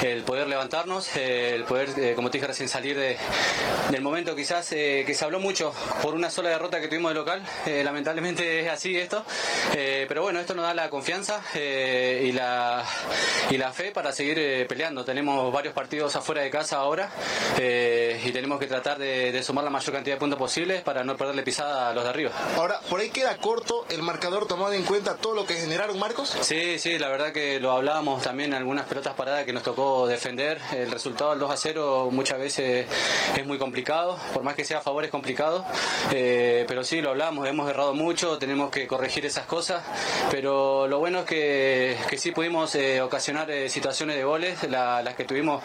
el 0.04 0.23
poder 0.23 0.47
levantarnos, 0.47 1.15
el 1.15 1.63
poder, 1.63 1.89
eh, 1.97 2.13
como 2.30 2.32
te 2.32 2.38
dije 2.38 2.48
recién, 2.48 2.70
salir 2.70 2.96
de, 2.96 3.18
del 3.89 4.04
momento 4.04 4.36
quizás 4.36 4.72
eh, 4.74 5.04
que 5.04 5.15
se 5.15 5.26
habló 5.26 5.39
mucho 5.39 5.74
por 6.04 6.13
una 6.13 6.30
sola 6.30 6.50
derrota 6.50 6.80
que 6.80 6.88
tuvimos 6.88 7.10
de 7.10 7.15
local. 7.15 7.42
Eh, 7.65 7.84
lamentablemente 7.84 8.60
es 8.60 8.70
así 8.70 8.96
esto, 8.96 9.26
pero 9.72 10.22
bueno, 10.22 10.39
esto 10.39 10.54
nos 10.54 10.65
da 10.65 10.76
la 10.76 10.92
confianza 10.92 11.42
y, 11.56 12.32
la, 12.32 12.84
y 13.50 13.58
la 13.58 13.72
fe 13.74 13.92
para 13.92 14.12
seguir 14.12 14.68
peleando. 14.68 15.04
Tenemos 15.04 15.52
varios 15.52 15.74
partidos 15.74 16.15
afuera 16.15 16.42
de 16.42 16.52
casa 16.52 16.78
ahora 16.78 17.10
y 17.58 18.32
tenemos 18.32 18.60
que 18.60 18.68
tratar 18.68 19.00
de, 19.00 19.32
de, 19.32 19.42
sumar 19.42 19.63
la 19.63 19.72
mayor 19.72 19.92
cantidad 19.92 20.15
de 20.15 20.20
puntos 20.20 20.38
posibles 20.38 20.84
para 20.84 21.04
no 21.04 21.18
perderle 21.18 21.42
pisada 21.42 21.89
a 21.89 21.94
los 21.94 22.04
de 22.04 22.10
arriba. 22.12 22.32
Ahora, 22.58 22.80
por 22.89 23.00
ahí 23.00 23.10
queda 23.10 23.36
corto 23.38 23.86
el 23.89 24.04
marcador 24.04 24.48
tomado 24.48 24.74
en 24.74 24.84
cuenta 24.84 25.15
todo 25.15 25.34
lo 25.34 25.46
que 25.46 25.56
generaron 25.56 25.98
Marcos. 25.98 26.36
Sí, 26.42 26.78
sí, 26.78 27.00
la 27.00 27.10
verdad 27.10 27.32
que 27.32 27.60
lo 27.60 27.72
hablábamos 27.72 28.22
también 28.22 28.52
en 28.52 28.58
algunas 28.58 28.86
pelotas 28.86 29.15
paradas 29.15 29.46
que 29.46 29.54
nos 29.54 29.63
tocó 29.63 30.06
defender. 30.06 30.60
El 30.74 30.92
resultado 30.92 31.32
del 31.32 31.39
2 31.39 31.52
a 31.52 31.58
0 31.58 32.10
muchas 32.19 32.38
veces 32.38 32.86
es 33.38 33.45
muy 33.45 33.58
complicado, 33.58 34.19
por 34.34 34.43
más 34.43 34.53
que 34.53 34.65
sea 34.65 34.79
a 34.79 34.82
favor 34.82 35.05
es 35.05 35.10
complicado. 35.10 35.65
Eh, 36.12 36.65
pero 36.67 36.84
sí, 36.84 36.99
lo 36.99 37.12
hablamos, 37.12 37.47
hemos 37.47 37.69
errado 37.69 37.93
mucho, 37.93 38.38
tenemos 38.38 38.69
que 38.71 38.88
corregir 38.88 39.25
esas 39.25 39.45
cosas. 39.45 39.82
Pero 40.29 40.86
lo 40.89 40.99
bueno 40.99 41.19
es 41.19 41.25
que, 41.25 41.97
que 42.10 42.17
sí 42.17 42.32
pudimos 42.32 42.75
eh, 42.75 43.01
ocasionar 43.01 43.49
eh, 43.49 43.69
situaciones 43.69 44.17
de 44.17 44.25
goles, 44.25 44.69
las 44.69 45.15
que 45.15 45.23
tuvimos 45.23 45.63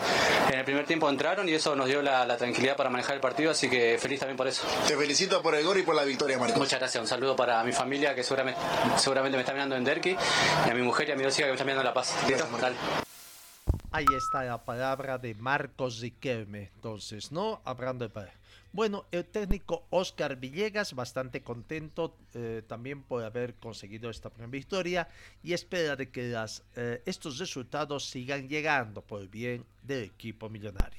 en 0.53 0.61
el 0.61 0.65
primer 0.65 0.87
tiempo 0.87 1.11
entraron 1.11 1.49
y 1.49 1.55
eso 1.55 1.75
nos 1.75 1.89
dio 1.89 2.03
la, 2.03 2.25
la, 2.25 2.37
tranquilidad 2.37 2.77
para 2.77 2.89
manejar 2.89 3.17
el 3.17 3.21
partido, 3.21 3.51
así 3.51 3.69
que 3.69 3.99
feliz 3.99 4.21
también 4.21 4.37
por 4.37 4.47
eso. 4.47 4.63
Te 4.87 4.97
felicito 4.97 5.43
por 5.43 5.57
el 5.57 5.65
gol 5.65 5.79
y 5.79 5.83
por 5.83 5.97
la 5.97 6.05
victoria, 6.05 6.39
Marcos. 6.39 6.59
Muchas 6.59 6.79
gracias, 6.79 7.03
un 7.03 7.09
saludo 7.09 7.35
para 7.35 7.65
mi 7.65 7.73
familia 7.73 8.15
que 8.15 8.23
seguramente, 8.23 8.61
seguramente 8.97 9.37
me 9.37 9.43
está 9.43 9.53
mirando 9.53 9.75
en 9.75 9.83
Derki 9.83 10.17
y 10.67 10.71
a 10.71 10.75
mi 10.75 10.83
mujer 10.83 11.09
y 11.09 11.13
a 11.13 11.17
mi 11.17 11.25
dos 11.25 11.37
hijas 11.37 11.47
que 11.47 11.51
me 11.51 11.55
están 11.55 11.67
mirando 11.67 11.81
en 11.81 11.87
La 11.87 11.95
Paz. 11.95 12.15
¿Listo? 12.29 12.47
Ahí 13.95 14.07
está 14.17 14.43
la 14.43 14.65
palabra 14.65 15.19
de 15.19 15.37
Marcos 15.37 16.01
Riquelme. 16.01 16.73
Entonces, 16.75 17.31
¿no? 17.31 17.61
Hablando 17.65 18.09
de... 18.09 18.29
Bueno, 18.73 19.05
el 19.13 19.25
técnico 19.25 19.85
Oscar 19.91 20.35
Villegas, 20.35 20.95
bastante 20.95 21.43
contento 21.43 22.17
eh, 22.35 22.63
también 22.67 23.05
por 23.05 23.23
haber 23.23 23.55
conseguido 23.55 24.11
esta 24.11 24.31
primera 24.31 24.51
victoria 24.51 25.09
y 25.45 25.53
espera 25.53 25.95
de 25.95 26.11
que 26.11 26.25
las, 26.25 26.65
eh, 26.75 27.01
estos 27.07 27.39
resultados 27.39 28.05
sigan 28.05 28.49
llegando 28.49 29.01
por 29.01 29.21
el 29.21 29.29
bien 29.29 29.65
del 29.85 30.03
equipo 30.03 30.49
millonario. 30.49 30.99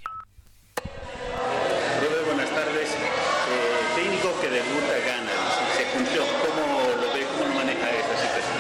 buenas 2.28 2.50
tardes. 2.50 2.92
Eh, 2.92 3.96
técnico 3.98 4.40
que 4.40 4.50
debuta 4.50 5.00
gana, 5.06 5.34
se 5.76 5.84
cumplió. 5.98 6.24
¿Cómo 6.24 6.80
lo 6.96 7.14
ve, 7.14 7.28
cómo 7.38 7.56
maneja 7.56 7.92
esta 7.92 8.16
situación? 8.22 8.58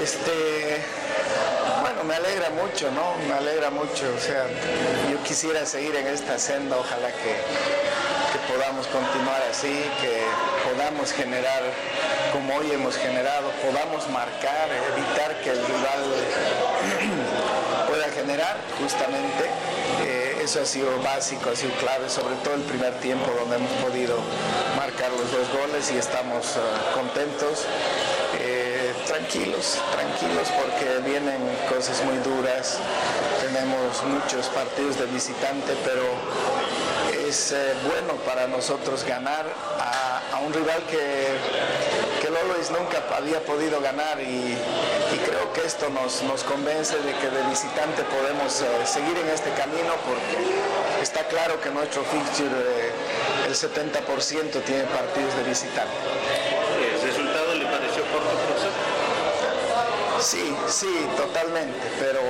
Este 0.00 0.57
me 2.04 2.14
alegra 2.14 2.50
mucho, 2.50 2.90
¿no? 2.90 3.16
Me 3.26 3.34
alegra 3.34 3.70
mucho. 3.70 4.12
O 4.16 4.20
sea, 4.20 4.46
yo 5.10 5.22
quisiera 5.22 5.64
seguir 5.66 5.94
en 5.96 6.06
esta 6.06 6.38
senda, 6.38 6.76
ojalá 6.76 7.08
que, 7.08 7.36
podamos 8.52 8.86
continuar 8.86 9.42
así, 9.50 9.84
que 10.00 10.22
podamos 10.64 11.12
generar 11.12 11.62
como 12.32 12.56
hoy 12.56 12.70
hemos 12.72 12.96
generado, 12.96 13.50
podamos 13.62 14.08
marcar, 14.08 14.68
evitar 14.94 15.40
que 15.42 15.50
el 15.50 15.58
rival 15.66 16.02
pueda 17.88 18.08
generar 18.10 18.56
justamente. 18.80 19.44
Eh, 20.02 20.40
eso 20.42 20.62
ha 20.62 20.64
sido 20.64 20.98
básico, 21.02 21.50
ha 21.50 21.56
sido 21.56 21.72
clave, 21.74 22.08
sobre 22.08 22.34
todo 22.36 22.54
el 22.54 22.62
primer 22.62 22.94
tiempo 23.00 23.30
donde 23.38 23.56
hemos 23.56 23.72
podido 23.84 24.16
marcar 24.76 25.10
los 25.10 25.30
dos 25.30 25.48
goles 25.60 25.90
y 25.92 25.98
estamos 25.98 26.56
uh, 26.56 26.94
contentos. 26.94 27.66
Tranquilos, 29.08 29.80
tranquilos 29.90 30.48
porque 30.60 31.00
vienen 31.08 31.40
cosas 31.66 32.04
muy 32.04 32.18
duras, 32.18 32.78
tenemos 33.40 34.04
muchos 34.04 34.48
partidos 34.48 34.98
de 34.98 35.06
visitante, 35.06 35.72
pero 35.82 36.04
es 37.26 37.52
eh, 37.52 37.72
bueno 37.88 38.12
para 38.26 38.46
nosotros 38.46 39.04
ganar 39.04 39.46
a, 39.80 40.40
un 40.44 40.52
rival 40.52 40.82
que, 40.90 41.26
que 42.20 42.30
Lolois 42.30 42.70
nunca 42.70 43.02
había 43.16 43.40
podido 43.44 43.80
ganar 43.80 44.20
y, 44.20 44.56
creo 45.26 45.52
que 45.52 45.66
esto 45.66 45.90
nos, 45.90 46.22
nos, 46.22 46.44
convence 46.44 46.96
de 46.96 47.12
que 47.14 47.28
de 47.28 47.42
visitante 47.48 48.04
podemos 48.04 48.60
eh, 48.60 48.66
seguir 48.84 49.16
en 49.18 49.28
este 49.28 49.50
camino 49.50 49.92
porque 50.06 51.02
está 51.02 51.26
claro 51.28 51.60
que 51.60 51.70
nuestro 51.70 52.04
fixture 52.04 52.48
eh, 52.48 52.92
el 53.48 53.54
70% 53.54 54.62
tiene 54.64 54.84
partidos 54.84 55.34
de 55.36 55.42
visitante. 55.44 55.96
¿El 56.78 57.02
resultado 57.02 57.54
le 57.54 57.64
pareció 57.64 58.02
corto, 58.12 58.30
profesor? 58.46 58.88
Sí, 60.20 60.52
sí, 60.68 61.06
totalmente, 61.16 61.78
pero, 61.98 62.20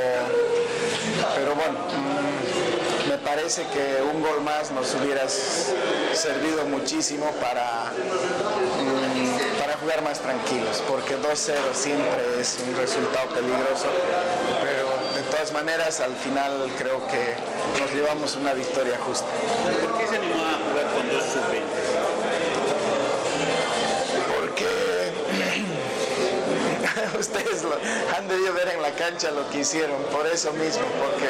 pero 1.34 1.54
bueno, 1.54 1.78
mm, 1.78 3.08
me 3.08 3.18
parece 3.18 3.62
que 3.68 4.02
un 4.02 4.22
gol 4.22 4.42
más 4.42 4.70
nos 4.72 4.94
hubiera 4.94 5.26
servido 5.28 6.66
muchísimo 6.66 7.30
para, 7.40 7.92
mm, 7.92 9.58
para 9.60 9.78
jugar 9.78 10.02
más 10.02 10.20
tranquilos, 10.20 10.82
porque 10.86 11.16
2-0 11.16 11.72
siempre 11.72 12.40
es 12.40 12.58
un 12.68 12.76
resultado 12.76 13.28
peligroso, 13.30 13.88
pero 14.60 14.88
de 15.14 15.22
todas 15.30 15.52
maneras 15.52 16.00
al 16.00 16.14
final 16.14 16.70
creo 16.76 17.06
que 17.08 17.36
nos 17.80 17.90
llevamos 17.94 18.36
una 18.36 18.52
victoria 18.52 18.98
justa. 18.98 19.26
¿Por 19.82 19.98
qué 19.98 20.06
se 20.06 20.16
animó 20.16 20.44
a 20.44 20.58
jugar 20.68 20.86
con 20.94 21.08
dos 21.08 21.24
sub-20? 21.24 21.77
ustedes 27.20 27.62
lo, 27.62 27.76
han 28.16 28.28
debido 28.28 28.54
ver 28.54 28.68
en 28.68 28.82
la 28.82 28.92
cancha 28.92 29.30
lo 29.30 29.48
que 29.50 29.60
hicieron, 29.60 30.00
por 30.12 30.26
eso 30.26 30.52
mismo, 30.52 30.84
porque, 31.02 31.28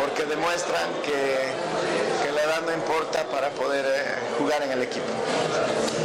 porque 0.00 0.24
demuestran 0.24 0.90
que, 1.02 1.52
que 2.24 2.32
la 2.32 2.42
edad 2.42 2.62
no 2.62 2.72
importa 2.72 3.24
para 3.24 3.50
poder 3.50 3.84
eh, 3.86 4.14
jugar 4.38 4.62
en 4.62 4.72
el 4.72 4.82
equipo. 4.82 5.06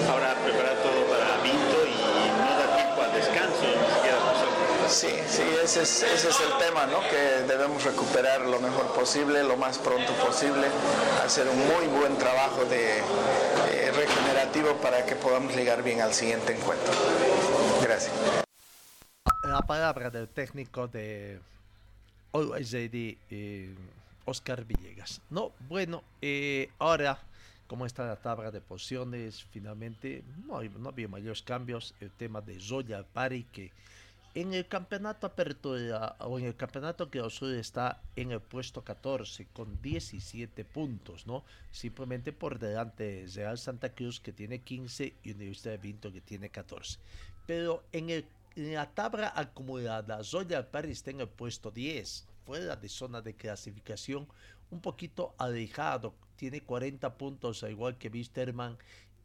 Ahora 0.09 0.35
preparar 0.43 0.75
todo 0.77 1.05
para 1.05 1.41
Vinto 1.41 1.85
y 1.85 2.29
no 2.37 2.59
da 2.59 2.75
tiempo 2.75 3.01
al 3.01 3.13
descanso, 3.13 3.61
ni 3.63 3.93
siquiera 3.95 4.19
Sí, 4.89 5.07
sí, 5.29 5.43
ese 5.63 5.83
es, 5.83 6.01
ese 6.01 6.29
es 6.29 6.39
el 6.39 6.65
tema, 6.65 6.87
¿no? 6.87 6.99
Que 7.09 7.43
debemos 7.47 7.83
recuperar 7.83 8.41
lo 8.41 8.59
mejor 8.59 8.87
posible, 8.87 9.43
lo 9.43 9.55
más 9.55 9.77
pronto 9.77 10.11
posible, 10.13 10.65
hacer 11.23 11.47
un 11.47 11.59
muy 11.59 11.85
buen 11.99 12.17
trabajo 12.17 12.65
de 12.65 12.97
eh, 12.97 13.91
regenerativo 13.95 14.73
para 14.81 15.05
que 15.05 15.15
podamos 15.15 15.55
llegar 15.55 15.83
bien 15.83 16.01
al 16.01 16.15
siguiente 16.15 16.53
encuentro. 16.55 16.91
Gracias 17.83 18.48
la 19.51 19.61
palabra 19.61 20.09
del 20.09 20.27
técnico 20.27 20.87
de 20.87 21.39
Always 22.33 22.73
eh, 22.73 23.75
Oscar 24.25 24.63
Villegas. 24.65 25.21
No, 25.29 25.51
bueno, 25.67 26.03
eh, 26.21 26.69
ahora, 26.77 27.19
como 27.67 27.85
está 27.85 28.05
la 28.05 28.15
tabla 28.15 28.51
de 28.51 28.61
posiciones, 28.61 29.43
finalmente 29.51 30.23
no, 30.45 30.61
no 30.61 30.89
había 30.89 31.07
mayores 31.07 31.41
cambios. 31.41 31.95
El 31.99 32.11
tema 32.11 32.41
de 32.41 32.59
Zoya 32.59 33.03
Pari, 33.03 33.43
que 33.45 33.71
en 34.35 34.53
el 34.53 34.67
campeonato 34.67 35.25
apertura 35.25 36.15
o 36.19 36.37
en 36.37 36.45
el 36.45 36.55
campeonato 36.55 37.09
que 37.09 37.27
sur 37.29 37.53
está 37.55 38.01
en 38.15 38.31
el 38.31 38.41
puesto 38.41 38.83
14 38.83 39.47
con 39.53 39.81
17 39.81 40.63
puntos, 40.65 41.25
¿no? 41.25 41.43
Simplemente 41.71 42.31
por 42.31 42.59
delante 42.59 43.03
de 43.03 43.27
Real 43.27 43.57
Santa 43.57 43.89
Cruz 43.89 44.19
que 44.19 44.31
tiene 44.31 44.59
15 44.59 45.13
y 45.23 45.31
Universidad 45.31 45.71
de 45.71 45.77
Vinto 45.79 46.11
que 46.13 46.21
tiene 46.21 46.49
14. 46.49 46.99
Pero 47.47 47.83
en 47.91 48.11
el 48.11 48.25
en 48.59 48.73
la 48.73 48.89
tabla 48.93 49.33
acumulada, 49.35 50.23
Zoya 50.23 50.69
Paris 50.69 50.97
está 50.97 51.11
en 51.11 51.21
el 51.21 51.29
puesto 51.29 51.71
10, 51.71 52.27
fuera 52.45 52.75
de 52.75 52.89
zona 52.89 53.21
de 53.21 53.35
clasificación, 53.35 54.27
un 54.71 54.81
poquito 54.81 55.33
alejado, 55.37 56.13
tiene 56.35 56.61
40 56.61 57.17
puntos, 57.17 57.63
al 57.63 57.71
igual 57.71 57.97
que 57.97 58.09
Wisterman, 58.09 58.77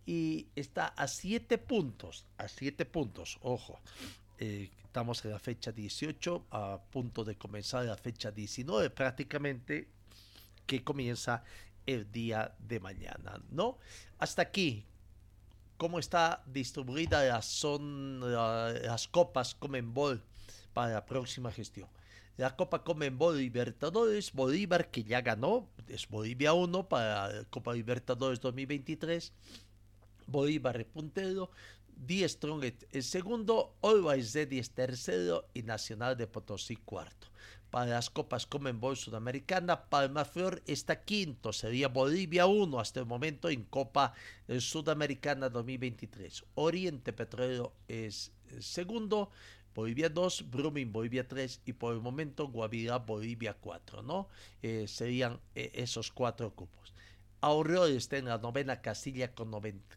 y 0.07 0.47
está 0.55 0.89
a 0.89 1.09
7 1.09 1.59
puntos, 1.59 2.27
a 2.39 2.49
7 2.49 2.85
puntos, 2.87 3.39
ojo. 3.43 3.81
Eh, 4.39 4.71
estamos 4.85 5.25
en 5.25 5.31
la 5.33 5.39
fecha 5.39 5.73
18, 5.73 6.47
a 6.51 6.81
punto 6.91 7.25
de 7.25 7.37
comenzar 7.37 7.85
la 7.85 7.97
fecha 7.97 8.31
19 8.31 8.91
prácticamente, 8.91 9.89
que 10.67 10.83
comienza 10.83 11.43
el 11.87 12.11
día 12.11 12.55
de 12.59 12.81
mañana, 12.81 13.41
¿no? 13.51 13.79
Hasta 14.19 14.43
aquí 14.43 14.87
cómo 15.85 15.99
está 15.99 16.43
distribuida 16.47 17.23
las 17.23 19.07
copas 19.09 19.55
Comenbol 19.55 20.23
para 20.73 20.95
la 20.95 21.05
próxima 21.05 21.53
gestión. 21.53 21.91
la 22.39 22.57
Copa 22.57 22.83
Comenbol 22.83 23.37
Libertadores, 23.37 24.33
Bolívar 24.33 24.91
que 24.91 25.05
ya 25.05 25.21
ganó, 25.21 25.69
es 25.87 26.09
Bolivia 26.09 26.55
1 26.55 26.89
para 26.89 27.29
la 27.29 27.45
Copa 27.51 27.75
Libertadores 27.75 28.41
2023. 28.41 29.31
Bolívar 30.27 30.81
es 30.81 30.87
puntero, 30.87 31.51
Die 31.95 32.27
Strong 32.27 32.65
es 32.91 33.05
segundo, 33.05 33.75
Always 33.83 34.33
Ready 34.33 34.61
es 34.61 34.71
tercero 34.71 35.51
y 35.53 35.65
Nacional 35.65 36.17
de 36.17 36.27
Potosí 36.27 36.77
cuarto. 36.77 37.27
Para 37.75 37.91
las 37.91 38.09
Copas 38.09 38.47
Comenbol 38.47 38.97
Sudamericana, 38.97 39.87
Palma 39.87 40.25
Flor 40.25 40.63
está 40.65 41.03
quinto, 41.03 41.53
sería 41.53 41.89
Bolivia 41.89 42.47
1 42.47 42.79
hasta 42.79 43.01
el 43.01 43.07
momento 43.07 43.49
en 43.49 43.65
Copa 43.65 44.15
Sudamericana 44.61 45.49
2023. 45.49 46.45
Oriente 46.55 47.13
Petrolero 47.13 47.73
es 47.89 48.31
segundo, 48.61 49.31
Bolivia 49.75 50.09
2, 50.09 50.53
Brumming 50.53 50.93
Bolivia 50.93 51.27
3 51.27 51.63
y 51.65 51.73
por 51.73 51.95
el 51.95 52.01
momento 52.01 52.47
Guavirá 52.47 52.99
Bolivia 52.99 53.55
4, 53.55 54.05
¿no? 54.05 54.29
Eh, 54.63 54.87
serían 54.87 55.41
eh, 55.57 55.73
esos 55.75 56.13
cuatro 56.13 56.55
cupos. 56.55 56.95
Aurora 57.41 57.89
está 57.89 58.19
en 58.19 58.27
la 58.27 58.39
novena 58.39 58.83
casilla 58.83 59.35
con 59.35 59.51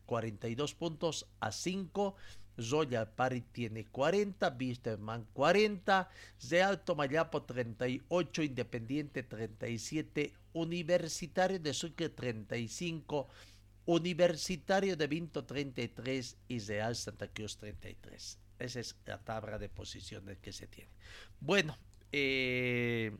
42 0.07 0.73
puntos 0.73 1.27
a 1.39 1.51
5. 1.51 2.15
Royal 2.57 3.07
Party 3.09 3.41
tiene 3.41 3.85
40, 3.85 4.49
Bisterman 4.51 5.25
40, 5.33 6.09
de 6.49 6.63
Alto 6.63 6.95
Mayapo 6.95 7.43
38, 7.43 8.43
Independiente 8.43 9.23
37, 9.23 10.33
Universitario 10.53 11.59
de 11.59 11.73
Sucre 11.73 12.09
35, 12.09 13.27
Universitario 13.85 14.97
de 14.97 15.07
Vinto 15.07 15.45
33 15.45 16.37
y 16.47 16.59
Real 16.59 16.95
Santa 16.95 17.27
Cruz 17.27 17.57
33. 17.57 18.39
Esa 18.59 18.79
es 18.79 18.95
la 19.05 19.19
tabla 19.19 19.57
de 19.59 19.69
posiciones 19.69 20.39
que 20.39 20.51
se 20.51 20.67
tiene. 20.67 20.91
Bueno, 21.39 21.77
eh, 22.11 23.15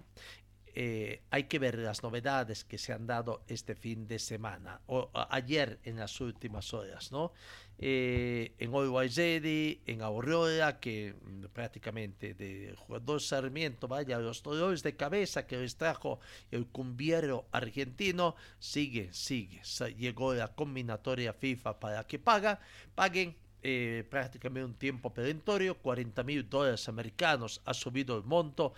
eh, 0.80 1.24
hay 1.32 1.46
que 1.46 1.58
ver 1.58 1.80
las 1.80 2.04
novedades 2.04 2.64
que 2.64 2.78
se 2.78 2.94
han 2.94 3.08
dado 3.08 3.42
este 3.48 3.74
fin 3.74 4.08
de 4.08 4.20
semana 4.20 4.80
o 4.86 5.10
ayer 5.32 5.80
en 5.84 5.96
las 5.96 6.22
últimas 6.22 6.72
horas, 6.72 7.12
¿no? 7.12 7.32
Eh, 7.80 8.54
en 8.60 8.76
Always 8.76 9.18
en 9.18 10.04
Aurora, 10.04 10.80
que 10.80 11.16
mm, 11.20 11.46
prácticamente 11.46 12.36
de 12.36 12.76
jugador 12.78 13.20
Sarmiento, 13.22 13.88
vaya, 13.88 14.20
los 14.20 14.44
dolores 14.44 14.84
de 14.84 14.96
cabeza 14.96 15.48
que 15.48 15.58
les 15.58 15.78
trajo 15.78 16.20
el 16.52 16.68
cumbiero 16.68 17.48
argentino, 17.52 18.36
sigue, 18.60 19.12
sigue. 19.14 19.64
Llegó 19.98 20.36
la 20.36 20.54
combinatoria 20.54 21.34
FIFA 21.34 21.80
para 21.80 22.06
que 22.06 22.20
paga, 22.20 22.60
paguen 22.94 23.36
eh, 23.64 24.06
prácticamente 24.12 24.64
un 24.64 24.76
tiempo 24.76 25.12
perentorio, 25.12 25.80
40 25.80 26.24
mil 26.24 26.48
dólares 26.48 26.88
americanos 26.88 27.62
ha 27.66 27.74
subido 27.74 28.16
el 28.16 28.24
monto 28.24 28.76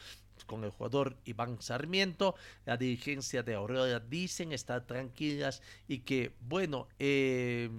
con 0.50 0.64
el 0.64 0.72
jugador 0.72 1.16
Iván 1.26 1.62
Sarmiento. 1.62 2.36
La 2.66 2.76
dirigencia 2.76 3.44
de 3.44 3.54
Aurora 3.54 4.00
dicen 4.00 4.52
estar 4.52 4.86
tranquilas 4.86 5.62
y 5.88 6.00
que, 6.00 6.34
bueno, 6.42 6.88
eh, 6.98 7.70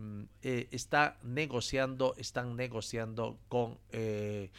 eh, 0.43 0.69
está 0.71 1.19
negociando, 1.25 2.15
están 2.17 2.57
negociando 2.57 3.39
con 3.49 3.79
el 3.91 4.51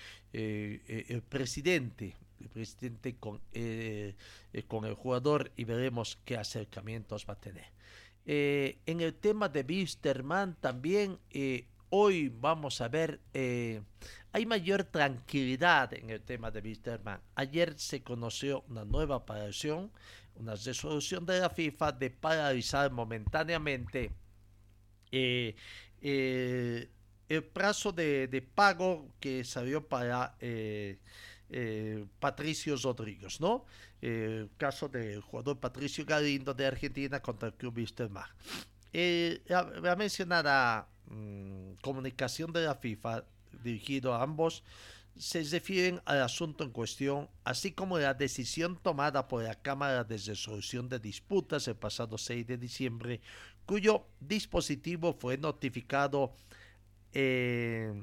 presidente 1.29 2.15
el 2.41 2.49
presidente 2.49 3.15
con, 3.17 3.39
con 4.67 4.85
el 4.85 4.95
jugador 4.95 5.51
y 5.55 5.63
veremos 5.63 6.17
qué 6.25 6.37
acercamientos 6.37 7.25
va 7.29 7.33
a 7.33 7.39
tener. 7.39 7.67
en 8.25 9.01
el 9.01 9.13
tema 9.13 9.47
de 9.47 9.61
Wisterman 9.61 10.55
también 10.59 11.19
Hoy 11.93 12.29
vamos 12.29 12.79
a 12.79 12.87
ver, 12.87 13.19
eh, 13.33 13.81
hay 14.31 14.45
mayor 14.45 14.85
tranquilidad 14.85 15.93
en 15.93 16.09
el 16.09 16.21
tema 16.21 16.49
de 16.49 16.61
Wisterman. 16.61 17.19
Ayer 17.35 17.77
se 17.77 18.01
conoció 18.01 18.63
una 18.69 18.85
nueva 18.85 19.17
operación, 19.17 19.91
una 20.35 20.55
resolución 20.55 21.25
de 21.25 21.41
la 21.41 21.49
FIFA 21.49 21.91
de 21.91 22.09
paralizar 22.09 22.89
momentáneamente 22.91 24.09
eh, 25.11 25.53
eh, 26.01 26.89
el 27.27 27.43
plazo 27.43 27.91
de, 27.91 28.49
pago 28.55 29.09
que 29.19 29.43
salió 29.43 29.85
para 29.85 30.37
Patricio 32.21 32.77
Rodríguez, 32.77 33.41
¿no? 33.41 33.65
Caso 34.55 34.87
del 34.87 35.19
jugador 35.19 35.59
Patricio 35.59 36.05
Galindo 36.05 36.53
de 36.53 36.67
Argentina 36.67 37.21
contra 37.21 37.49
el 37.49 37.55
club 37.55 37.75
Wisterman. 37.75 38.29
mencionada 39.97 40.87
Mm, 41.11 41.73
comunicación 41.81 42.53
de 42.53 42.63
la 42.63 42.75
FIFA 42.75 43.25
dirigido 43.63 44.13
a 44.13 44.23
ambos 44.23 44.63
se 45.17 45.43
refieren 45.43 46.01
al 46.05 46.21
asunto 46.21 46.63
en 46.63 46.71
cuestión, 46.71 47.29
así 47.43 47.73
como 47.73 47.99
la 47.99 48.13
decisión 48.13 48.77
tomada 48.81 49.27
por 49.27 49.43
la 49.43 49.55
Cámara 49.55 50.05
de 50.05 50.17
Resolución 50.17 50.87
de 50.87 50.99
Disputas 50.99 51.67
el 51.67 51.75
pasado 51.75 52.17
6 52.17 52.47
de 52.47 52.57
diciembre, 52.57 53.21
cuyo 53.65 54.05
dispositivo 54.21 55.13
fue 55.13 55.37
notificado 55.37 56.33
eh, 57.13 57.93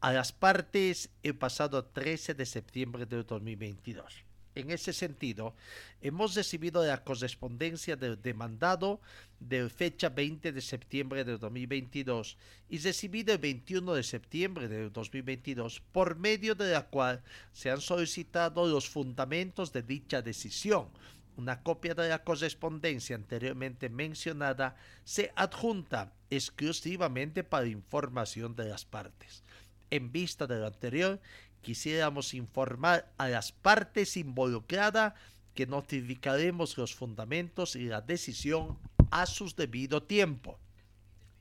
a 0.00 0.12
las 0.12 0.32
partes 0.32 1.10
el 1.24 1.36
pasado 1.36 1.84
13 1.84 2.34
de 2.34 2.46
septiembre 2.46 3.04
de 3.04 3.24
2022. 3.24 4.27
En 4.58 4.72
ese 4.72 4.92
sentido, 4.92 5.54
hemos 6.00 6.34
recibido 6.34 6.84
la 6.84 7.04
correspondencia 7.04 7.94
del 7.94 8.20
demandado 8.20 9.00
de 9.38 9.68
fecha 9.68 10.08
20 10.08 10.50
de 10.50 10.60
septiembre 10.60 11.22
de 11.22 11.38
2022 11.38 12.36
y 12.68 12.78
recibido 12.78 13.32
el 13.32 13.38
21 13.38 13.94
de 13.94 14.02
septiembre 14.02 14.66
de 14.66 14.90
2022, 14.90 15.80
por 15.92 16.16
medio 16.16 16.56
de 16.56 16.72
la 16.72 16.88
cual 16.88 17.22
se 17.52 17.70
han 17.70 17.80
solicitado 17.80 18.66
los 18.66 18.88
fundamentos 18.88 19.72
de 19.72 19.82
dicha 19.82 20.22
decisión. 20.22 20.88
Una 21.36 21.62
copia 21.62 21.94
de 21.94 22.08
la 22.08 22.24
correspondencia 22.24 23.14
anteriormente 23.14 23.88
mencionada 23.88 24.74
se 25.04 25.30
adjunta 25.36 26.12
exclusivamente 26.30 27.44
para 27.44 27.68
información 27.68 28.56
de 28.56 28.70
las 28.70 28.84
partes. 28.84 29.44
En 29.90 30.10
vista 30.10 30.48
de 30.48 30.58
lo 30.58 30.66
anterior, 30.66 31.20
quisiéramos 31.62 32.34
informar 32.34 33.12
a 33.18 33.28
las 33.28 33.52
partes 33.52 34.16
involucradas 34.16 35.14
que 35.54 35.66
notificaremos 35.66 36.78
los 36.78 36.94
fundamentos 36.94 37.76
y 37.76 37.86
la 37.86 38.00
decisión 38.00 38.78
a 39.10 39.26
su 39.26 39.52
debido 39.54 40.02
tiempo. 40.02 40.58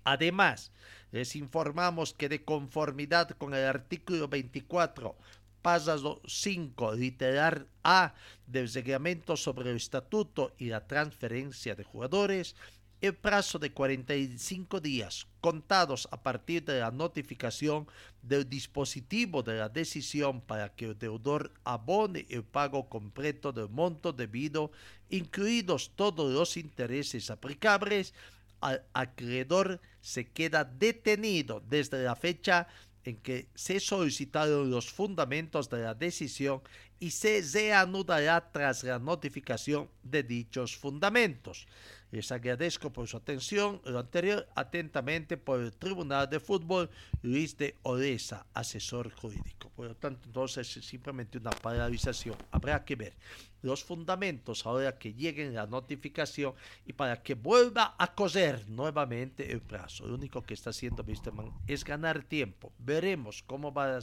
Además, 0.04 0.72
les 1.12 1.36
informamos 1.36 2.14
que 2.14 2.30
de 2.30 2.44
conformidad 2.44 3.30
con 3.32 3.54
el 3.54 3.66
artículo 3.66 4.28
24, 4.28 5.16
párrafo 5.62 6.22
5, 6.26 6.94
literal 6.94 7.68
A 7.84 8.14
del 8.46 8.72
reglamento 8.72 9.36
sobre 9.36 9.72
el 9.72 9.78
estatuto 9.78 10.54
y 10.58 10.68
la 10.68 10.88
transferencia 10.88 11.76
de 11.76 11.84
jugadores, 11.84 12.56
el 13.02 13.16
plazo 13.16 13.60
de 13.60 13.72
45 13.72 14.80
días 14.80 15.28
contados 15.40 16.08
a 16.12 16.22
partir 16.22 16.66
de 16.66 16.80
la 16.80 16.92
notificación 16.92 17.88
del 18.22 18.50
dispositivo 18.50 19.44
de 19.44 19.56
la 19.56 19.70
decisión 19.70 20.42
para 20.42 20.74
que 20.74 20.86
el 20.86 20.98
deudor 20.98 21.54
abone 21.64 22.26
el 22.30 22.44
pago 22.44 22.90
completo 22.90 23.52
del 23.52 23.70
monto 23.70 24.14
debido, 24.14 24.72
incluidos 25.10 25.92
todos 25.96 26.34
los 26.34 26.58
intereses 26.58 27.30
aplicables, 27.30 28.14
al 28.62 28.84
acreedor 28.94 29.80
se 30.02 30.26
queda 30.26 30.64
detenido 30.64 31.62
desde 31.68 32.04
la 32.04 32.16
fecha 32.16 32.68
en 33.04 33.18
que 33.18 33.48
se 33.56 33.80
solicitaron 33.80 34.70
los 34.70 34.92
fundamentos 34.92 35.70
de 35.70 35.80
la 35.80 35.94
decisión 35.94 36.62
y 37.00 37.12
se 37.12 37.42
reanudará 37.54 38.52
tras 38.52 38.84
la 38.84 39.00
notificación 39.00 39.90
de 40.04 40.24
dichos 40.24 40.76
fundamentos. 40.76 41.68
Les 42.12 42.32
agradezco 42.32 42.92
por 42.92 43.08
su 43.08 43.18
atención. 43.18 43.82
Lo 43.86 44.00
anterior 44.00 44.48
atentamente 44.56 45.36
por 45.36 45.60
el 45.60 45.74
Tribunal 45.74 46.30
de 46.30 46.40
Fútbol 46.40 46.90
Luis 47.22 47.58
de 47.58 47.76
Odesa, 47.84 48.46
asesor 48.54 49.12
jurídico. 49.12 49.70
Por 49.76 49.88
lo 49.88 49.96
tanto, 49.96 50.22
entonces 50.26 50.78
es 50.78 50.86
simplemente 50.86 51.38
una 51.38 51.52
paralización. 51.52 52.38
Habrá 52.52 52.86
que 52.86 52.96
ver 52.96 53.14
los 53.62 53.84
fundamentos 53.84 54.66
ahora 54.66 54.98
que 54.98 55.14
lleguen 55.14 55.54
la 55.54 55.68
notificación 55.68 56.54
y 56.86 56.94
para 56.94 57.22
que 57.22 57.36
vuelva 57.36 57.96
a 57.98 58.16
coser 58.16 58.70
nuevamente 58.70 59.52
el 59.52 59.62
plazo. 59.62 60.08
Lo 60.08 60.16
único 60.16 60.42
que 60.42 60.54
está 60.54 60.70
haciendo 60.70 61.04
Wisterman 61.04 61.52
es 61.68 61.84
ganar 61.84 62.24
tiempo. 62.24 62.72
Veremos 62.80 63.44
cómo 63.44 63.74
va, 63.74 64.00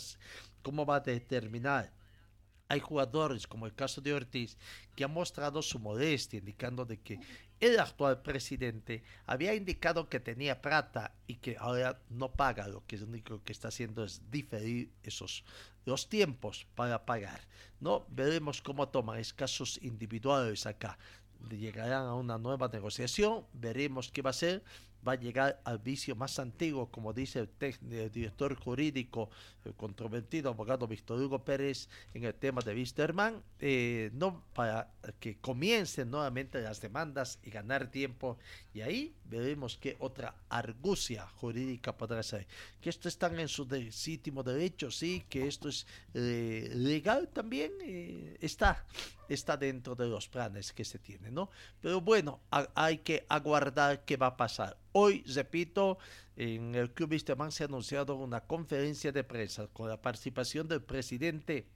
cómo 0.62 0.84
va 0.84 0.96
a 0.96 1.00
determinar 1.00 1.90
hay 2.68 2.80
jugadores, 2.80 3.46
como 3.46 3.66
el 3.66 3.74
caso 3.74 4.00
de 4.00 4.14
Ortiz, 4.14 4.56
que 4.96 5.04
han 5.04 5.12
mostrado 5.12 5.62
su 5.62 5.78
modestia, 5.78 6.38
indicando 6.38 6.84
de 6.84 6.98
que 6.98 7.20
el 7.60 7.78
actual 7.78 8.22
presidente 8.22 9.02
había 9.26 9.54
indicado 9.54 10.08
que 10.08 10.20
tenía 10.20 10.60
plata 10.60 11.14
y 11.26 11.36
que 11.36 11.56
ahora 11.58 12.00
no 12.10 12.32
paga, 12.32 12.68
lo 12.68 12.84
que 12.86 12.96
es 12.96 13.02
único 13.02 13.42
que 13.42 13.52
está 13.52 13.68
haciendo 13.68 14.04
es 14.04 14.22
diferir 14.30 14.90
esos 15.02 15.44
los 15.84 16.08
tiempos 16.08 16.66
para 16.74 17.04
pagar. 17.04 17.46
No 17.80 18.06
veremos 18.08 18.62
cómo 18.62 18.88
toman 18.88 19.18
es 19.18 19.34
casos 19.34 19.78
individuales 19.82 20.66
acá. 20.66 20.98
Llegarán 21.50 22.06
a 22.06 22.14
una 22.14 22.38
nueva 22.38 22.68
negociación, 22.68 23.44
veremos 23.52 24.10
qué 24.10 24.22
va 24.22 24.30
a 24.30 24.34
ser 24.34 24.64
va 25.06 25.12
a 25.12 25.16
llegar 25.16 25.60
al 25.64 25.78
vicio 25.78 26.16
más 26.16 26.38
antiguo, 26.38 26.90
como 26.90 27.12
dice 27.12 27.48
el, 27.60 28.10
director 28.10 28.54
jurídico, 28.56 29.30
el 29.64 29.74
controvertido 29.74 30.50
abogado 30.50 30.86
Víctor 30.86 31.20
Hugo 31.20 31.44
Pérez 31.44 31.88
en 32.14 32.24
el 32.24 32.34
tema 32.34 32.62
de 32.62 32.74
Wisterman, 32.74 33.42
eh, 33.60 34.10
no 34.14 34.44
para 34.54 34.90
que 35.20 35.36
comiencen 35.38 36.10
nuevamente 36.10 36.60
las 36.60 36.80
demandas 36.80 37.38
y 37.42 37.50
ganar 37.50 37.90
tiempo, 37.90 38.38
y 38.72 38.80
ahí 38.80 39.14
veremos 39.24 39.76
qué 39.76 39.96
otra 40.00 40.34
argucia 40.48 41.26
jurídica 41.26 41.96
podrá 41.96 42.22
ser. 42.22 42.46
Que 42.80 42.90
esto 42.90 43.08
está 43.08 43.26
en 43.26 43.48
su 43.48 43.66
legítimo 43.66 44.42
derecho, 44.42 44.90
sí, 44.90 45.24
que 45.28 45.46
esto 45.46 45.68
es 45.68 45.86
eh, 46.14 46.70
legal 46.74 47.28
también, 47.28 47.72
eh, 47.82 48.36
está, 48.40 48.84
está 49.28 49.56
dentro 49.56 49.94
de 49.94 50.06
los 50.06 50.28
planes 50.28 50.72
que 50.72 50.84
se 50.84 50.98
tienen, 50.98 51.34
¿no? 51.34 51.50
Pero 51.80 52.00
bueno, 52.00 52.40
hay 52.74 52.98
que 52.98 53.24
aguardar 53.28 54.04
qué 54.04 54.16
va 54.16 54.28
a 54.28 54.36
pasar. 54.36 54.76
Hoy, 54.92 55.24
repito, 55.34 55.98
en 56.36 56.74
el 56.74 56.92
Club 56.92 57.12
Wisterman 57.12 57.52
se 57.52 57.64
ha 57.64 57.66
anunciado 57.66 58.16
una 58.16 58.40
conferencia 58.40 59.12
de 59.12 59.24
prensa 59.24 59.66
con 59.68 59.88
la 59.88 60.00
participación 60.00 60.68
del 60.68 60.82
presidente 60.82 61.66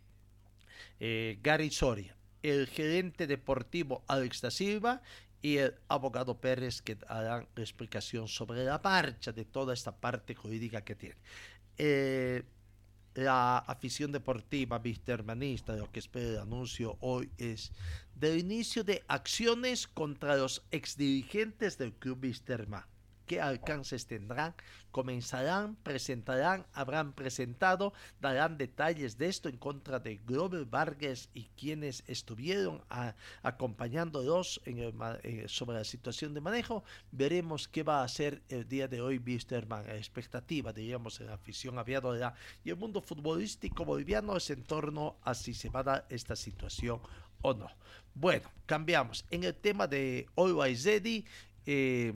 eh, 1.01 1.38
Gary 1.42 1.70
Soria, 1.70 2.16
el 2.42 2.66
gerente 2.68 3.26
deportivo 3.26 4.05
Alex 4.07 4.40
da 4.40 4.51
Silva 4.51 5.03
y 5.40 5.59
el 5.59 5.74
abogado 5.88 6.40
Pérez 6.40 6.82
que 6.82 6.99
harán 7.07 7.49
explicación 7.57 8.28
sobre 8.28 8.64
la 8.64 8.80
marcha 8.82 9.32
de 9.32 9.44
toda 9.44 9.74
esta 9.74 9.96
parte 9.96 10.34
jurídica 10.34 10.82
que 10.82 10.94
tiene. 10.94 11.16
Eh, 11.76 12.42
la 13.24 13.58
afición 13.58 14.12
deportiva 14.12 14.78
vistermanista, 14.78 15.74
lo 15.74 15.90
que 15.90 15.98
espera 15.98 16.28
el 16.28 16.38
anuncio 16.38 16.96
hoy 17.00 17.28
es 17.36 17.72
del 18.14 18.38
inicio 18.38 18.84
de 18.84 19.02
acciones 19.08 19.88
contra 19.88 20.36
los 20.36 20.62
exdirigentes 20.70 21.78
del 21.78 21.92
club 21.94 22.20
Visterman 22.20 22.84
qué 23.28 23.40
alcances 23.40 24.06
tendrán, 24.06 24.54
comenzarán, 24.90 25.76
presentarán, 25.76 26.66
habrán 26.72 27.12
presentado, 27.12 27.92
darán 28.20 28.58
detalles 28.58 29.18
de 29.18 29.28
esto 29.28 29.48
en 29.48 29.58
contra 29.58 30.00
de 30.00 30.16
Glover 30.16 30.64
Vargas 30.64 31.28
y 31.34 31.44
quienes 31.56 32.02
estuvieron 32.08 32.82
acompañándolos 33.42 34.60
eh, 34.64 35.44
sobre 35.46 35.76
la 35.76 35.84
situación 35.84 36.34
de 36.34 36.40
manejo. 36.40 36.82
Veremos 37.12 37.68
qué 37.68 37.84
va 37.84 38.00
a 38.00 38.04
hacer 38.04 38.42
el 38.48 38.66
día 38.66 38.88
de 38.88 39.00
hoy 39.00 39.18
Wisterman. 39.18 39.86
La 39.86 39.96
expectativa, 39.96 40.72
diríamos, 40.72 41.20
en 41.20 41.26
la 41.26 41.34
afición 41.34 41.78
aviadora 41.78 42.34
y 42.64 42.70
el 42.70 42.76
mundo 42.76 43.00
futbolístico 43.02 43.84
boliviano 43.84 44.36
es 44.36 44.50
en 44.50 44.64
torno 44.64 45.18
a 45.22 45.34
si 45.34 45.52
se 45.54 45.68
va 45.68 45.80
a 45.80 45.84
dar 45.84 46.06
esta 46.08 46.34
situación 46.34 47.00
o 47.42 47.52
no. 47.52 47.68
Bueno, 48.14 48.50
cambiamos. 48.66 49.24
En 49.30 49.44
el 49.44 49.54
tema 49.54 49.86
de 49.86 50.26
Always 50.34 50.84
Ready, 50.84 51.24
eh, 51.66 52.14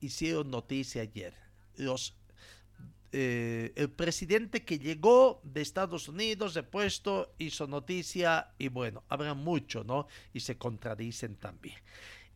hicieron 0.00 0.50
noticia 0.50 1.02
ayer. 1.02 1.34
Los, 1.76 2.14
eh, 3.12 3.72
el 3.76 3.90
presidente 3.90 4.64
que 4.64 4.78
llegó 4.78 5.40
de 5.44 5.62
Estados 5.62 6.08
Unidos 6.08 6.54
de 6.54 6.62
puesto 6.62 7.34
hizo 7.38 7.66
noticia 7.66 8.52
y 8.58 8.68
bueno, 8.68 9.04
habrá 9.08 9.34
mucho, 9.34 9.84
¿no? 9.84 10.08
Y 10.32 10.40
se 10.40 10.58
contradicen 10.58 11.36
también. 11.36 11.78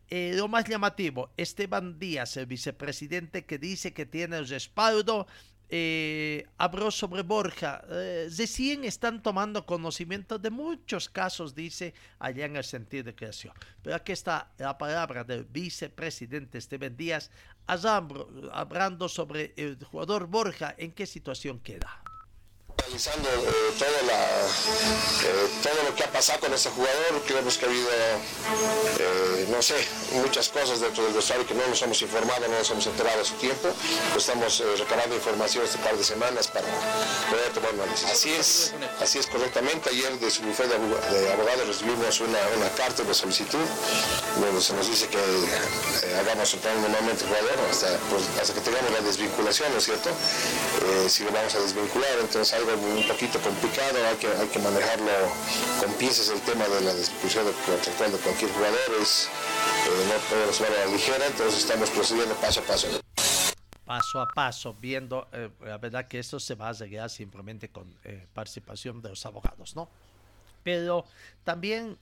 Eh, 0.09 0.33
lo 0.35 0.47
más 0.47 0.65
llamativo, 0.65 1.31
Esteban 1.37 1.97
Díaz, 1.97 2.37
el 2.37 2.45
vicepresidente 2.45 3.45
que 3.45 3.57
dice 3.57 3.93
que 3.93 4.05
tiene 4.05 4.37
el 4.37 4.47
respaldo 4.47 5.27
eh, 5.75 6.45
habló 6.59 6.91
sobre 6.91 7.23
Borja. 7.23 7.83
Eh, 7.89 8.29
recién 8.37 8.83
están 8.83 9.23
tomando 9.23 9.65
conocimiento 9.65 10.37
de 10.37 10.51
muchos 10.51 11.09
casos, 11.09 11.55
dice, 11.55 11.95
allá 12.19 12.45
en 12.45 12.57
el 12.57 12.63
sentido 12.63 13.05
de 13.05 13.15
creación. 13.15 13.55
Pero 13.81 13.95
aquí 13.95 14.11
está 14.11 14.51
la 14.59 14.77
palabra 14.77 15.23
del 15.23 15.45
vicepresidente 15.45 16.59
Esteban 16.59 16.95
Díaz, 16.95 17.31
hablando 17.67 19.07
sobre 19.09 19.53
el 19.57 19.83
jugador 19.83 20.27
Borja, 20.27 20.75
en 20.77 20.91
qué 20.91 21.05
situación 21.05 21.59
queda 21.59 22.02
analizando 22.85 23.29
eh, 23.29 23.73
todo, 23.79 23.87
eh, 23.87 25.47
todo 25.61 25.83
lo 25.83 25.95
que 25.95 26.03
ha 26.03 26.11
pasado 26.11 26.39
con 26.41 26.53
este 26.53 26.69
jugador, 26.69 27.21
creemos 27.25 27.57
que 27.57 27.65
ha 27.65 27.69
habido, 27.69 27.89
eh, 28.99 29.47
no 29.49 29.61
sé, 29.61 29.75
muchas 30.11 30.49
cosas 30.49 30.79
dentro 30.79 31.03
del 31.03 31.13
vestuario 31.13 31.45
que 31.45 31.53
no 31.53 31.65
nos 31.67 31.81
hemos 31.81 32.01
informado, 32.01 32.47
no 32.47 32.57
nos 32.57 32.69
hemos 32.71 32.85
enterado 32.85 33.21
a 33.21 33.25
su 33.25 33.33
tiempo. 33.35 33.69
Pues 34.11 34.27
estamos 34.27 34.63
recabando 34.77 35.15
información 35.15 35.63
este 35.63 35.77
par 35.79 35.97
de 35.97 36.03
semanas 36.03 36.47
para 36.47 36.67
poder 37.29 37.53
tomar 37.53 37.73
una 37.73 37.85
decisión. 37.85 38.11
Así 38.11 38.33
es, 38.33 38.73
así 38.99 39.19
es 39.19 39.27
correctamente. 39.27 39.89
Ayer 39.89 40.19
de 40.19 40.31
su 40.31 40.41
bufete 40.43 40.77
de 40.77 41.33
abogados 41.33 41.67
recibimos 41.67 42.19
una, 42.19 42.39
una 42.57 42.69
carta 42.75 43.03
de 43.03 43.13
solicitud 43.13 43.65
donde 44.39 44.61
se 44.61 44.73
nos 44.73 44.87
dice 44.87 45.07
que 45.07 45.17
hagamos 46.19 46.53
un 46.53 46.59
plan 46.59 46.81
nuevamente 46.81 47.25
jugador 47.25 47.59
hasta, 47.69 47.97
pues, 48.09 48.23
hasta 48.41 48.53
que 48.53 48.61
tengamos 48.61 48.91
la 48.91 49.01
desvinculación, 49.01 49.71
¿no 49.71 49.77
es 49.77 49.85
cierto? 49.85 50.09
si 51.07 51.23
lo 51.23 51.31
vamos 51.31 51.53
a 51.55 51.59
desvincular, 51.59 52.19
entonces 52.19 52.53
algo 52.53 52.72
un 52.75 53.07
poquito 53.07 53.39
complicado, 53.39 53.97
hay 54.07 54.15
que, 54.17 54.27
hay 54.27 54.47
que 54.47 54.59
manejarlo 54.59 55.11
con 55.79 55.93
piezas 55.95 56.29
el 56.29 56.41
tema 56.41 56.67
de 56.67 56.81
la 56.81 56.93
discusión 56.93 57.45
contractual 57.65 58.11
de 58.11 58.17
cualquier 58.17 58.51
jugador, 58.51 59.01
es, 59.01 59.27
eh, 59.27 60.07
no 60.07 60.29
podemos 60.29 60.61
a 60.61 60.69
la 60.69 60.85
ligera, 60.91 61.25
entonces 61.27 61.59
estamos 61.59 61.89
procediendo 61.89 62.35
paso 62.35 62.61
a 62.61 62.63
paso. 62.63 62.87
Paso 63.85 64.21
a 64.21 64.27
paso, 64.27 64.73
viendo, 64.79 65.27
eh, 65.33 65.49
la 65.61 65.77
verdad 65.77 66.07
que 66.07 66.19
esto 66.19 66.39
se 66.39 66.55
va 66.55 66.67
a 66.67 66.69
arreglar 66.69 67.09
simplemente 67.09 67.69
con 67.69 67.93
eh, 68.03 68.25
participación 68.33 69.01
de 69.01 69.09
los 69.09 69.25
abogados, 69.25 69.75
¿no? 69.75 69.89
pero 70.63 71.05
también 71.43 71.97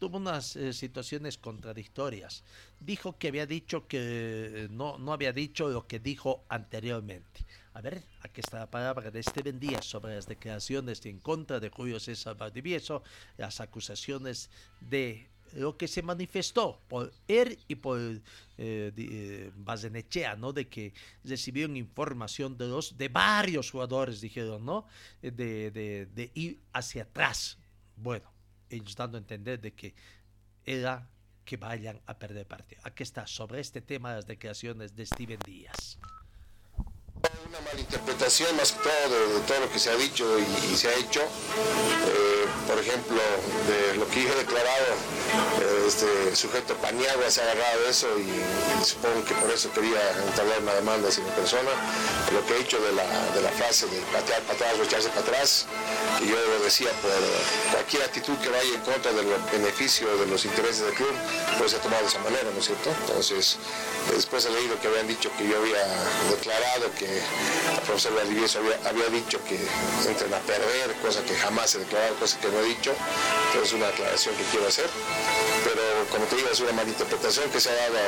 tuvo 0.00 0.16
unas 0.16 0.58
situaciones 0.72 1.38
contradictorias. 1.38 2.42
Dijo 2.80 3.16
que 3.16 3.28
había 3.28 3.46
dicho 3.46 3.86
que 3.86 4.66
no, 4.68 4.98
no 4.98 5.12
había 5.12 5.32
dicho 5.32 5.68
lo 5.68 5.86
que 5.86 6.00
dijo 6.00 6.42
anteriormente. 6.48 7.46
A 7.78 7.80
ver, 7.80 8.02
aquí 8.22 8.40
está 8.40 8.58
la 8.58 8.66
palabra 8.68 9.08
de 9.12 9.22
Steven 9.22 9.60
Díaz 9.60 9.84
sobre 9.84 10.16
las 10.16 10.26
declaraciones 10.26 11.06
en 11.06 11.20
contra 11.20 11.60
de 11.60 11.70
Julio 11.70 12.00
César 12.00 12.36
Valdivieso, 12.36 13.04
las 13.36 13.60
acusaciones 13.60 14.50
de 14.80 15.28
lo 15.52 15.76
que 15.76 15.86
se 15.86 16.02
manifestó 16.02 16.80
por 16.88 17.12
él 17.28 17.56
y 17.68 17.76
por 17.76 18.00
eh, 18.00 18.20
eh 18.58 19.52
¿no? 20.38 20.52
De 20.52 20.66
que 20.66 20.92
recibieron 21.22 21.76
información 21.76 22.58
de 22.58 22.66
los, 22.66 22.98
de 22.98 23.06
varios 23.10 23.70
jugadores, 23.70 24.20
dijeron, 24.20 24.64
¿no? 24.64 24.84
De, 25.22 25.30
de, 25.70 26.08
de 26.12 26.32
ir 26.34 26.60
hacia 26.72 27.04
atrás. 27.04 27.58
Bueno, 27.94 28.28
ellos 28.70 28.96
dando 28.96 29.18
a 29.18 29.20
entender 29.20 29.60
de 29.60 29.72
que 29.72 29.94
era 30.64 31.08
que 31.44 31.56
vayan 31.56 32.00
a 32.06 32.18
perder 32.18 32.44
partido. 32.44 32.80
Aquí 32.82 33.04
está, 33.04 33.28
sobre 33.28 33.60
este 33.60 33.80
tema 33.80 34.16
las 34.16 34.26
declaraciones 34.26 34.96
de 34.96 35.06
Steven 35.06 35.38
Díaz 35.46 36.00
una 37.48 37.60
malinterpretación 37.60 38.56
más 38.56 38.72
que 38.72 38.78
todo 38.80 39.34
de, 39.34 39.40
todo 39.46 39.60
lo 39.60 39.70
que 39.70 39.78
se 39.78 39.90
ha 39.90 39.96
dicho 39.96 40.24
y, 40.38 40.76
se 40.76 40.88
ha 40.88 40.94
hecho. 40.94 41.20
Eh, 41.20 42.44
por 42.66 42.78
ejemplo, 42.78 43.16
de 43.66 43.96
lo 43.96 44.06
que 44.08 44.22
yo 44.24 44.34
declarado, 44.34 44.86
eh, 45.60 45.84
este 45.86 46.36
sujeto 46.36 46.74
Paniagua 46.76 47.30
se 47.30 47.40
ha 47.40 47.44
agarrado 47.44 47.88
eso 47.88 48.06
y, 48.18 48.84
supongo 48.84 49.24
que 49.24 49.34
por 49.34 49.50
eso 49.50 49.72
quería 49.72 50.00
entablar 50.26 50.60
una 50.60 50.74
demanda 50.74 51.08
hacia 51.08 51.24
mi 51.24 51.30
persona. 51.30 51.70
Lo 52.32 52.44
que 52.46 52.56
he 52.56 52.60
hecho 52.60 52.78
de 52.80 52.92
la, 52.92 53.04
de 53.34 53.40
la 53.40 53.50
frase 53.50 53.86
de 53.86 54.00
patear 54.12 54.42
para 54.42 54.54
atrás 54.54 54.74
o 54.78 54.82
echarse 54.82 55.08
para 55.08 55.20
atrás, 55.22 55.66
que 56.18 56.26
yo 56.26 56.36
decía 56.62 56.90
por 57.00 57.10
cualquier 57.72 58.02
actitud 58.02 58.36
que 58.38 58.50
vaya 58.50 58.74
en 58.74 58.80
contra 58.82 59.12
del 59.12 59.26
beneficio 59.50 60.14
de 60.18 60.26
los 60.26 60.44
intereses 60.44 60.84
del 60.84 60.94
club, 60.94 61.14
puede 61.56 61.70
ser 61.70 61.80
tomado 61.80 62.02
de 62.02 62.08
esa 62.08 62.18
manera, 62.20 62.50
¿no 62.52 62.60
es 62.60 62.66
cierto? 62.66 62.90
Entonces, 63.06 63.56
después 64.14 64.44
he 64.44 64.50
leído 64.50 64.78
que 64.80 64.88
habían 64.88 65.08
dicho 65.08 65.30
que 65.38 65.48
yo 65.48 65.56
había 65.56 65.84
declarado 66.30 66.92
que 66.98 67.07
el 67.08 67.80
profesor 67.86 68.14
Valdivieso 68.14 68.58
había, 68.58 68.78
había, 68.88 69.08
dicho 69.08 69.38
que 69.44 69.56
entren 70.08 70.32
a 70.34 70.38
perder, 70.40 70.94
cosa 71.02 71.22
que 71.24 71.34
jamás 71.34 71.74
he 71.74 71.78
declarado, 71.78 72.14
cosa 72.16 72.38
que 72.40 72.48
no 72.48 72.60
he 72.60 72.64
dicho, 72.64 72.92
entonces 73.48 73.68
es 73.68 73.72
una 73.72 73.88
aclaración 73.88 74.34
que 74.36 74.44
quiero 74.44 74.68
hacer, 74.68 74.88
pero 75.64 75.82
como 76.10 76.24
te 76.26 76.36
digo, 76.36 76.48
es 76.52 76.60
una 76.60 76.72
malinterpretación 76.72 77.50
que 77.50 77.60
se 77.60 77.70
ha 77.70 77.74
dado 77.74 77.98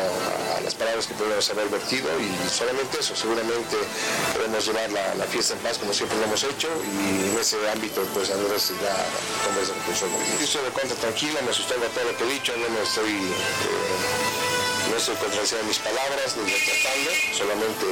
a, 0.56 0.60
las 0.60 0.74
palabras 0.74 1.06
que 1.06 1.14
podemos 1.14 1.48
haber 1.50 1.68
vertido 1.68 2.08
y 2.20 2.48
solamente 2.48 3.00
eso, 3.00 3.16
seguramente 3.16 3.76
podemos 4.34 4.64
llevar 4.66 4.90
la, 4.90 5.24
fiesta 5.30 5.54
en 5.54 5.60
paz 5.60 5.78
como 5.78 5.92
siempre 5.92 6.18
lo 6.18 6.24
hemos 6.24 6.42
hecho 6.42 6.68
y 6.84 7.30
en 7.30 7.38
ese 7.38 7.56
ámbito 7.70 8.02
pues 8.12 8.30
Andrés 8.30 8.72
ya 8.82 8.96
conversa 9.46 9.72
con 9.72 9.78
el 9.78 9.84
profesor 9.84 10.08
Yo 10.38 10.44
estoy 10.44 10.64
de 10.64 10.70
cuenta 10.70 10.94
tranquila, 10.96 11.40
me 11.46 11.52
sustengo 11.52 11.86
todo 11.94 12.04
lo 12.04 12.16
que 12.16 12.24
he 12.24 12.32
dicho, 12.34 12.52
no 12.56 12.68
me 12.68 12.82
estoy... 12.82 13.12
Eh, 13.12 14.49
no 14.88 14.96
estoy 14.96 15.16
contradiciendo 15.16 15.66
mis 15.66 15.78
palabras 15.78 16.36
ni 16.36 16.50
retratando, 16.50 17.10
solamente, 17.36 17.84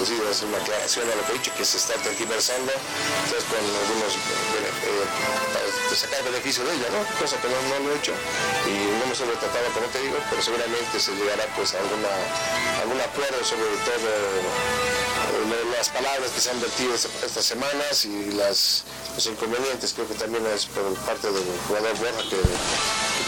decía, 0.00 0.30
hacer 0.30 0.48
una 0.48 0.58
aclaración 0.58 1.10
a 1.10 1.14
lo 1.16 1.22
que 1.26 1.32
he 1.32 1.38
dicho, 1.38 1.52
que 1.56 1.64
se 1.64 1.78
está 1.78 1.94
tergiversando, 1.94 2.72
entonces 3.24 3.44
con 3.48 3.62
algunos, 3.62 4.12
eh, 4.14 5.06
para 5.52 5.96
sacar 5.96 6.22
beneficio 6.24 6.64
de 6.64 6.74
ella, 6.74 6.88
¿no? 6.92 7.00
Cosa 7.18 7.40
que 7.40 7.48
no, 7.48 7.56
lo 7.56 7.92
he 7.92 7.96
hecho 7.96 8.12
y 8.68 8.74
no 9.00 9.06
me 9.06 9.12
estoy 9.12 9.28
retratando 9.28 9.70
como 9.72 9.86
te 9.88 10.00
digo, 10.02 10.18
pero 10.28 10.42
seguramente 10.42 11.00
se 11.00 11.14
llegará 11.14 11.46
pues 11.56 11.74
a 11.74 11.80
alguna, 11.80 12.12
algún 12.82 13.00
acuerdo 13.00 13.42
sobre 13.44 13.64
todo 13.86 14.04
eh, 14.04 15.76
las 15.76 15.88
palabras 15.88 16.30
que 16.30 16.40
se 16.40 16.50
han 16.50 16.60
vertido 16.60 16.94
estas 16.94 17.44
semanas 17.44 18.04
y 18.04 18.32
los 18.32 18.84
inconvenientes, 19.26 19.92
creo 19.94 20.08
que 20.08 20.14
también 20.14 20.44
es 20.46 20.66
por 20.66 20.94
parte 21.06 21.30
del 21.30 21.44
jugador 21.66 21.96
Borja 21.98 22.22
que 22.28 22.36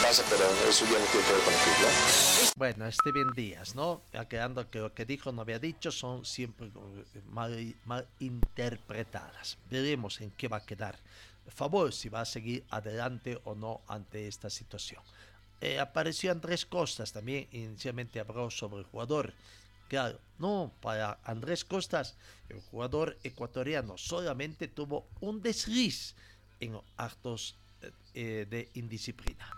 pasa, 0.03 0.25
pero 0.29 0.45
eso 0.69 0.85
ya 0.87 0.99
no 0.99 1.05
tiene 1.07 1.27
que 1.27 1.33
ver 1.33 1.43
con 1.43 1.53
¿no? 1.55 2.51
Bueno, 2.57 2.93
Steven 2.93 3.33
Díaz, 3.35 3.75
¿no? 3.75 4.03
Quedando 4.29 4.71
que 4.71 4.81
lo 4.81 4.93
que 4.93 5.05
dijo 5.05 5.33
no 5.33 5.43
había 5.43 5.59
dicho 5.59 5.91
son 5.91 6.25
siempre 6.25 6.71
mal, 7.31 7.75
mal 7.85 8.07
interpretadas. 8.19 9.59
Veremos 9.71 10.21
en 10.21 10.31
qué 10.33 10.49
va 10.49 10.59
a 10.59 10.67
quedar. 10.67 10.99
Favor 11.49 11.93
si 11.93 12.09
va 12.09 12.21
a 12.21 12.25
seguir 12.25 12.65
adelante 12.71 13.41
o 13.45 13.55
no 13.55 13.81
ante 13.89 14.29
esta 14.29 14.51
situación. 14.51 15.03
Eh, 15.61 15.81
apareció 15.81 16.31
Andrés 16.31 16.67
Costas 16.67 17.13
también, 17.13 17.49
inicialmente 17.53 18.21
habló 18.21 18.51
sobre 18.51 18.79
el 18.81 18.85
jugador. 18.85 19.33
Claro, 19.89 20.21
no, 20.39 20.73
para 20.81 21.19
Andrés 21.25 21.65
Costas, 21.65 22.17
el 22.49 22.61
jugador 22.61 23.17
ecuatoriano 23.25 23.97
solamente 23.97 24.69
tuvo 24.69 25.07
un 25.21 25.41
desliz 25.41 26.15
en 26.61 26.79
actos 26.97 27.57
eh, 28.15 28.47
de 28.49 28.69
indisciplina. 28.75 29.58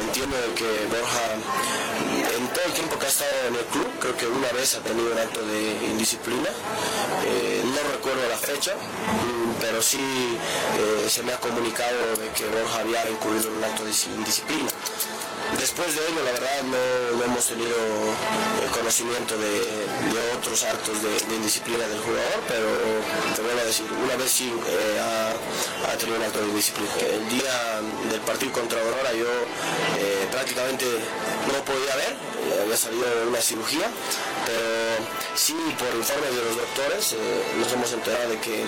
Entiendo 0.00 0.36
que 0.54 0.86
Borja, 0.90 1.34
en 2.36 2.48
todo 2.48 2.64
el 2.66 2.72
tiempo 2.72 2.98
que 2.98 3.06
ha 3.06 3.08
estado 3.08 3.30
en 3.48 3.54
el 3.54 3.64
club, 3.66 3.88
creo 3.98 4.16
que 4.16 4.26
una 4.26 4.52
vez 4.52 4.74
ha 4.74 4.80
tenido 4.80 5.12
un 5.12 5.18
acto 5.18 5.40
de 5.46 5.86
indisciplina. 5.90 6.50
Eh, 7.24 7.62
no 7.64 7.92
recuerdo 7.92 8.28
la 8.28 8.36
fecha, 8.36 8.74
mm, 8.74 9.60
pero 9.60 9.80
sí 9.80 9.98
eh, 9.98 11.08
se 11.08 11.22
me 11.22 11.32
ha 11.32 11.40
comunicado 11.40 12.16
de 12.16 12.28
que 12.30 12.44
Borja 12.46 12.80
había 12.80 13.08
incurrido 13.10 13.48
en 13.48 13.56
un 13.56 13.64
acto 13.64 13.84
de 13.84 13.92
indisciplina. 14.16 14.70
Después 15.54 15.94
de 15.94 16.00
ello, 16.08 16.22
la 16.24 16.32
verdad, 16.32 16.62
no, 16.64 17.24
hemos 17.24 17.46
tenido 17.46 17.70
eh, 17.70 18.68
conocimiento 18.72 19.38
de, 19.38 19.62
otros 20.36 20.64
actos 20.64 21.02
de, 21.02 21.34
indisciplina 21.34 21.86
del 21.88 22.00
jugador, 22.00 22.40
pero 22.48 22.68
te 23.34 23.42
voy 23.42 23.58
a 23.58 23.64
decir, 23.64 23.86
una 23.92 24.16
vez 24.16 24.30
sí 24.30 24.52
eh, 24.66 25.00
ha, 25.00 25.96
tenido 25.96 26.18
un 26.18 26.24
acto 26.24 26.40
de 26.40 26.48
indisciplina. 26.48 26.90
El 27.00 27.28
día 27.28 27.80
del 28.10 28.20
partido 28.20 28.52
contra 28.52 28.80
Aurora 28.80 29.12
yo 29.12 29.26
eh, 29.98 30.28
prácticamente 30.30 30.84
no 31.52 31.64
podía 31.64 31.96
ver, 31.96 32.16
había 32.62 32.76
salido 32.76 33.04
de 33.04 33.26
una 33.28 33.40
cirugía, 33.40 33.88
pero 34.44 35.25
sí 35.36 35.54
por 35.78 35.94
informes 35.94 36.34
de 36.34 36.44
los 36.44 36.56
doctores 36.56 37.14
nos 37.58 37.72
hemos 37.72 37.92
enterado 37.92 38.30
de 38.30 38.38
que 38.38 38.64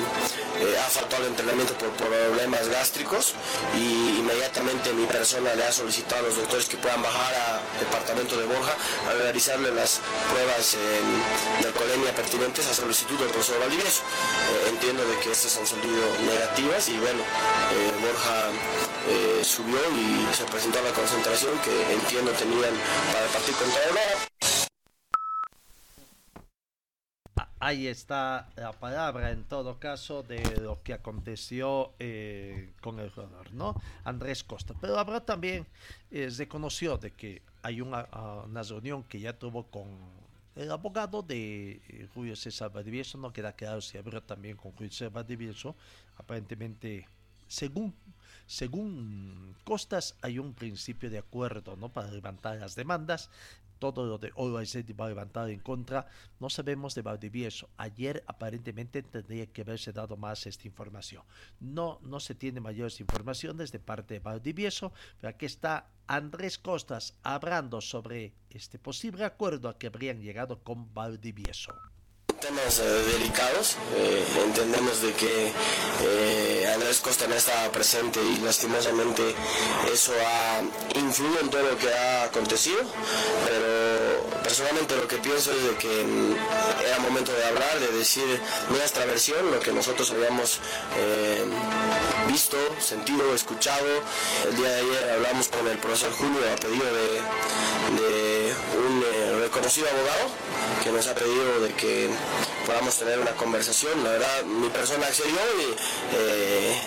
ha 0.78 0.90
faltado 0.90 1.24
el 1.24 1.30
entrenamiento 1.30 1.72
por 1.74 1.88
problemas 1.90 2.68
gástricos 2.68 3.34
y 3.76 4.18
inmediatamente 4.18 4.92
mi 4.92 5.06
persona 5.06 5.54
le 5.54 5.64
ha 5.64 5.72
solicitado 5.72 6.26
a 6.26 6.28
los 6.28 6.36
doctores 6.36 6.66
que 6.68 6.76
puedan 6.76 7.02
bajar 7.02 7.34
al 7.34 7.80
departamento 7.80 8.36
de 8.36 8.46
Borja 8.46 8.76
a 9.08 9.14
realizarle 9.14 9.72
las 9.72 10.00
pruebas 10.30 10.76
de 11.60 11.68
alcoholemia 11.68 12.14
pertinentes 12.14 12.66
a 12.66 12.74
solicitud 12.74 13.18
del 13.18 13.28
profesor 13.28 13.60
Valdivieso. 13.60 14.02
Eh, 14.02 14.68
entiendo 14.68 15.04
de 15.04 15.18
que 15.20 15.32
estas 15.32 15.56
han 15.56 15.66
salido 15.66 16.02
negativas 16.20 16.88
y 16.88 16.98
bueno, 16.98 17.20
eh, 17.20 17.92
Borja 18.00 18.50
eh, 19.08 19.44
subió 19.44 19.78
y 19.96 20.34
se 20.34 20.44
presentó 20.44 20.78
a 20.80 20.82
la 20.82 20.92
concentración 20.92 21.58
que 21.60 21.92
entiendo 21.92 22.30
tenían 22.32 22.74
para 23.12 23.24
el 23.24 23.30
partido 23.30 23.58
contra 23.58 23.82
Aurora. 23.84 24.37
Ahí 27.60 27.86
está 27.86 28.48
la 28.56 28.72
palabra 28.72 29.30
en 29.30 29.44
todo 29.44 29.78
caso 29.78 30.22
de 30.22 30.60
lo 30.60 30.82
que 30.82 30.92
aconteció 30.92 31.92
eh, 31.98 32.72
con 32.80 33.00
el 33.00 33.10
jugador, 33.10 33.52
¿no? 33.52 33.74
Andrés 34.04 34.44
Costa. 34.44 34.74
Pero 34.80 34.98
habrá 34.98 35.20
también 35.20 35.66
eh, 36.10 36.30
se 36.30 36.48
conoció 36.48 36.98
de 36.98 37.12
que 37.12 37.42
hay 37.62 37.80
una, 37.80 38.06
una, 38.46 38.62
reunión 38.62 39.02
que 39.02 39.20
ya 39.20 39.32
tuvo 39.32 39.64
con 39.64 39.88
el 40.56 40.70
abogado 40.70 41.22
de 41.22 41.80
eh, 41.88 42.08
Julio 42.14 42.36
César 42.36 42.72
Valdivieso, 42.72 43.18
no 43.18 43.32
queda 43.32 43.52
claro 43.52 43.80
si 43.80 43.98
habrá 43.98 44.20
también 44.20 44.56
con 44.56 44.72
Julio 44.72 44.90
César 44.90 45.10
Valdivieso, 45.10 45.74
aparentemente 46.16 47.06
según 47.48 47.94
según 48.46 49.54
Costas 49.64 50.16
hay 50.22 50.38
un 50.38 50.54
principio 50.54 51.10
de 51.10 51.18
acuerdo 51.18 51.76
¿no? 51.76 51.90
para 51.90 52.10
levantar 52.10 52.56
las 52.56 52.74
demandas 52.74 53.28
todo 53.78 54.06
lo 54.06 54.18
de 54.18 54.32
OIC 54.34 54.98
va 54.98 55.06
a 55.06 55.08
levantar 55.08 55.50
en 55.50 55.60
contra. 55.60 56.06
No 56.40 56.50
sabemos 56.50 56.94
de 56.94 57.02
Valdivieso. 57.02 57.68
Ayer 57.76 58.24
aparentemente 58.26 59.02
tendría 59.02 59.46
que 59.46 59.62
haberse 59.62 59.92
dado 59.92 60.16
más 60.16 60.46
esta 60.46 60.66
información. 60.66 61.22
No, 61.60 61.98
no 62.02 62.20
se 62.20 62.34
tiene 62.34 62.60
mayores 62.60 63.00
informaciones 63.00 63.72
de 63.72 63.78
parte 63.78 64.14
de 64.14 64.20
Valdivieso, 64.20 64.92
pero 65.20 65.30
aquí 65.30 65.46
está 65.46 65.90
Andrés 66.06 66.58
Costas 66.58 67.18
hablando 67.22 67.80
sobre 67.80 68.32
este 68.50 68.78
posible 68.78 69.24
acuerdo 69.24 69.68
a 69.68 69.78
que 69.78 69.88
habrían 69.88 70.20
llegado 70.20 70.62
con 70.62 70.92
Valdivieso 70.94 71.74
temas 72.40 72.78
eh, 72.78 72.84
delicados. 73.12 73.76
Eh, 73.96 74.24
entendemos 74.44 75.02
de 75.02 75.12
que 75.12 75.52
eh, 76.02 76.72
Andrés 76.74 77.00
Costa 77.00 77.26
no 77.26 77.34
estaba 77.34 77.70
presente 77.72 78.20
y 78.22 78.38
lastimosamente 78.38 79.34
eso 79.92 80.12
ha 80.12 80.60
influido 80.98 81.40
en 81.40 81.50
todo 81.50 81.62
lo 81.62 81.78
que 81.78 81.92
ha 81.92 82.24
acontecido, 82.24 82.80
pero 83.44 84.42
personalmente 84.42 84.96
lo 84.96 85.08
que 85.08 85.16
pienso 85.18 85.52
es 85.52 85.62
de 85.62 85.74
que 85.76 86.04
mm, 86.04 86.36
era 86.86 86.98
momento 87.00 87.32
de 87.32 87.44
hablar, 87.44 87.80
de 87.80 87.98
decir 87.98 88.40
nuestra 88.70 89.04
versión, 89.06 89.50
lo 89.50 89.60
que 89.60 89.72
nosotros 89.72 90.10
habíamos 90.10 90.60
visto, 92.28 92.56
sentido, 92.80 93.34
escuchado. 93.34 93.86
El 94.48 94.56
día 94.56 94.68
de 94.68 94.80
ayer 94.80 95.10
hablamos 95.10 95.48
con 95.48 95.66
el 95.66 95.78
profesor 95.78 96.12
Julio 96.12 96.40
a 96.52 96.56
pedido 96.56 96.84
de, 96.84 98.27
reconocido 99.58 99.88
abogado 99.88 100.30
que 100.84 100.92
nos 100.92 101.06
ha 101.08 101.14
pedido 101.14 101.60
de 101.60 101.72
que 101.72 102.08
podamos 102.64 102.94
tener 102.96 103.18
una 103.18 103.32
conversación. 103.32 104.04
La 104.04 104.10
verdad, 104.10 104.44
mi 104.44 104.68
persona 104.68 105.06
accedió 105.06 105.34
y 105.34 105.74
eh, 106.14 106.80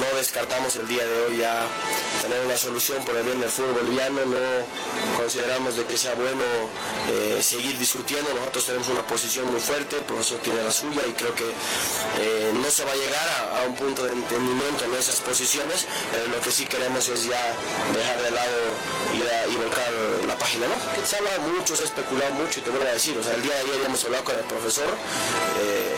no 0.00 0.16
descartamos 0.16 0.74
el 0.76 0.88
día 0.88 1.04
de 1.06 1.20
hoy 1.22 1.36
ya 1.38 1.66
tener 2.22 2.44
una 2.44 2.56
solución 2.56 3.04
por 3.04 3.16
el 3.16 3.24
bien 3.24 3.40
del 3.40 3.50
fútbol 3.50 3.74
boliviano, 3.82 4.24
no 4.26 5.16
consideramos 5.16 5.76
de 5.76 5.84
que 5.84 5.96
sea 5.96 6.14
bueno 6.14 6.42
eh, 7.10 7.40
seguir 7.42 7.78
discutiendo, 7.78 8.32
nosotros 8.34 8.66
tenemos 8.66 8.88
una 8.88 9.06
posición 9.06 9.50
muy 9.50 9.60
fuerte, 9.60 9.96
el 9.96 10.04
profesor 10.04 10.38
tiene 10.38 10.62
la 10.62 10.70
suya 10.70 11.02
y 11.08 11.12
creo 11.12 11.34
que 11.34 11.44
eh, 11.44 12.52
no 12.54 12.70
se 12.70 12.84
va 12.84 12.92
a 12.92 12.96
llegar 12.96 13.28
a, 13.60 13.66
un 13.66 13.74
punto 13.76 14.04
de 14.04 14.12
entendimiento 14.12 14.84
en 14.84 14.94
esas 14.94 15.20
posiciones, 15.20 15.86
lo 16.30 16.40
que 16.40 16.50
sí 16.50 16.64
queremos 16.66 17.08
es 17.08 17.24
ya 17.24 17.54
dejar 17.94 18.22
de 18.22 18.30
lado 18.32 18.56
y, 19.14 19.56
volcar 19.56 19.92
la 20.32 20.38
página, 20.38 20.66
¿no? 20.66 20.76
Que 20.94 21.06
se 21.06 21.16
habla 21.16 21.38
mucho, 21.44 21.76
se 21.76 21.82
ha 21.82 21.86
especulado 21.86 22.32
mucho 22.34 22.60
y 22.60 22.62
te 22.62 22.70
voy 22.70 22.80
a 22.86 22.92
decir, 22.92 23.16
o 23.18 23.22
sea, 23.22 23.34
el 23.34 23.42
día 23.42 23.54
de 23.54 23.60
ayer 23.60 23.80
ya 23.80 23.86
hemos 23.86 24.04
hablado 24.04 24.24
con 24.24 24.36
el 24.36 24.44
profesor, 24.44 24.88
eh, 25.60 25.92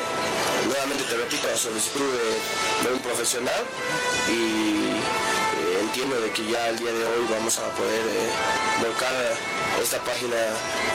nuevamente 0.67 1.05
te 1.05 1.17
repito, 1.17 1.47
la 1.47 1.57
solicitud 1.57 2.03
de, 2.03 2.93
un 2.93 3.01
profesional 3.01 3.63
y 4.29 4.91
eh, 4.91 5.81
entiendo 5.81 6.21
de 6.21 6.31
que 6.31 6.45
ya 6.47 6.69
el 6.69 6.79
día 6.79 6.93
de 6.93 7.05
hoy 7.07 7.27
vamos 7.31 7.59
a 7.59 7.69
poder 7.75 8.05
eh, 8.07 8.31
volcar 8.83 9.15
esta 9.83 9.99
página 10.05 10.37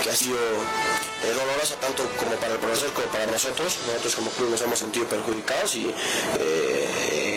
que 0.03 0.09
ha 0.09 0.15
sido 0.15 0.37
eh, 0.37 1.33
dolorosa 1.33 1.75
tanto 1.75 2.03
como 2.17 2.31
para 2.35 2.53
el 2.53 2.59
profesor 2.59 2.91
como 2.93 3.07
para 3.07 3.25
nosotros. 3.25 3.77
Nosotros 3.87 4.15
como 4.15 4.31
club 4.31 4.51
nos 4.51 4.61
hemos 4.61 4.79
sentido 4.79 5.05
perjudicados 5.07 5.75
y 5.75 5.93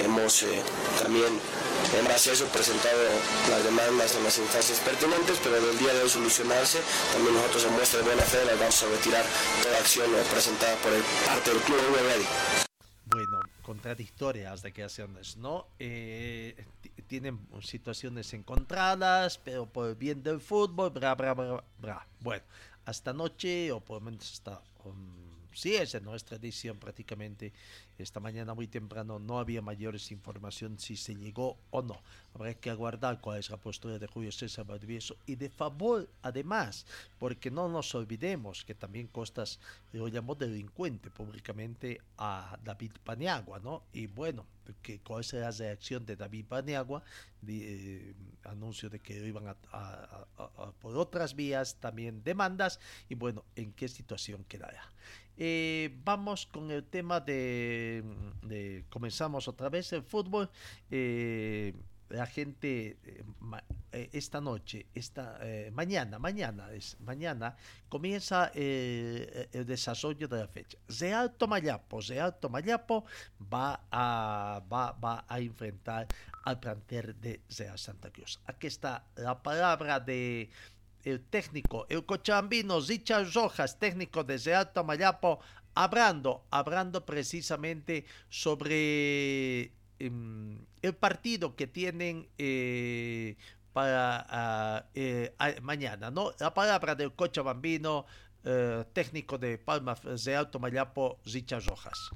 hemos 0.05 0.45
también 1.03 1.41
en 1.99 2.05
base 2.07 2.31
a 2.31 2.33
eso 2.33 2.47
presentado 2.49 3.03
las 3.51 3.65
demandas 3.65 4.15
en 4.17 4.25
las 4.25 4.39
instancias 4.39 4.81
pertinentes, 4.81 5.39
pero 5.43 5.57
el 5.57 5.79
día 5.79 5.93
de 5.95 6.03
hoy 6.03 6.09
solucionarse, 6.09 6.81
también 7.13 7.35
nosotros 7.35 7.65
en 7.65 7.73
muestra 7.75 8.03
buena 8.03 8.23
fe 8.23 8.45
les 8.45 8.59
vamos 8.59 8.83
a 8.83 8.89
retirar 8.89 9.25
toda 9.63 9.79
acción 9.79 10.11
presentada 10.31 10.77
por 10.77 10.93
el 10.93 11.03
parte 11.27 11.51
del 11.51 11.61
club 11.61 11.79
Ready. 11.93 12.27
Bueno, 13.07 13.41
contradictorias 13.63 14.63
declaraciones, 14.63 15.37
¿no? 15.37 15.67
Eh, 15.79 16.65
tienen 17.07 17.39
situaciones 17.61 18.33
encontradas, 18.33 19.37
pero 19.37 19.67
por 19.67 19.91
el 19.91 19.97
bien 19.97 20.23
del 20.23 20.41
fútbol, 20.41 20.91
bra, 20.91 21.15
bra, 21.15 21.35
bra, 21.35 21.63
bra. 21.79 22.07
Bueno, 22.21 22.43
hasta 22.87 23.11
anoche, 23.11 23.71
o 23.71 23.81
por 23.81 23.99
lo 23.99 24.07
menos 24.07 24.33
hasta 24.33 24.63
um, 24.85 25.22
sí 25.55 25.75
es 25.75 25.95
en 25.95 26.05
nuestra 26.05 26.37
edición 26.37 26.79
prácticamente. 26.79 27.53
Esta 27.99 28.21
mañana 28.21 28.55
muy 28.55 28.67
temprano 28.67 29.19
no 29.19 29.39
había 29.39 29.63
mayores 29.63 30.11
información 30.11 30.79
si 30.79 30.97
se 30.97 31.15
llegó 31.15 31.59
o 31.71 31.83
no. 31.83 32.01
Habrá 32.35 32.55
que 32.55 32.71
aguardar 32.71 33.21
cuál 33.21 33.39
es 33.39 33.51
la 33.51 33.57
postura 33.57 33.99
de 33.99 34.07
Julio 34.07 34.33
César 34.33 34.67
Valdivieso 34.67 35.17
y 35.27 35.37
de 35.37 35.51
favor 35.51 36.09
además, 36.23 36.87
porque 37.19 37.51
no 37.51 37.69
nos 37.69 37.95
olvidemos 37.95 38.65
que 38.65 38.75
también 38.75 39.07
Costas 39.07 39.61
lo 39.93 40.09
llamó 40.09 40.35
delincuente 40.35 41.11
públicamente 41.11 42.01
a 42.19 42.59
David 42.65 42.93
Paniagua, 43.05 43.59
¿no? 43.61 43.83
Y 43.93 44.07
bueno, 44.07 44.47
que 44.83 45.01
cuál 45.01 45.21
es 45.21 45.33
la 45.33 45.51
reacción 45.51 46.07
de 46.07 46.17
David 46.17 46.47
Paniagua, 46.47 47.03
eh, 47.47 48.15
anuncio 48.45 48.89
de 48.89 49.01
que 49.01 49.15
iban 49.27 49.49
a, 49.49 50.27
por 50.81 50.97
otras 50.97 51.35
vías 51.35 51.77
también 51.81 52.23
demandas 52.23 52.79
y 53.09 53.15
bueno, 53.15 53.45
en 53.57 53.73
qué 53.73 53.89
situación 53.89 54.45
quedará. 54.45 54.83
Eh, 55.37 55.99
vamos 56.05 56.47
con 56.47 56.71
el 56.71 56.85
tema 56.85 57.21
de, 57.21 58.85
comenzamos 58.91 59.49
otra 59.49 59.69
vez 59.69 59.93
el 59.93 60.03
fútbol. 60.03 60.51
Eh, 60.91 61.75
la 62.11 62.27
gente 62.27 62.99
eh, 63.93 64.11
esta 64.13 64.41
noche, 64.41 64.87
esta 64.95 65.41
mañana, 65.73 66.19
mañana 66.19 66.71
es 66.73 66.99
mañana 67.01 67.57
comienza 67.89 68.51
el 68.55 69.65
desarrollo 69.67 70.29
de 70.29 70.39
la 70.39 70.49
fecha. 70.49 70.77
Real 71.01 71.33
Tomayapo, 71.33 72.01
Real 72.03 72.39
Tomayapo 72.39 73.07
va 73.53 73.81
a 73.91 74.63
va 74.71 75.25
a 75.27 75.41
enfrentar 75.41 76.07
al 76.45 76.61
plantel 76.61 77.19
de 77.19 77.41
Real 77.57 77.79
Santa 77.79 78.11
Cruz. 78.11 78.41
Aquí 78.47 78.67
está 78.67 79.07
la 79.17 79.43
palabra 79.43 79.99
de 79.99 80.51
el 81.05 81.21
técnico, 81.21 81.87
el 81.89 82.05
cochabambino 82.05 82.81
Richard 82.81 83.33
Rojas, 83.33 83.79
técnico 83.79 84.25
de 84.25 84.39
Real 84.39 84.73
Tomayapo, 84.73 85.41
hablando, 85.75 86.45
hablando 86.51 87.05
precisamente 87.05 88.05
sobre 88.29 89.73
em, 89.99 90.59
el 90.83 90.95
partido 90.95 91.57
que 91.57 91.67
tienen 91.67 92.29
eh, 92.39 93.37
para 93.73 94.27
ah, 94.29 94.87
eh, 94.95 95.35
mañana, 95.63 96.11
¿no? 96.11 96.33
La 96.39 96.53
palabra 96.53 96.95
del 96.95 97.13
cochabambino, 97.13 98.07
eh, 98.45 98.85
técnico 98.93 99.39
de 99.39 99.59
Palma 99.59 99.97
Real 100.25 100.51
Tomayapo, 100.51 101.21
Richard 101.25 101.65
Rojas. 101.65 102.11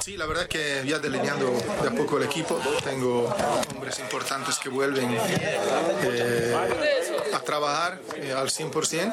Sí, 0.00 0.16
la 0.16 0.26
verdad 0.26 0.46
que 0.46 0.84
ya 0.86 0.98
delineando 0.98 1.50
de 1.50 1.88
a 1.88 1.90
poco 1.90 2.18
el 2.18 2.24
equipo, 2.24 2.60
tengo 2.84 3.34
hombres 3.74 3.98
importantes 3.98 4.58
que 4.58 4.68
vuelven 4.68 5.08
eh, 6.04 6.97
a 7.32 7.40
trabajar 7.40 8.00
eh, 8.16 8.32
al 8.32 8.48
100% 8.48 9.12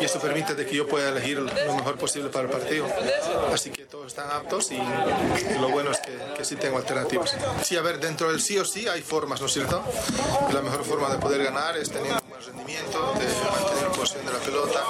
y 0.00 0.04
eso 0.04 0.20
permite 0.20 0.54
de 0.54 0.66
que 0.66 0.76
yo 0.76 0.86
pueda 0.86 1.08
elegir 1.10 1.38
lo 1.38 1.74
mejor 1.74 1.96
posible 1.96 2.30
para 2.30 2.44
el 2.46 2.50
partido. 2.50 2.86
Así 3.52 3.70
que 3.70 3.84
todos 3.84 4.06
están 4.08 4.30
aptos 4.30 4.70
y, 4.72 4.78
lo 5.60 5.68
bueno 5.68 5.90
es 5.90 6.00
que, 6.00 6.16
que 6.36 6.44
sí 6.44 6.56
tengo 6.56 6.78
alternativas. 6.78 7.36
Sí, 7.62 7.76
a 7.76 7.82
ver, 7.82 7.98
dentro 8.00 8.30
del 8.30 8.40
sí 8.40 8.58
o 8.58 8.64
sí 8.64 8.88
hay 8.88 9.02
formas, 9.02 9.40
¿no 9.40 9.46
es 9.46 9.52
cierto? 9.52 9.82
La 10.52 10.60
mejor 10.62 10.84
forma 10.84 11.08
de 11.08 11.18
poder 11.18 11.42
ganar 11.44 11.76
es 11.76 11.90
teniendo 11.90 12.20
un 12.22 12.28
buen 12.28 12.42
rendimiento, 12.42 13.14
de 13.14 13.26
mantener 13.26 13.90
posesión 13.96 14.26
de 14.26 14.32
la 14.32 14.38
pelota, 14.38 14.84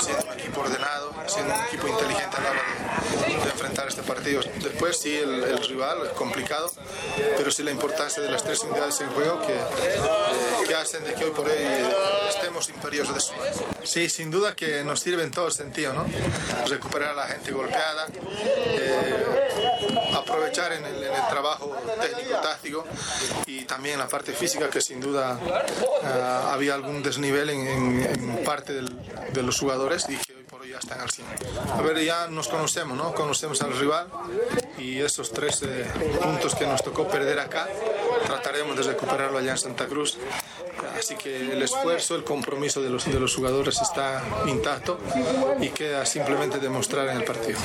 siendo 0.00 0.24
un 0.24 0.38
equipo 0.38 0.60
ordenado, 0.60 1.12
siendo 1.26 1.54
un 1.54 1.60
equipo 1.64 1.88
inteligente 1.88 2.36
a 2.36 2.40
la 2.40 2.50
hora 2.50 2.62
de, 3.26 3.50
enfrentar 3.50 3.88
este 3.88 4.02
partido. 4.02 4.42
Después 4.62 4.98
sí, 4.98 5.16
el, 5.16 5.58
rival 5.66 5.98
es 6.06 6.12
complicado, 6.12 6.70
pero 7.36 7.50
sí 7.50 7.62
la 7.62 7.70
importancia 7.70 8.22
de 8.22 8.30
las 8.30 8.44
tres 8.44 8.60
unidades 8.60 9.00
en 9.00 9.08
juego 9.10 9.40
que, 9.46 9.54
eh, 9.54 10.74
hacen 10.76 11.04
de 11.04 11.14
que 11.14 11.24
hoy 11.24 11.30
por 11.30 11.46
hoy 11.46 11.56
estemos 12.28 12.68
imperiosos 12.68 13.14
de 13.14 13.20
su 13.20 13.32
Sí, 13.82 14.10
sin 14.10 14.30
duda 14.30 14.54
que 14.54 14.84
nos 14.84 15.00
sirve 15.00 15.22
en 15.22 15.30
todo 15.30 15.50
sentido, 15.50 15.94
¿no? 15.94 16.04
Recuperar 16.66 17.10
a 17.10 17.14
la 17.14 17.26
gente 17.28 17.52
golpeada, 17.52 18.06
eh, 18.08 19.14
aprovechar 20.12 20.72
en 20.72 20.84
el, 20.84 21.06
trabajo 21.30 21.76
técnico-táctico 22.00 22.84
y 23.46 23.64
también 23.64 23.98
la 23.98 24.06
parte 24.06 24.32
física 24.32 24.70
que 24.70 24.80
sin 24.80 25.00
duda 25.00 25.38
ah, 26.04 26.50
había 26.52 26.74
algún 26.74 27.02
desnivel 27.02 27.50
en, 27.50 28.44
parte 28.44 28.72
de 28.74 29.42
los 29.42 29.58
jugadores 29.58 29.85
y 30.08 30.16
que 30.16 30.34
hoy 30.34 30.42
por 30.42 30.62
hoy 30.62 30.70
ya 30.70 30.78
están 30.78 31.00
al 31.00 31.10
100. 31.10 31.26
A 31.72 31.82
ver, 31.82 32.04
ya 32.04 32.26
nos 32.26 32.48
conocemos, 32.48 32.96
¿no? 32.96 33.14
Conocemos 33.14 33.62
al 33.62 33.76
rival 33.78 34.08
y 34.78 34.98
esos 34.98 35.32
tres 35.32 35.62
eh, 35.62 35.86
puntos 36.20 36.54
que 36.54 36.66
nos 36.66 36.82
tocó 36.82 37.06
perder 37.06 37.38
acá, 37.38 37.68
trataremos 38.26 38.76
de 38.76 38.82
recuperarlo 38.82 39.38
allá 39.38 39.52
en 39.52 39.58
Santa 39.58 39.86
Cruz. 39.86 40.18
Así 40.98 41.14
que 41.14 41.52
el 41.52 41.62
esfuerzo, 41.62 42.16
el 42.16 42.24
compromiso 42.24 42.82
de 42.82 42.90
los, 42.90 43.04
de 43.04 43.20
los 43.20 43.34
jugadores 43.34 43.80
está 43.80 44.22
intacto 44.46 44.98
y 45.60 45.68
queda 45.68 46.04
simplemente 46.04 46.58
demostrar 46.58 47.08
en 47.08 47.18
el 47.18 47.24
partido. 47.24 47.58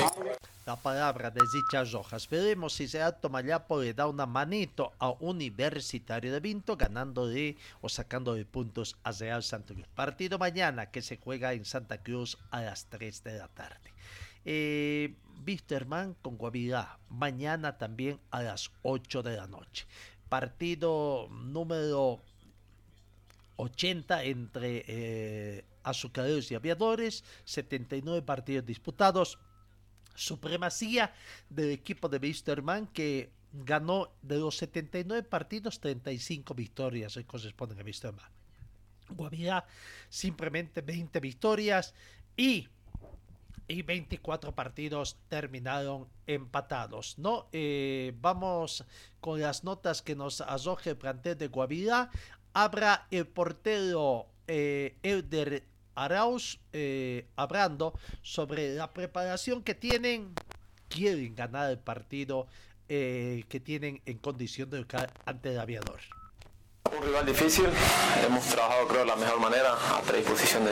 La 0.63 0.75
palabra 0.75 1.31
de 1.31 1.41
Richard 1.51 1.91
Rojas. 1.91 2.29
Veremos 2.29 2.73
si 2.73 2.85
Real 2.85 3.19
Tomayapo 3.19 3.81
le 3.81 3.95
da 3.95 4.07
una 4.07 4.27
manito 4.27 4.93
a 4.99 5.09
Universitario 5.09 6.31
de 6.31 6.39
Vinto, 6.39 6.77
ganándole 6.77 7.57
o 7.81 7.89
sacándole 7.89 8.45
puntos 8.45 8.95
a 9.03 9.11
Real 9.11 9.41
Santa 9.41 9.73
Cruz. 9.73 9.87
Partido 9.95 10.37
mañana 10.37 10.91
que 10.91 11.01
se 11.01 11.17
juega 11.17 11.53
en 11.53 11.65
Santa 11.65 11.97
Cruz 12.03 12.37
a 12.51 12.61
las 12.61 12.85
3 12.85 13.23
de 13.23 13.37
la 13.39 13.47
tarde. 13.47 13.91
Eh, 14.45 15.15
Wisterman 15.47 16.15
con 16.21 16.37
Guavirá, 16.37 16.99
mañana 17.09 17.79
también 17.79 18.19
a 18.29 18.43
las 18.43 18.69
8 18.83 19.23
de 19.23 19.37
la 19.37 19.47
noche. 19.47 19.87
Partido 20.29 21.27
número 21.31 22.21
80 23.55 24.23
entre 24.25 24.85
eh, 24.87 25.65
azucareros 25.81 26.51
y 26.51 26.55
aviadores, 26.55 27.23
79 27.45 28.21
partidos 28.21 28.65
disputados, 28.65 29.39
supremacía 30.15 31.13
del 31.49 31.71
equipo 31.71 32.09
de 32.09 32.17
Wisterman 32.17 32.87
que 32.87 33.31
ganó 33.53 34.11
de 34.21 34.37
los 34.37 34.57
79 34.57 35.23
partidos 35.23 35.79
35 35.79 36.53
victorias 36.53 37.15
que 37.15 37.25
corresponden 37.25 37.79
a 37.79 37.83
Wisterman. 37.83 38.31
Guavirá 39.09 39.65
simplemente 40.09 40.81
20 40.81 41.19
victorias 41.19 41.93
y 42.37 42.67
y 43.71 43.81
24 43.83 44.53
partidos 44.53 45.17
terminaron 45.29 46.07
empatados. 46.27 47.17
¿no? 47.17 47.47
Eh, 47.51 48.13
vamos 48.19 48.85
con 49.19 49.39
las 49.39 49.63
notas 49.63 50.01
que 50.01 50.15
nos 50.15 50.41
arroja 50.41 50.91
el 50.91 50.97
plantel 50.97 51.37
de 51.37 51.47
Guavirá. 51.47 52.09
Habrá 52.53 53.07
el 53.11 53.27
portero 53.27 54.27
eh, 54.47 54.97
Arauz 55.95 56.59
eh, 56.73 57.25
hablando 57.35 57.93
sobre 58.21 58.73
la 58.75 58.91
preparación 58.91 59.63
que 59.63 59.75
tienen. 59.75 60.33
Quieren 60.89 61.35
ganar 61.35 61.69
el 61.71 61.79
partido 61.79 62.47
eh, 62.89 63.43
que 63.47 63.59
tienen 63.61 64.01
en 64.05 64.17
condición 64.17 64.69
de 64.69 64.79
local 64.79 65.09
ante 65.25 65.49
el 65.53 65.59
aviador. 65.59 65.99
Un 66.97 67.01
rival 67.05 67.25
difícil, 67.25 67.67
hemos 68.25 68.43
trabajado 68.47 68.85
creo 68.89 68.99
de 69.01 69.05
la 69.05 69.15
mejor 69.15 69.39
manera 69.39 69.71
a 69.73 70.01
predisposición 70.01 70.65
de- 70.65 70.71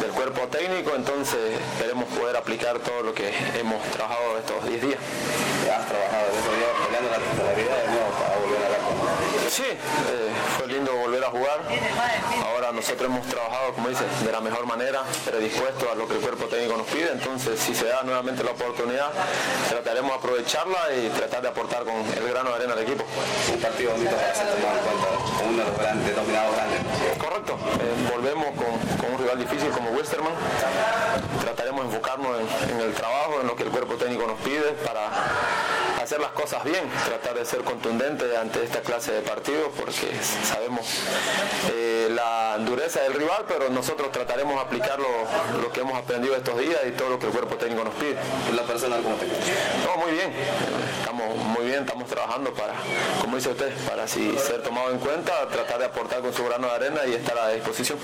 del 0.00 0.10
cuerpo 0.12 0.48
técnico, 0.48 0.94
entonces 0.96 1.60
esperemos 1.74 2.06
poder 2.16 2.36
aplicar 2.36 2.78
todo 2.78 3.02
lo 3.02 3.12
que 3.12 3.28
hemos 3.58 3.82
trabajado 3.90 4.38
estos 4.38 4.64
10 4.66 4.80
días. 4.80 4.98
¿Has 4.98 5.86
trabajado 5.86 6.26
estos 6.28 6.56
días 6.56 6.70
peleando 6.86 7.10
la 7.10 7.18
titularidad 7.18 7.76
de 7.82 7.86
nuevo 7.92 8.10
para 8.18 8.36
volver 8.38 8.64
a 8.64 8.70
la 8.70 9.50
Sí, 9.50 9.64
eh, 9.64 9.76
fue 10.56 10.66
lindo 10.68 10.94
volver 10.96 11.24
a 11.24 11.30
jugar. 11.30 11.60
Nosotros 12.78 13.10
hemos 13.10 13.26
trabajado, 13.26 13.72
como 13.72 13.88
dices, 13.88 14.06
de 14.24 14.30
la 14.30 14.40
mejor 14.40 14.64
manera, 14.64 15.02
predispuesto 15.24 15.90
a 15.90 15.96
lo 15.96 16.06
que 16.06 16.14
el 16.14 16.20
cuerpo 16.20 16.44
técnico 16.44 16.76
nos 16.76 16.86
pide, 16.86 17.10
entonces 17.10 17.58
si 17.58 17.74
se 17.74 17.86
da 17.86 18.04
nuevamente 18.04 18.44
la 18.44 18.52
oportunidad, 18.52 19.10
trataremos 19.68 20.12
de 20.12 20.16
aprovecharla 20.16 20.78
y 20.94 21.08
tratar 21.08 21.42
de 21.42 21.48
aportar 21.48 21.82
con 21.82 21.96
el 21.96 22.28
grano 22.30 22.50
de 22.50 22.54
arena 22.54 22.74
al 22.74 22.78
equipo. 22.78 23.04
Un 23.52 23.60
partido 23.60 23.90
bonito 23.90 24.14
para 24.14 24.32
ser 24.32 24.46
tomado 24.46 24.78
en 24.78 24.84
cuenta, 24.84 25.08
uno 25.42 25.58
de 25.58 25.70
los 25.70 25.78
grandes, 25.78 26.14
dominados 26.16 26.54
grandes. 26.54 26.80
Correcto, 27.18 27.58
eh, 27.82 28.12
volvemos 28.14 28.46
con, 28.54 28.96
con 28.96 29.12
un 29.12 29.18
rival 29.18 29.38
difícil 29.40 29.70
como 29.70 29.90
Westerman, 29.90 30.34
trataremos 31.40 31.80
de 31.80 31.86
enfocarnos 31.88 32.30
en, 32.38 32.76
en 32.76 32.80
el 32.80 32.94
trabajo, 32.94 33.40
en 33.40 33.48
lo 33.48 33.56
que 33.56 33.64
el 33.64 33.70
cuerpo 33.70 33.96
técnico 33.96 34.24
nos 34.24 34.38
pide 34.38 34.70
para 34.86 35.10
hacer 36.08 36.20
las 36.20 36.32
cosas 36.32 36.64
bien, 36.64 36.88
tratar 37.04 37.34
de 37.34 37.44
ser 37.44 37.60
contundente 37.64 38.34
ante 38.38 38.64
esta 38.64 38.80
clase 38.80 39.12
de 39.12 39.20
partidos 39.20 39.68
porque 39.76 40.08
sabemos 40.42 40.86
eh, 41.70 42.08
la 42.10 42.56
dureza 42.60 43.02
del 43.02 43.12
rival, 43.12 43.44
pero 43.46 43.68
nosotros 43.68 44.10
trataremos 44.10 44.54
de 44.54 44.60
aplicar 44.62 44.98
lo, 44.98 45.60
lo 45.60 45.70
que 45.70 45.80
hemos 45.80 45.98
aprendido 45.98 46.34
estos 46.34 46.58
días 46.58 46.78
y 46.88 46.92
todo 46.92 47.10
lo 47.10 47.18
que 47.18 47.26
el 47.26 47.32
cuerpo 47.32 47.56
técnico 47.56 47.84
nos 47.84 47.92
pide. 47.96 48.16
¿La 48.56 48.62
personal 48.62 49.02
cómo 49.02 49.16
te 49.16 49.26
No, 49.26 50.02
muy 50.02 50.12
bien, 50.12 50.32
estamos 50.98 51.36
muy 51.36 51.66
bien, 51.66 51.80
estamos 51.80 52.08
trabajando 52.08 52.54
para, 52.54 52.72
como 53.20 53.36
dice 53.36 53.50
usted, 53.50 53.70
para 53.86 54.08
si 54.08 54.34
ser 54.38 54.62
tomado 54.62 54.90
en 54.90 55.00
cuenta, 55.00 55.46
tratar 55.48 55.78
de 55.78 55.84
aportar 55.84 56.22
con 56.22 56.32
su 56.32 56.42
grano 56.42 56.68
de 56.68 56.72
arena 56.72 57.00
y 57.06 57.12
estar 57.12 57.36
a 57.36 57.50
disposición. 57.50 57.98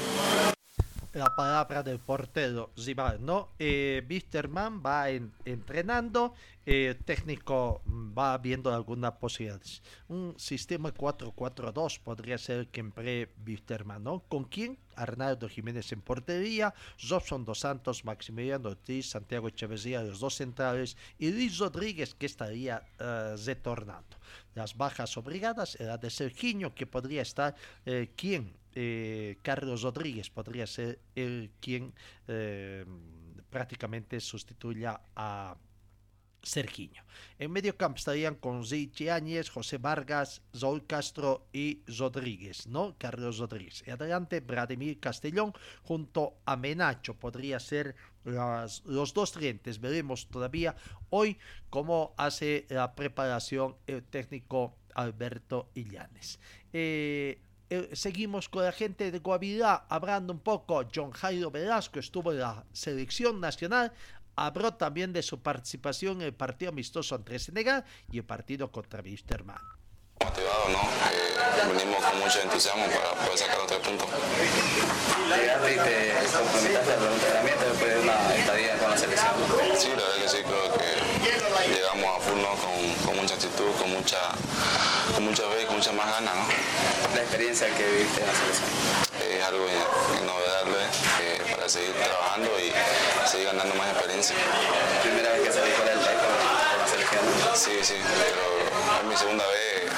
La 1.15 1.35
palabra 1.35 1.83
del 1.83 1.99
portero 2.01 2.73
rival, 2.77 3.25
¿no? 3.25 3.51
Eh, 3.59 4.05
Wisterman 4.09 4.83
va 4.85 5.11
en- 5.11 5.33
entrenando, 5.45 6.35
eh, 6.67 6.89
el 6.89 6.97
técnico 7.05 7.83
va 7.87 8.37
viendo 8.39 8.75
algunas 8.75 9.12
posibilidades. 9.12 9.83
Un 10.09 10.35
sistema 10.39 10.93
4-4-2 10.93 11.99
podría 12.01 12.37
ser 12.39 12.59
el 12.61 12.69
que 12.69 12.81
emplee 12.81 13.29
Wisterman, 13.47 14.03
¿no? 14.03 14.21
¿Con 14.29 14.45
quién? 14.45 14.79
Arnaldo 14.97 15.49
Jiménez 15.49 15.91
en 15.93 16.01
portería, 16.03 16.75
Robson 17.09 17.45
Dos 17.45 17.61
Santos, 17.61 18.05
Maximiliano 18.05 18.71
Ortiz, 18.71 19.11
Santiago 19.11 19.49
Echeverría, 19.49 20.03
los 20.03 20.21
dos 20.21 20.35
centrales, 20.37 20.97
y 21.19 21.31
Luis 21.31 21.59
Rodríguez, 21.59 22.15
que 22.15 22.27
estaría 22.27 22.83
eh, 22.99 23.37
retornando. 23.45 24.17
Las 24.55 24.77
bajas 24.77 25.17
obligadas 25.17 25.77
era 25.81 25.97
de 25.99 26.11
Sergiño, 26.11 26.75
que 26.75 26.87
podría 26.87 27.23
estar, 27.23 27.55
eh, 27.87 28.12
¿quién? 28.17 28.53
Eh, 28.75 29.39
Carlos 29.43 29.83
Rodríguez 29.83 30.31
podría 30.31 30.66
ser 30.66 30.99
el 31.14 31.51
quien 31.61 31.95
eh, 32.29 32.85
prácticamente 33.51 34.20
sustituya 34.20 35.01
a 35.14 35.57
Sergiño. 36.45 37.03
En 37.39 37.51
medio 37.51 37.77
campo 37.77 37.97
estarían 37.97 38.35
con 38.35 38.66
Zichi 38.66 39.09
Áñez, 39.09 39.49
José 39.49 39.79
Vargas, 39.79 40.43
Raúl 40.53 40.87
Castro 40.87 41.47
y 41.53 41.83
Rodríguez, 41.87 42.66
¿no? 42.66 42.97
Carlos 42.99 43.39
Rodríguez. 43.39 43.83
Y 43.87 43.91
adelante, 43.91 44.41
Vladimir 44.41 45.01
Castellón 45.01 45.55
junto 45.83 46.35
a 46.45 46.57
Menacho. 46.57 47.14
Podría 47.14 47.59
ser 47.61 47.97
los 48.25 49.14
dos 49.14 49.33
clientes. 49.33 49.81
Veremos 49.81 50.29
todavía 50.29 50.77
hoy 51.11 51.39
cómo 51.70 52.14
hace 52.18 52.66
la 52.68 52.95
preparación 52.95 53.77
el 53.87 54.03
técnico 54.03 54.77
Alberto 54.95 55.70
Illanes. 55.75 56.39
Eh, 56.72 57.41
eh, 57.75 57.91
seguimos 57.93 58.49
con 58.49 58.64
la 58.64 58.72
gente 58.72 59.11
de 59.11 59.18
Guavirá 59.18 59.87
hablando 59.89 60.33
un 60.33 60.41
poco. 60.41 60.85
John 60.95 61.11
Jairo 61.11 61.51
Velasco 61.51 61.99
estuvo 61.99 62.33
en 62.33 62.41
la 62.41 62.64
selección 62.72 63.41
nacional. 63.41 63.93
Habló 64.37 64.75
también 64.75 65.12
de 65.12 65.22
su 65.22 65.41
participación 65.41 66.20
en 66.20 66.29
el 66.29 66.35
partido 66.35 66.70
amistoso 66.70 67.14
entre 67.14 67.39
Senegal 67.39 67.85
y 68.11 68.18
el 68.18 68.25
partido 68.25 68.70
contra 68.70 69.01
Wisterman. 69.01 69.61
Motivado, 70.22 70.68
¿no? 70.70 70.79
Eh, 70.79 71.72
venimos 71.72 72.05
con 72.05 72.18
mucho 72.20 72.41
entusiasmo 72.41 72.85
para 72.87 73.25
poder 73.25 73.39
sacar 73.39 73.59
los 73.59 73.66
tres 73.66 73.81
puntos. 73.81 74.09
Llegaste 75.29 75.72
y 75.72 75.77
te 75.77 76.37
comprometiste 76.37 76.93
al 76.93 77.12
entrenamiento 77.12 77.64
después 77.64 77.95
de 77.95 78.01
una 78.01 78.35
estadía 78.35 78.79
con 78.79 78.91
la 78.91 78.97
selección. 78.97 79.33
Sí, 79.77 79.89
la 79.89 79.95
verdad 79.95 80.22
que 80.22 80.29
sí, 80.29 80.37
creo 80.43 80.72
que 80.75 81.05
llegamos 81.68 82.16
a 82.16 82.20
full 82.20 82.41
¿no? 82.41 82.55
con, 82.57 83.07
con, 83.07 83.16
mucha 83.16 83.35
actitud, 83.35 83.70
con 83.79 83.91
mucha, 83.91 84.18
con 85.85 85.93
mucha 85.93 85.93
fe 85.93 85.93
y 85.93 85.93
con 85.93 85.93
mucha 85.93 85.93
más 85.93 86.11
ganas. 86.11 86.35
¿no? 86.35 87.14
La 87.14 87.22
experiencia 87.22 87.68
que 87.74 87.85
viviste 87.85 88.20
en 88.20 88.26
la 88.26 88.35
selección. 88.35 88.70
Es 89.20 89.45
algo 89.45 89.66
inolvidable 90.22 90.80
eh, 91.20 91.43
para 91.55 91.68
seguir 91.68 91.93
trabajando 91.93 92.51
y 92.59 92.72
seguir 93.28 93.47
ganando 93.47 93.74
más 93.74 93.91
experiencia. 93.93 94.37
¿Primera 95.03 95.32
vez 95.32 95.43
que 95.43 95.53
salí 95.53 95.70
fuera 95.72 95.91
del 95.93 96.01
país 96.01 96.18
con, 96.18 96.78
la 96.78 96.87
selección? 96.87 97.24
Sí, 97.55 97.78
sí, 97.82 97.97
pero 98.18 99.01
es 99.01 99.05
mi 99.05 99.16
segunda 99.16 99.45
vez, 99.47 99.91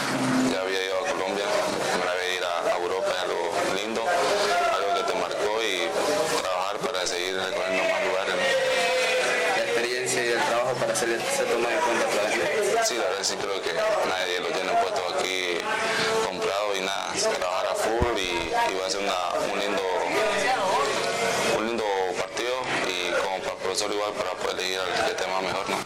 ya 0.53 0.61
había 0.61 0.85
ido 0.85 0.97
a 0.99 1.11
Colombia, 1.11 1.47
primera 1.93 2.15
vez 2.15 2.37
ir 2.37 2.45
a, 2.45 2.75
a 2.75 2.79
Europa 2.79 3.11
es 3.11 3.23
algo 3.23 3.53
lindo, 3.75 4.03
algo 4.03 4.91
que 4.95 5.13
te 5.13 5.19
marcó 5.19 5.63
y 5.63 5.89
trabajar 6.43 6.77
para 6.79 7.07
seguir 7.07 7.37
recorriendo 7.37 7.83
más 7.83 8.05
lugares. 8.05 8.35
¿no? 8.35 8.47
La 9.57 9.65
experiencia 9.65 10.25
y 10.25 10.29
el 10.29 10.43
trabajo 10.45 10.75
para 10.75 10.95
ser, 10.95 11.21
ser 11.21 11.47
tomado 11.47 11.71
en 11.71 11.81
cuenta 11.81 12.07
la 12.23 12.31
gente. 12.31 12.85
Sí, 12.85 12.95
la 12.95 13.05
verdad 13.05 13.23
sí 13.23 13.35
creo 13.41 13.61
que 13.63 13.73
nadie 13.75 14.41
lo 14.41 14.49
tiene 14.49 14.76
profesor 23.87 23.93
igual 23.93 24.13
para 24.15 24.31
poder 24.37 24.59
elegir 24.61 24.79
al 24.79 25.09
que 25.09 25.23
tema 25.23 25.41
mejor, 25.41 25.71
¿no? 25.71 25.77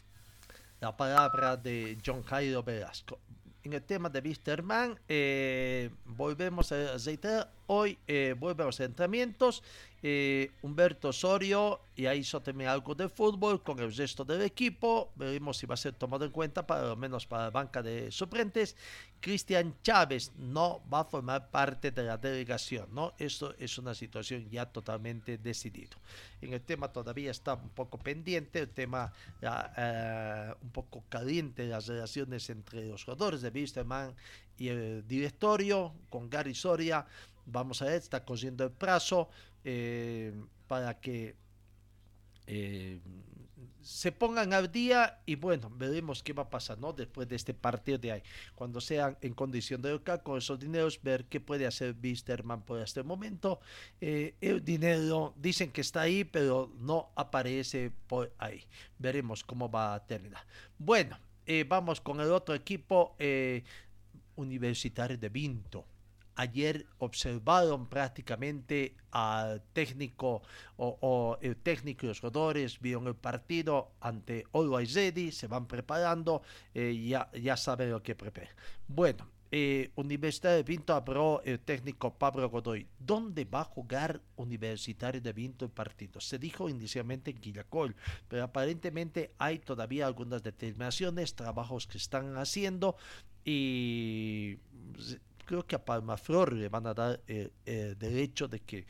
La 0.81 0.97
palabra 0.97 1.57
de 1.57 1.99
John 2.05 2.23
Jairo 2.23 2.63
Velasco. 2.63 3.19
En 3.63 3.75
el 3.75 3.83
tema 3.83 4.09
de 4.09 4.21
Wisterman, 4.21 4.99
eh, 5.09 5.91
volvemos 6.07 6.73
a 6.73 6.97
reiterar, 6.97 7.51
hoy 7.73 7.97
eh, 8.09 8.35
vuelve 8.37 8.65
a 8.65 8.67
los 8.67 8.81
entrenamientos, 8.81 9.63
eh, 10.03 10.51
Humberto 10.63 11.11
Osorio 11.11 11.83
ya 11.95 12.15
hizo 12.17 12.41
también 12.41 12.69
algo 12.69 12.97
de 12.97 13.09
fútbol 13.09 13.63
con 13.63 13.79
el 13.79 13.95
resto 13.95 14.25
del 14.25 14.43
equipo, 14.43 15.13
veremos 15.15 15.59
si 15.59 15.67
va 15.67 15.75
a 15.75 15.77
ser 15.77 15.93
tomado 15.93 16.25
en 16.25 16.33
cuenta, 16.33 16.67
para 16.67 16.89
lo 16.89 16.97
menos 16.97 17.29
para 17.29 17.45
la 17.45 17.51
banca 17.51 17.81
de 17.81 18.11
suplentes. 18.11 18.75
Cristian 19.21 19.77
Chávez 19.83 20.33
no 20.37 20.83
va 20.93 21.01
a 21.01 21.05
formar 21.05 21.51
parte 21.51 21.93
de 21.93 22.03
la 22.03 22.17
delegación, 22.17 22.89
¿no? 22.93 23.13
Esto 23.19 23.55
es 23.59 23.79
una 23.79 23.95
situación 23.95 24.49
ya 24.51 24.67
totalmente 24.67 25.39
decidida. 25.39 25.97
En 26.41 26.55
el 26.55 26.63
tema 26.63 26.89
todavía 26.89 27.31
está 27.31 27.55
un 27.55 27.69
poco 27.69 27.99
pendiente, 27.99 28.61
el 28.61 28.71
tema 28.71 29.13
uh, 29.43 30.55
un 30.65 30.71
poco 30.71 31.05
caliente, 31.09 31.67
las 31.67 31.87
relaciones 31.87 32.49
entre 32.51 32.89
los 32.89 33.05
jugadores 33.05 33.43
de 33.43 33.51
Wisterman 33.51 34.17
y 34.61 34.69
el 34.69 35.07
directorio 35.09 35.95
con 36.09 36.29
Gary 36.29 36.55
Soria. 36.55 37.07
Vamos 37.51 37.83
a 37.83 37.87
ver, 37.87 37.95
está 37.95 38.25
cogiendo 38.25 38.65
el 38.65 38.71
plazo 38.71 39.29
eh, 39.65 40.33
para 40.67 41.01
que 41.01 41.37
eh, 42.47 43.01
se 43.83 44.13
pongan 44.13 44.53
al 44.53 44.71
día 44.71 45.21
y 45.27 45.35
bueno, 45.35 45.71
veremos 45.71 46.23
qué 46.23 46.33
va 46.33 46.45
a 46.45 46.51
pasar 46.51 46.79
¿no? 46.79 46.93
después 46.93 47.29
de 47.29 47.37
este 47.37 47.55
partido 47.55 47.99
de 47.99 48.13
ahí. 48.13 48.23
Cuando 48.55 48.81
sean 48.81 49.19
en 49.21 49.35
condición 49.35 49.83
de 49.83 49.91
local 49.91 50.23
con 50.23 50.39
esos 50.39 50.59
dineros, 50.59 51.03
ver 51.03 51.25
qué 51.25 51.41
puede 51.41 51.67
hacer 51.67 51.97
Wisterman 52.01 52.63
por 52.63 52.81
este 52.81 53.03
momento. 53.03 53.61
Eh, 54.01 54.35
el 54.41 54.65
dinero 54.65 55.35
dicen 55.37 55.73
que 55.73 55.81
está 55.81 56.03
ahí, 56.03 56.25
pero 56.25 56.73
no 56.79 57.11
aparece 57.17 57.91
por 58.07 58.33
ahí. 58.39 58.65
Veremos 58.99 59.43
cómo 59.43 59.71
va 59.71 59.95
a 59.95 60.07
terminar. 60.07 60.45
Bueno, 60.79 61.19
vamos 61.67 62.01
con 62.01 62.21
el 62.21 62.31
otro 62.31 62.55
equipo 62.55 63.17
universitario 64.37 65.19
de 65.19 65.29
Vinto 65.29 65.85
ayer 66.41 66.87
observaron 66.99 67.87
prácticamente 67.89 68.97
al 69.11 69.63
técnico 69.73 70.43
o, 70.77 71.37
el 71.43 71.57
técnico 71.57 72.07
y 72.07 72.09
los 72.09 72.21
jugadores 72.21 72.81
vieron 72.81 73.07
el 73.07 73.15
partido 73.15 73.93
ante 74.01 74.45
Always 74.53 74.95
Ready, 74.95 75.33
se 75.33 75.47
van 75.47 75.67
preparando, 75.67 76.43
eh, 76.75 76.97
ya, 77.07 77.31
ya 77.33 77.57
saben 77.57 77.91
lo 77.91 78.03
que 78.03 78.15
preparan. 78.15 78.55
Bueno, 78.89 79.29
eh, 79.53 79.91
Universidad 79.97 80.55
de 80.55 80.63
Vinto 80.63 80.95
habló 80.95 81.43
el 81.45 81.59
técnico 81.59 82.15
Pablo 82.15 82.49
Godoy. 82.49 82.87
¿Dónde 82.99 83.45
va 83.45 83.63
a 83.63 83.65
jugar 83.65 84.23
Universitario 84.37 85.21
de 85.21 85.33
Vinto 85.33 85.65
el 85.65 85.73
partido? 85.73 86.21
Se 86.21 86.39
dijo 86.39 86.69
inicialmente 86.69 87.33
en 87.33 87.65
pero 88.29 88.45
aparentemente 88.45 89.35
hay 89.39 89.59
todavía 89.59 90.07
algunas 90.07 90.43
determinaciones, 90.43 91.35
trabajos 91.35 91.87
que 91.87 91.99
están 91.99 92.39
haciendo 92.39 92.97
y 93.45 94.59
creo 95.51 95.67
que 95.67 95.75
a 95.75 95.85
Palmaflor 95.85 96.53
le 96.53 96.69
van 96.69 96.87
a 96.87 96.95
dar 96.95 97.21
el, 97.27 97.53
el 97.67 97.99
derecho 97.99 98.47
de 98.47 98.61
que 98.61 98.87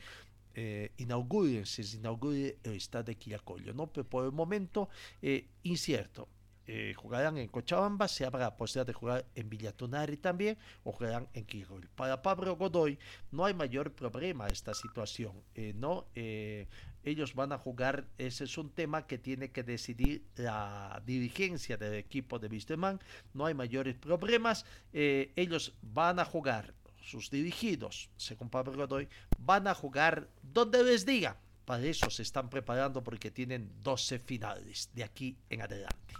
eh, 0.53 0.91
inauguren, 0.97 1.65
se 1.65 1.81
inaugure 1.97 2.59
el 2.61 2.73
estadio 2.73 3.05
de 3.05 3.15
Quillacollo, 3.15 3.73
¿no? 3.73 3.87
Pero 3.87 4.07
por 4.07 4.25
el 4.25 4.31
momento, 4.31 4.87
eh, 5.23 5.47
incierto. 5.63 6.27
Eh, 6.67 6.93
jugarán 6.95 7.39
en 7.39 7.47
Cochabamba, 7.47 8.07
se 8.07 8.25
habrá 8.25 8.55
posibilidad 8.55 8.85
de 8.85 8.93
jugar 8.93 9.25
en 9.33 9.49
Villatunari 9.49 10.17
también, 10.17 10.55
o 10.83 10.91
jugarán 10.91 11.27
en 11.33 11.45
Quirol. 11.45 11.89
Para 11.95 12.21
Pablo 12.21 12.55
Godoy 12.55 12.99
no 13.31 13.45
hay 13.45 13.55
mayor 13.55 13.91
problema 13.91 14.45
esta 14.45 14.75
situación, 14.75 15.33
eh, 15.55 15.73
¿no? 15.75 16.05
Eh, 16.13 16.67
ellos 17.03 17.33
van 17.35 17.51
a 17.51 17.57
jugar, 17.57 18.07
ese 18.17 18.43
es 18.43 18.57
un 18.57 18.69
tema 18.69 19.07
que 19.07 19.17
tiene 19.17 19.51
que 19.51 19.63
decidir 19.63 20.23
la 20.35 21.01
dirigencia 21.05 21.77
del 21.77 21.95
equipo 21.95 22.39
de 22.39 22.47
Wisterman, 22.47 22.99
no 23.33 23.45
hay 23.45 23.53
mayores 23.53 23.95
problemas, 23.95 24.65
eh, 24.93 25.31
ellos 25.35 25.73
van 25.81 26.19
a 26.19 26.25
jugar, 26.25 26.73
sus 27.01 27.29
dirigidos, 27.29 28.09
según 28.15 28.49
Pablo 28.49 28.73
Godoy, 28.73 29.07
van 29.39 29.67
a 29.67 29.73
jugar 29.73 30.29
donde 30.41 30.83
les 30.83 31.05
diga, 31.05 31.37
para 31.65 31.83
eso 31.83 32.09
se 32.09 32.21
están 32.21 32.49
preparando 32.49 33.03
porque 33.03 33.31
tienen 33.31 33.71
12 33.81 34.19
finales 34.19 34.89
de 34.93 35.03
aquí 35.03 35.37
en 35.49 35.61
adelante. 35.61 36.13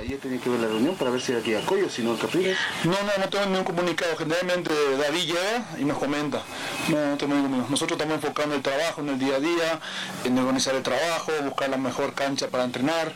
Ayer 0.00 0.18
tenía 0.18 0.40
que 0.40 0.50
ver 0.50 0.60
la 0.60 0.66
reunión 0.66 0.96
para 0.96 1.10
ver 1.10 1.20
si 1.20 1.30
era 1.30 1.40
aquí 1.40 1.54
Acoyo, 1.54 1.88
si 1.88 2.02
no 2.02 2.18
Capriles. 2.18 2.58
No, 2.84 2.90
no, 2.90 3.12
no 3.18 3.28
tengo 3.28 3.46
ningún 3.46 3.64
comunicado. 3.64 4.16
Generalmente 4.16 4.72
David 4.98 5.26
llega 5.26 5.66
y 5.78 5.84
nos 5.84 5.98
comenta. 5.98 6.42
No, 6.88 7.10
no 7.10 7.16
tengo 7.16 7.34
ningún 7.34 7.58
Nosotros 7.70 7.92
estamos 7.92 8.16
enfocando 8.16 8.56
el 8.56 8.62
trabajo 8.62 9.02
en 9.02 9.10
el 9.10 9.18
día 9.18 9.36
a 9.36 9.40
día, 9.40 9.80
en 10.24 10.36
organizar 10.38 10.74
el 10.74 10.82
trabajo, 10.82 11.32
buscar 11.44 11.68
la 11.68 11.76
mejor 11.76 12.14
cancha 12.14 12.48
para 12.48 12.64
entrenar, 12.64 13.12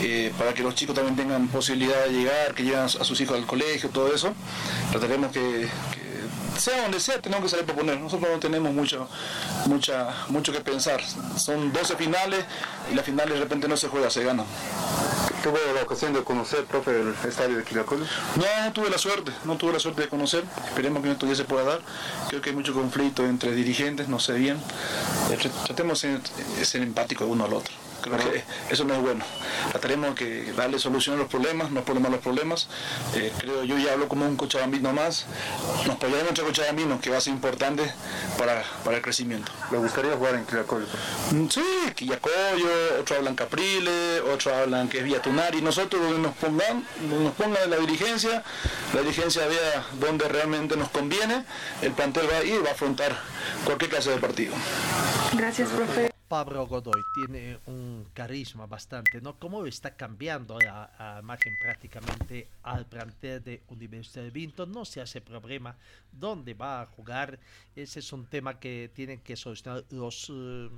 eh, 0.00 0.32
para 0.38 0.54
que 0.54 0.62
los 0.62 0.74
chicos 0.74 0.94
también 0.94 1.16
tengan 1.16 1.48
posibilidad 1.48 2.04
de 2.04 2.12
llegar, 2.12 2.54
que 2.54 2.62
lleven 2.62 2.80
a 2.80 2.88
sus 2.88 3.20
hijos 3.20 3.36
al 3.36 3.46
colegio, 3.46 3.90
todo 3.90 4.14
eso. 4.14 4.32
Trataremos 4.92 5.32
que, 5.32 5.68
que 5.92 6.60
sea 6.60 6.82
donde 6.82 7.00
sea, 7.00 7.20
tenemos 7.20 7.44
que 7.44 7.50
salir 7.50 7.64
a 7.64 7.66
proponer. 7.66 7.98
Nosotros 7.98 8.30
no 8.30 8.38
tenemos 8.38 8.72
mucho, 8.72 9.08
mucha, 9.66 10.14
mucho 10.28 10.52
que 10.52 10.60
pensar. 10.60 11.00
Son 11.36 11.72
12 11.72 11.96
finales 11.96 12.44
y 12.92 12.94
las 12.94 13.04
finales 13.04 13.34
de 13.34 13.40
repente 13.40 13.66
no 13.66 13.76
se 13.76 13.88
juega, 13.88 14.08
se 14.10 14.22
gana. 14.22 14.44
¿Tuvo 15.42 15.56
la 15.74 15.82
ocasión 15.82 16.12
de 16.12 16.22
conocer, 16.22 16.66
profe, 16.66 17.00
el 17.00 17.14
estadio 17.26 17.56
de 17.56 17.64
Quilacol? 17.64 18.00
No, 18.36 18.64
no 18.64 18.72
tuve 18.72 18.90
la 18.90 18.98
suerte, 18.98 19.32
no 19.44 19.56
tuve 19.56 19.72
la 19.72 19.80
suerte 19.80 20.02
de 20.02 20.08
conocer. 20.08 20.44
Esperemos 20.66 21.00
que 21.02 21.08
en 21.08 21.12
estos 21.12 21.28
días 21.28 21.38
se 21.38 21.44
pueda 21.44 21.64
dar. 21.64 21.80
Creo 22.28 22.42
que 22.42 22.50
hay 22.50 22.56
mucho 22.56 22.74
conflicto 22.74 23.24
entre 23.24 23.52
dirigentes, 23.52 24.08
no 24.08 24.18
sé 24.18 24.34
bien. 24.34 24.58
Tratemos 25.64 26.02
de 26.02 26.64
ser 26.64 26.82
empáticos 26.82 27.26
uno 27.26 27.46
al 27.46 27.54
otro. 27.54 27.79
Creo 28.00 28.18
que 28.18 28.44
eso 28.70 28.84
no 28.84 28.94
es 28.94 29.00
bueno. 29.00 29.24
Trataremos 29.70 30.14
que 30.14 30.52
darle 30.52 30.78
solución 30.78 31.16
a 31.16 31.18
los 31.18 31.28
problemas, 31.28 31.70
no 31.70 31.84
problemas 31.84 32.10
a 32.10 32.12
los 32.12 32.22
problemas. 32.22 32.68
Eh, 33.14 33.32
creo 33.38 33.64
yo 33.64 33.78
ya 33.78 33.92
hablo 33.92 34.08
como 34.08 34.26
un 34.26 34.36
cochabambino 34.36 34.92
más. 34.92 35.26
Nos 35.86 35.96
apoyaremos 35.96 36.30
entre 36.30 36.44
cochabambinos, 36.44 37.00
que 37.00 37.10
va 37.10 37.18
a 37.18 37.20
ser 37.20 37.32
importante 37.32 37.90
para, 38.38 38.62
para 38.84 38.96
el 38.96 39.02
crecimiento. 39.02 39.52
¿Le 39.70 39.78
gustaría 39.78 40.16
jugar 40.16 40.34
en 40.34 40.46
Quillacollo? 40.46 40.86
Sí, 41.50 41.62
Quillacollo, 41.94 43.00
otros 43.00 43.18
hablan 43.18 43.34
Capriles, 43.34 44.22
otros 44.22 44.54
hablan 44.54 44.88
que 44.88 44.98
es 44.98 45.04
Villatunari. 45.04 45.62
Nosotros 45.62 46.02
donde 46.02 46.18
nos 46.18 46.34
pongan, 46.36 46.84
nos 47.08 47.34
pongan 47.34 47.70
la 47.70 47.76
dirigencia, 47.76 48.42
la 48.94 49.00
dirigencia 49.02 49.46
vea 49.46 49.86
dónde 50.00 50.28
realmente 50.28 50.76
nos 50.76 50.88
conviene, 50.90 51.44
el 51.82 51.92
plantel 51.92 52.28
va 52.30 52.38
a 52.38 52.44
ir 52.44 52.54
y 52.54 52.58
va 52.58 52.70
a 52.70 52.72
afrontar 52.72 53.16
cualquier 53.64 53.90
clase 53.90 54.10
de 54.10 54.16
partido. 54.18 54.54
Gracias, 55.34 55.68
profe. 55.70 56.10
Pablo 56.30 56.64
Godoy 56.64 57.02
tiene 57.12 57.58
un 57.66 58.06
carisma 58.14 58.64
bastante, 58.64 59.20
¿no? 59.20 59.36
¿Cómo 59.36 59.66
está 59.66 59.96
cambiando 59.96 60.60
la, 60.60 61.18
imagen 61.20 61.58
prácticamente 61.60 62.46
al 62.62 62.86
plantel 62.86 63.42
de 63.42 63.62
Universidad 63.66 64.22
de 64.22 64.30
Vinto? 64.30 64.64
No 64.64 64.84
se 64.84 65.00
hace 65.00 65.20
problema 65.20 65.76
dónde 66.12 66.54
va 66.54 66.82
a 66.82 66.86
jugar. 66.86 67.40
Ese 67.74 67.98
es 67.98 68.12
un 68.12 68.26
tema 68.26 68.60
que 68.60 68.92
tienen 68.94 69.18
que 69.18 69.34
solucionar 69.34 69.82
los, 69.90 70.30
eh, 70.30 70.70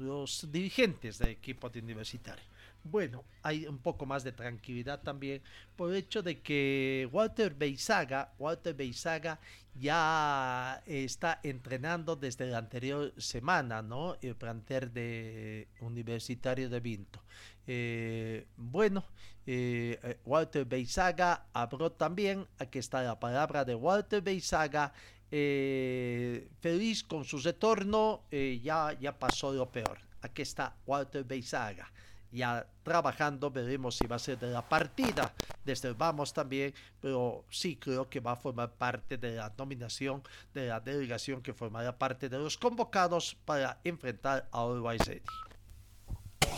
los 0.00 0.48
dirigentes 0.50 1.18
del 1.18 1.28
equipo 1.28 1.70
de 1.70 1.78
universitario. 1.78 2.44
Bueno, 2.90 3.24
hay 3.42 3.66
un 3.66 3.78
poco 3.78 4.06
más 4.06 4.22
de 4.22 4.30
tranquilidad 4.32 5.02
también 5.02 5.42
por 5.74 5.90
el 5.90 5.96
hecho 5.96 6.22
de 6.22 6.40
que 6.40 7.08
Walter 7.12 7.52
Beizaga, 7.52 8.32
Walter 8.38 8.74
Beizaga 8.74 9.40
ya 9.74 10.82
está 10.86 11.40
entrenando 11.42 12.14
desde 12.14 12.46
la 12.46 12.58
anterior 12.58 13.12
semana, 13.18 13.82
¿no? 13.82 14.16
El 14.22 14.36
planter 14.36 14.92
de 14.92 15.68
Universitario 15.80 16.68
de 16.68 16.80
Vinto. 16.80 17.22
Eh, 17.66 18.46
bueno, 18.56 19.04
eh, 19.46 20.18
Walter 20.24 20.64
Beizaga 20.64 21.46
habló 21.52 21.90
también, 21.90 22.46
aquí 22.58 22.78
está 22.78 23.02
la 23.02 23.18
palabra 23.18 23.64
de 23.64 23.74
Walter 23.74 24.22
Beizaga, 24.22 24.92
eh, 25.32 26.48
feliz 26.60 27.02
con 27.02 27.24
su 27.24 27.38
retorno, 27.38 28.22
ya, 28.30 28.96
ya 29.00 29.18
pasó 29.18 29.52
lo 29.52 29.70
peor. 29.70 29.98
Aquí 30.22 30.42
está 30.42 30.76
Walter 30.86 31.24
Beizaga 31.24 31.90
ya 32.36 32.66
trabajando, 32.82 33.50
veremos 33.50 33.96
si 33.96 34.06
va 34.06 34.16
a 34.16 34.20
ser 34.20 34.38
de 34.38 34.50
la 34.50 34.62
partida 34.62 35.32
desde 35.64 35.88
el 35.88 35.94
Vamos 35.94 36.32
también, 36.32 36.74
pero 37.00 37.44
sí 37.50 37.76
creo 37.76 38.08
que 38.08 38.20
va 38.20 38.32
a 38.32 38.36
formar 38.36 38.70
parte 38.70 39.16
de 39.16 39.36
la 39.36 39.52
nominación 39.58 40.22
de 40.54 40.68
la 40.68 40.80
delegación 40.80 41.42
que 41.42 41.52
formará 41.52 41.98
parte 41.98 42.28
de 42.28 42.38
los 42.38 42.56
convocados 42.56 43.36
para 43.44 43.80
enfrentar 43.82 44.48
a 44.52 44.60
Always 44.60 45.02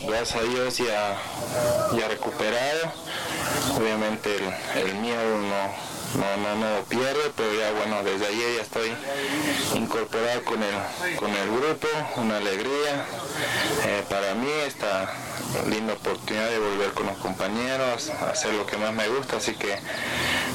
Gracias 0.07 0.35
a 0.35 0.43
Dios 0.43 0.77
ya, 0.77 1.17
ya 1.97 2.07
recuperado, 2.07 2.91
obviamente 3.75 4.29
el, 4.35 4.87
el 4.87 4.95
miedo 4.95 5.39
no 5.39 5.99
no, 6.15 6.37
no, 6.37 6.55
no 6.55 6.77
lo 6.77 6.83
pierdo, 6.85 7.31
pero 7.35 7.53
ya 7.53 7.71
bueno, 7.71 8.03
desde 8.03 8.25
ayer 8.27 8.55
ya 8.57 8.61
estoy 8.63 8.91
incorporado 9.75 10.43
con 10.43 10.61
el, 10.63 11.15
con 11.17 11.29
el 11.29 11.51
grupo, 11.51 11.87
una 12.17 12.37
alegría. 12.37 13.05
Eh, 13.85 14.03
para 14.09 14.33
mí 14.33 14.49
esta 14.65 15.13
linda 15.69 15.93
oportunidad 15.93 16.49
de 16.49 16.59
volver 16.59 16.91
con 16.91 17.07
los 17.07 17.17
compañeros, 17.17 18.09
hacer 18.09 18.53
lo 18.53 18.65
que 18.65 18.77
más 18.77 18.93
me 18.93 19.07
gusta, 19.09 19.37
así 19.37 19.53
que 19.53 19.67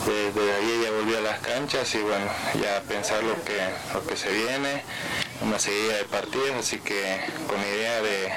desde 0.07 0.55
ayer 0.55 0.85
ya 0.85 0.91
volví 0.91 1.15
a 1.15 1.21
las 1.21 1.41
canchas 1.41 1.95
y 1.95 1.99
bueno, 1.99 2.27
ya 2.61 2.83
pensar 2.83 3.23
lo 3.23 3.35
que, 3.45 3.59
lo 3.93 4.07
que 4.07 4.17
se 4.17 4.31
viene, 4.31 4.83
una 5.41 5.59
seguida 5.59 5.97
de 5.97 6.05
partidos, 6.05 6.57
así 6.59 6.79
que 6.79 7.21
con 7.47 7.61
idea 7.61 8.03
de 8.03 8.33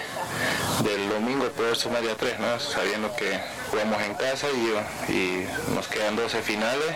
del 0.83 1.09
domingo 1.09 1.49
poder 1.49 1.75
sumar 1.75 2.03
ya 2.03 2.15
tres, 2.15 2.39
¿no? 2.39 2.59
sabiendo 2.59 3.15
que 3.15 3.39
jugamos 3.69 4.01
en 4.01 4.13
casa 4.15 4.47
y, 4.49 5.11
y 5.13 5.47
nos 5.73 5.87
quedan 5.87 6.15
12 6.15 6.41
finales 6.41 6.95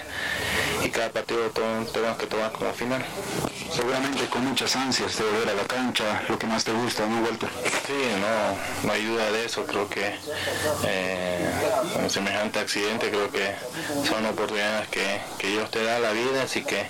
y 0.84 0.90
cada 0.90 1.10
partido 1.10 1.50
tenemos 1.52 2.18
que 2.18 2.28
tomar 2.28 2.52
como 2.52 2.74
final. 2.74 3.04
Seguramente 3.74 4.26
con 4.26 4.46
muchas 4.46 4.76
ansias 4.76 5.18
de 5.18 5.24
volver 5.24 5.50
a 5.50 5.54
la 5.54 5.64
cancha, 5.64 6.24
lo 6.28 6.38
que 6.38 6.46
más 6.46 6.64
te 6.64 6.74
gusta, 6.74 7.06
¿no, 7.06 7.22
Walter? 7.22 7.50
Sí, 7.88 7.94
no, 8.20 8.88
no 8.88 8.94
hay 8.94 9.06
duda 9.06 9.32
de 9.32 9.46
eso, 9.46 9.66
creo 9.66 9.88
que 9.90 10.14
eh, 10.86 11.52
un 11.96 12.10
semejante 12.10 12.60
accidente 12.60 13.10
creo 13.10 13.32
que 13.32 13.54
son 14.08 14.26
oportunidades 14.26 14.88
que, 14.90 15.22
que, 15.38 15.48
Dios 15.48 15.72
te 15.72 15.84
da 15.84 16.00
la 16.00 16.12
vida, 16.12 16.44
así 16.44 16.64
que 16.64 16.86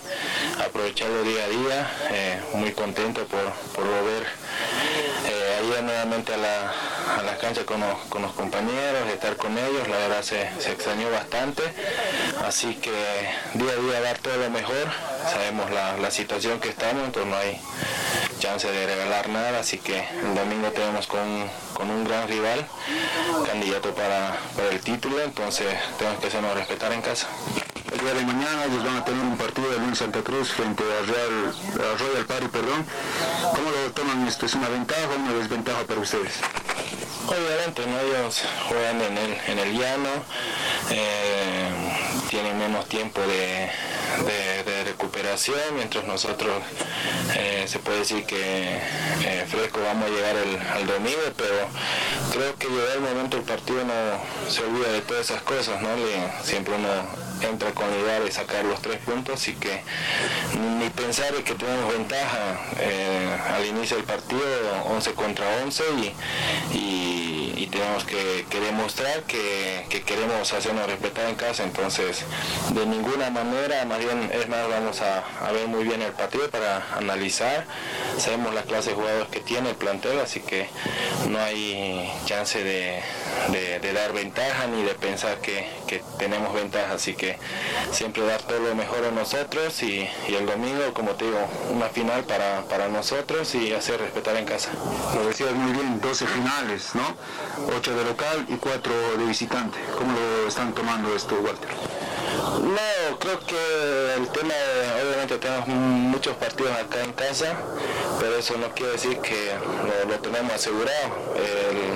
aprovecharlo 0.64 1.24
día 1.24 1.44
a 1.44 1.50
día, 1.50 1.92
eh, 2.12 2.40
muy 2.56 2.72
contento 2.72 3.26
por, 3.26 3.52
por 3.76 3.86
volver 3.86 4.26
eh, 5.28 5.51
ir 5.78 5.84
nuevamente 5.84 6.34
a 6.34 6.38
la, 6.38 6.72
a 7.20 7.24
la 7.24 7.38
cancha 7.38 7.66
con 7.66 7.80
los, 7.80 7.98
con 8.10 8.22
los 8.22 8.32
compañeros, 8.34 9.08
estar 9.10 9.36
con 9.38 9.58
ellos, 9.58 9.88
la 9.88 9.98
verdad 9.98 10.22
se, 10.22 10.50
se 10.60 10.72
extrañó 10.72 11.10
bastante, 11.12 11.64
así 12.46 12.76
que 12.76 12.92
día 13.54 13.72
a 13.72 13.76
día 13.76 14.02
dar 14.02 14.18
todo 14.20 14.38
lo 14.38 14.50
mejor, 14.50 14.88
sabemos 15.32 15.70
la, 15.72 15.98
la 15.98 16.12
situación 16.12 16.60
que 16.60 16.70
estamos, 16.70 17.06
entonces 17.06 17.32
no 17.32 17.38
hay 17.38 17.60
chance 18.40 18.70
de 18.72 18.88
regalar 18.88 19.30
nada, 19.30 19.60
así 19.60 19.78
que 19.78 20.00
el 20.00 20.36
domingo 20.36 20.70
tenemos 20.72 21.06
con, 21.08 21.48
con 21.74 21.90
un 21.90 22.04
gran 22.04 22.28
rival, 22.28 22.66
candidato 23.46 23.94
para, 23.94 24.38
para, 24.56 24.70
el 24.70 24.80
título, 24.82 25.22
entonces 25.22 25.68
tenemos 26.00 26.20
que 26.20 26.28
hacernos 26.28 26.56
respetar 26.56 26.92
en 26.92 27.02
casa. 27.02 27.28
El 28.02 28.18
de 28.18 28.26
mañana 28.26 28.66
ellos 28.66 28.84
van 28.84 28.98
a 28.98 29.06
tener 29.06 29.22
un 29.24 29.38
partido 29.38 29.70
de 29.70 29.78
Luis 29.78 30.00
Santa 30.00 30.24
Cruz 30.24 30.52
frente 30.52 30.84
a 30.84 31.06
Real, 31.06 31.54
a 31.94 31.98
Royal 32.00 32.26
Party, 32.26 32.48
perdón. 32.48 32.84
¿Cómo 33.42 33.70
lo 33.70 33.92
toman 33.92 34.28
esto? 34.28 34.48
¿Es 34.48 34.56
una 34.56 34.70
ventaja 34.70 35.08
o 35.08 35.22
una 35.22 35.34
desventaja 35.34 35.84
para 35.84 36.00
ustedes? 36.00 36.34
Obviamente, 37.28 37.86
¿no? 37.86 38.00
ellos 38.00 38.42
juegan 38.68 39.02
en 39.02 39.18
el, 39.20 39.38
en 39.48 39.60
el 39.60 39.78
llano, 39.78 40.10
eh, 40.90 41.70
tienen 42.32 42.58
menos 42.58 42.88
tiempo 42.90 43.22
de, 43.22 43.70
recuperación, 44.84 45.60
mientras 45.76 46.04
nosotros 46.06 46.64
eh, 47.36 47.66
se 47.68 47.78
puede 47.80 48.00
decir 48.00 48.26
que 48.26 48.80
eh, 49.24 49.46
fresco 49.48 49.80
vamos 49.86 50.10
a 50.10 50.10
llegar 50.10 50.36
al 50.74 50.88
domingo, 50.88 51.22
pero 51.38 51.70
creo 52.34 52.56
que 52.58 52.68
llega 52.68 52.94
el 52.96 53.02
momento 53.02 53.38
del 53.38 53.46
partido 53.46 53.86
no 53.86 54.50
se 54.50 54.64
olvida 54.64 54.92
de 54.92 55.02
todas 55.02 55.30
esas 55.30 55.44
cosas, 55.44 55.82
¿no? 55.82 55.90
siempre 56.44 56.74
uno 56.76 57.31
entra 57.50 57.72
con 57.72 57.90
la 57.90 57.98
idea 57.98 58.20
de 58.20 58.32
sacar 58.32 58.66
los 58.66 58.82
tres 58.82 58.98
puntos 59.00 59.48
y 59.48 59.54
que 59.54 59.82
ni 60.80 60.90
pensar 60.90 61.34
que 61.44 61.54
tenemos 61.56 61.94
ventaja 61.94 62.60
al 63.56 63.66
inicio 63.66 63.98
del 63.98 64.06
partido 64.06 64.42
11 64.86 65.14
contra 65.14 65.46
11 65.64 65.84
y 66.74 67.42
y 67.62 67.68
tenemos 67.68 68.04
que, 68.06 68.44
demostrar 68.60 69.22
que, 69.24 69.86
queremos 70.04 70.52
hacernos 70.52 70.88
respetar 70.88 71.30
en 71.30 71.36
casa, 71.36 71.64
entonces 71.64 72.26
de 72.74 72.86
ninguna 72.88 73.30
manera, 73.30 73.86
más 73.86 74.00
bien 74.00 74.32
es 74.34 74.50
más, 74.50 74.68
vamos 74.68 75.00
a, 75.02 75.52
ver 75.52 75.68
muy 75.68 75.84
bien 75.84 76.02
el 76.02 76.12
partido 76.12 76.50
para 76.50 76.84
analizar, 76.98 77.66
sabemos 78.18 78.56
la 78.56 78.64
clase 78.64 78.90
de 78.90 78.96
jugadores 78.96 79.28
que 79.28 79.42
tiene 79.42 79.70
el 79.70 79.76
plantel, 79.76 80.20
así 80.20 80.40
que 80.40 80.70
no 81.30 81.40
hay 81.40 82.12
chance 82.26 82.64
de, 82.64 83.00
dar 83.94 84.14
ventaja 84.14 84.68
ni 84.68 84.84
de 84.84 84.94
pensar 84.96 85.40
que, 85.40 85.82
tenemos 86.18 86.54
ventaja, 86.54 86.94
así 86.94 87.14
que 87.14 87.38
siempre 87.92 88.24
dar 88.24 88.42
todo 88.42 88.60
lo 88.60 88.76
mejor 88.76 89.04
a 89.06 89.12
nosotros 89.12 89.82
y, 89.84 90.08
el 90.28 90.46
domingo, 90.46 90.94
como 90.94 91.12
te 91.12 91.26
digo, 91.26 91.40
una 91.72 91.88
final 91.90 92.24
para, 92.24 92.62
para 92.64 92.88
nosotros 92.88 93.54
y 93.56 93.74
hacer 93.74 94.00
respetar 94.00 94.36
en 94.38 94.46
casa. 94.46 94.70
Lo 95.16 95.26
decías 95.26 95.54
muy 95.54 95.74
bien, 95.74 96.00
12 96.00 96.28
finales, 96.28 96.96
¿no? 96.96 97.16
8 97.76 97.96
de 97.96 98.06
local 98.06 98.46
y 98.48 98.56
4 98.56 98.94
de 99.18 99.26
visitante. 99.26 99.78
¿Cómo 99.98 100.14
lo 100.14 100.48
están 100.48 100.74
tomando 100.74 101.14
esto, 101.16 101.36
Walter? 101.36 101.70
No, 102.62 103.20
creo 103.20 103.40
que 103.40 104.14
el 104.18 104.28
tema, 104.30 104.54
obviamente 105.04 105.38
tenemos 105.38 105.68
muchos 105.68 106.36
partidos 106.36 106.72
acá 106.72 107.02
en 107.04 107.14
casa, 107.14 107.56
pero 108.20 108.38
eso 108.38 108.58
no 108.58 108.70
quiere 108.74 108.94
decir 108.94 109.20
que 109.20 109.52
lo, 110.08 110.20
tenemos 110.20 110.54
asegurado. 110.54 111.10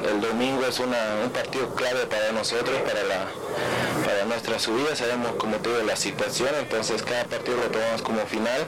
El, 0.09 0.21
domingo 0.21 0.65
es 0.65 0.79
un 0.79 0.91
partido 1.33 1.73
clave 1.75 2.05
para 2.07 2.31
nosotros, 2.31 2.81
para, 2.81 3.03
la, 3.03 3.27
para 4.05 4.25
nuestra 4.25 4.59
subida, 4.59 4.95
sabemos 4.95 5.33
como 5.37 5.57
todo 5.57 5.83
la 5.83 5.95
situación, 5.95 6.49
entonces 6.59 7.01
cada 7.03 7.25
partido 7.25 7.57
lo 7.57 7.71
tomamos 7.71 8.01
como 8.01 8.25
final, 8.25 8.67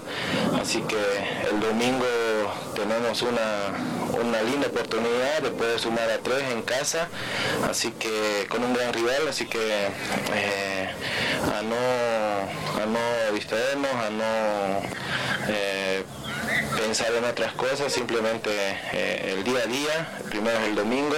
así 0.59 0.81
que 0.81 0.97
el 1.49 1.59
domingo 1.59 2.05
tenemos 2.75 3.21
una, 3.21 4.19
una 4.19 4.41
linda 4.41 4.67
oportunidad 4.67 5.41
de 5.41 5.51
poder 5.51 5.79
sumar 5.79 6.09
a 6.09 6.17
tres 6.19 6.43
en 6.51 6.61
casa, 6.61 7.07
así 7.69 7.91
que 7.91 8.47
con 8.49 8.63
un 8.63 8.73
gran 8.73 8.93
rival, 8.93 9.27
así 9.29 9.45
que 9.45 9.88
eh, 10.33 10.89
a 11.53 11.61
no, 11.61 12.81
a 12.81 12.85
no 12.85 13.33
distraernos, 13.33 13.93
a 13.93 14.09
no 14.09 14.81
eh, 15.49 16.03
pensar 16.78 17.13
en 17.13 17.23
otras 17.25 17.53
cosas, 17.53 17.91
simplemente 17.91 18.49
eh, 18.93 19.34
el 19.38 19.43
día 19.43 19.59
a 19.59 19.65
día, 19.65 20.19
primero 20.30 20.57
es 20.59 20.67
el 20.67 20.75
domingo 20.75 21.15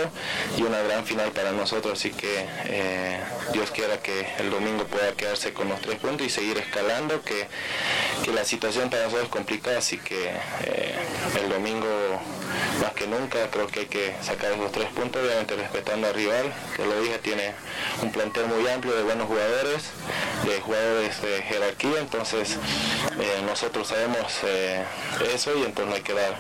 y 0.57 0.64
una 0.64 0.82
gran 0.82 1.05
final 1.05 1.32
para 1.32 1.51
nosotros, 1.51 1.99
así 1.99 2.12
que 2.12 2.45
eh, 2.66 3.20
Dios 3.53 3.70
quiera 3.72 3.97
que 3.97 4.28
el 4.39 4.49
domingo 4.49 4.86
pueda 4.86 5.12
quedarse 5.14 5.53
con 5.53 5.70
los 5.70 5.80
tres 5.82 5.99
puntos 5.99 6.26
y 6.26 6.30
seguir 6.30 6.57
escalando, 6.57 7.22
que, 7.22 7.47
que 8.24 8.32
la 8.32 8.45
situación 8.45 8.89
para 8.89 9.03
nosotros 9.03 9.26
es 9.26 9.32
complicada, 9.32 9.80
así 9.80 9.97
que 9.97 10.32
el 11.41 11.49
domingo 11.49 11.88
más 12.80 12.93
que 12.93 13.07
nunca 13.07 13.49
creo 13.51 13.67
que 13.67 13.82
hay 13.82 13.86
que 13.86 14.15
sacar 14.21 14.51
esos 14.51 14.71
tres 14.71 14.89
puntos, 14.89 15.21
obviamente 15.21 15.55
respetando 15.55 16.07
al 16.07 16.13
rival, 16.13 16.53
que 16.75 16.86
lo 16.86 17.01
dije, 17.01 17.17
tiene 17.19 17.53
un 18.01 18.11
plantel 18.11 18.47
muy 18.47 18.67
amplio 18.67 18.95
de 18.95 19.03
buenos 19.03 19.27
jugadores, 19.27 19.91
de 20.45 20.61
jugadores 20.61 21.21
de 21.21 21.41
jerarquía, 21.41 21.99
entonces 21.99 22.57
eh, 23.19 23.41
nosotros 23.45 23.88
sabemos 23.88 24.25
eh, 24.43 24.84
eso 25.34 25.57
y 25.57 25.63
entonces 25.63 25.88
no 25.88 25.95
hay 25.95 26.01
que 26.01 26.13
dar 26.13 26.38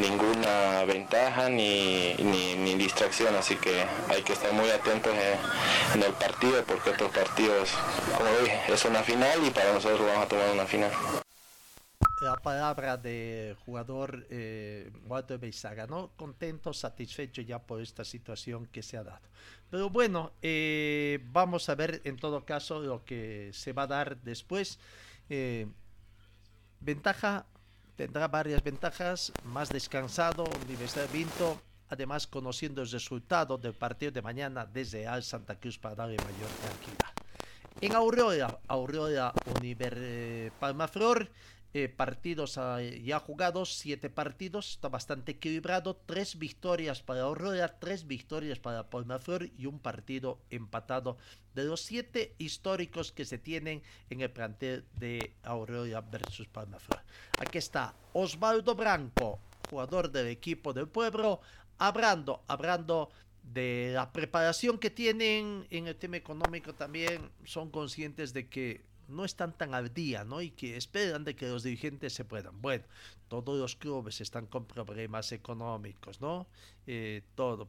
ninguna 0.00 0.84
ventaja 0.84 1.48
ni, 1.48 2.14
ni, 2.14 2.74
distracción, 2.74 3.34
así 3.34 3.56
que 3.56 3.84
hay 4.08 4.22
que 4.22 4.32
estar 4.32 4.52
muy 4.52 4.70
atentos 4.70 5.12
en, 5.94 6.02
el 6.02 6.12
partido 6.12 6.62
porque 6.64 6.90
estos 6.90 7.10
partidos, 7.10 7.70
como 8.16 8.30
dije, 8.40 8.60
es 8.68 8.84
una 8.84 9.02
final 9.02 9.44
y 9.44 9.50
para 9.50 9.72
nosotros 9.72 10.00
vamos 10.06 10.24
a 10.24 10.28
tomar 10.28 10.50
una 10.50 10.66
final 10.66 10.90
la 12.20 12.36
palabra 12.36 12.96
del 12.96 13.54
jugador 13.54 14.26
eh, 14.30 14.90
Walter 15.06 15.38
Beizaga, 15.38 15.86
¿no? 15.86 16.10
Contento, 16.16 16.72
satisfecho 16.72 17.42
ya 17.42 17.60
por 17.60 17.80
esta 17.80 18.04
situación 18.04 18.66
que 18.66 18.82
se 18.82 18.96
ha 18.96 19.04
dado. 19.04 19.26
Pero 19.70 19.90
bueno, 19.90 20.32
eh, 20.42 21.20
vamos 21.30 21.68
a 21.68 21.74
ver 21.74 22.00
en 22.04 22.16
todo 22.16 22.44
caso 22.44 22.80
lo 22.80 23.04
que 23.04 23.50
se 23.52 23.72
va 23.72 23.82
a 23.82 23.86
dar 23.86 24.16
después. 24.22 24.78
Eh, 25.28 25.66
ventaja, 26.80 27.46
tendrá 27.96 28.28
varias 28.28 28.62
ventajas, 28.62 29.32
más 29.44 29.68
descansado, 29.68 30.44
Universidad 30.64 31.06
de 31.06 31.18
Vinto, 31.18 31.60
además 31.88 32.26
conociendo 32.26 32.82
el 32.82 32.90
resultado 32.90 33.58
del 33.58 33.74
partido 33.74 34.10
de 34.12 34.22
mañana 34.22 34.66
desde 34.66 35.06
Al 35.06 35.22
Santa 35.22 35.58
Cruz 35.58 35.78
para 35.78 35.94
darle 35.94 36.16
mayor 36.16 36.50
tranquilidad. 36.62 37.12
En 37.80 37.94
Aurora, 37.94 38.58
Aurora 38.66 39.32
Univer 39.56 39.94
eh, 39.96 40.50
Palmaflor, 40.58 41.30
eh, 41.74 41.88
partidos 41.88 42.58
ya 43.02 43.18
jugados, 43.18 43.74
siete 43.76 44.08
partidos, 44.08 44.70
está 44.70 44.88
bastante 44.88 45.32
equilibrado, 45.32 46.00
tres 46.06 46.38
victorias 46.38 47.02
para 47.02 47.22
Aurora, 47.22 47.78
tres 47.78 48.06
victorias 48.06 48.58
para 48.58 48.88
Palmaflor 48.88 49.50
y 49.58 49.66
un 49.66 49.78
partido 49.78 50.38
empatado 50.50 51.18
de 51.54 51.64
los 51.64 51.82
siete 51.82 52.34
históricos 52.38 53.12
que 53.12 53.24
se 53.24 53.38
tienen 53.38 53.82
en 54.10 54.20
el 54.20 54.30
plantel 54.30 54.84
de 54.94 55.34
Aurora 55.42 56.00
versus 56.00 56.46
Palmaflor. 56.48 57.02
Aquí 57.38 57.58
está 57.58 57.94
Osvaldo 58.12 58.74
Branco, 58.74 59.38
jugador 59.68 60.10
del 60.10 60.28
equipo 60.28 60.72
del 60.72 60.88
pueblo, 60.88 61.40
hablando, 61.78 62.42
hablando 62.46 63.10
de 63.42 63.92
la 63.94 64.12
preparación 64.12 64.78
que 64.78 64.90
tienen 64.90 65.66
en 65.70 65.86
el 65.86 65.96
tema 65.96 66.16
económico 66.16 66.74
también 66.74 67.30
son 67.44 67.70
conscientes 67.70 68.32
de 68.32 68.48
que 68.48 68.82
no 69.08 69.24
están 69.24 69.56
tan 69.56 69.74
al 69.74 69.92
día, 69.92 70.24
¿no? 70.24 70.40
Y 70.40 70.50
que 70.50 70.76
esperan 70.76 71.24
de 71.24 71.34
que 71.34 71.48
los 71.48 71.62
dirigentes 71.62 72.12
se 72.12 72.24
puedan. 72.24 72.60
Bueno, 72.60 72.84
todos 73.28 73.58
los 73.58 73.76
clubes 73.76 74.20
están 74.20 74.46
con 74.46 74.66
problemas 74.66 75.32
económicos, 75.32 76.20
¿no? 76.20 76.46
Eh, 76.86 77.22
todo, 77.34 77.66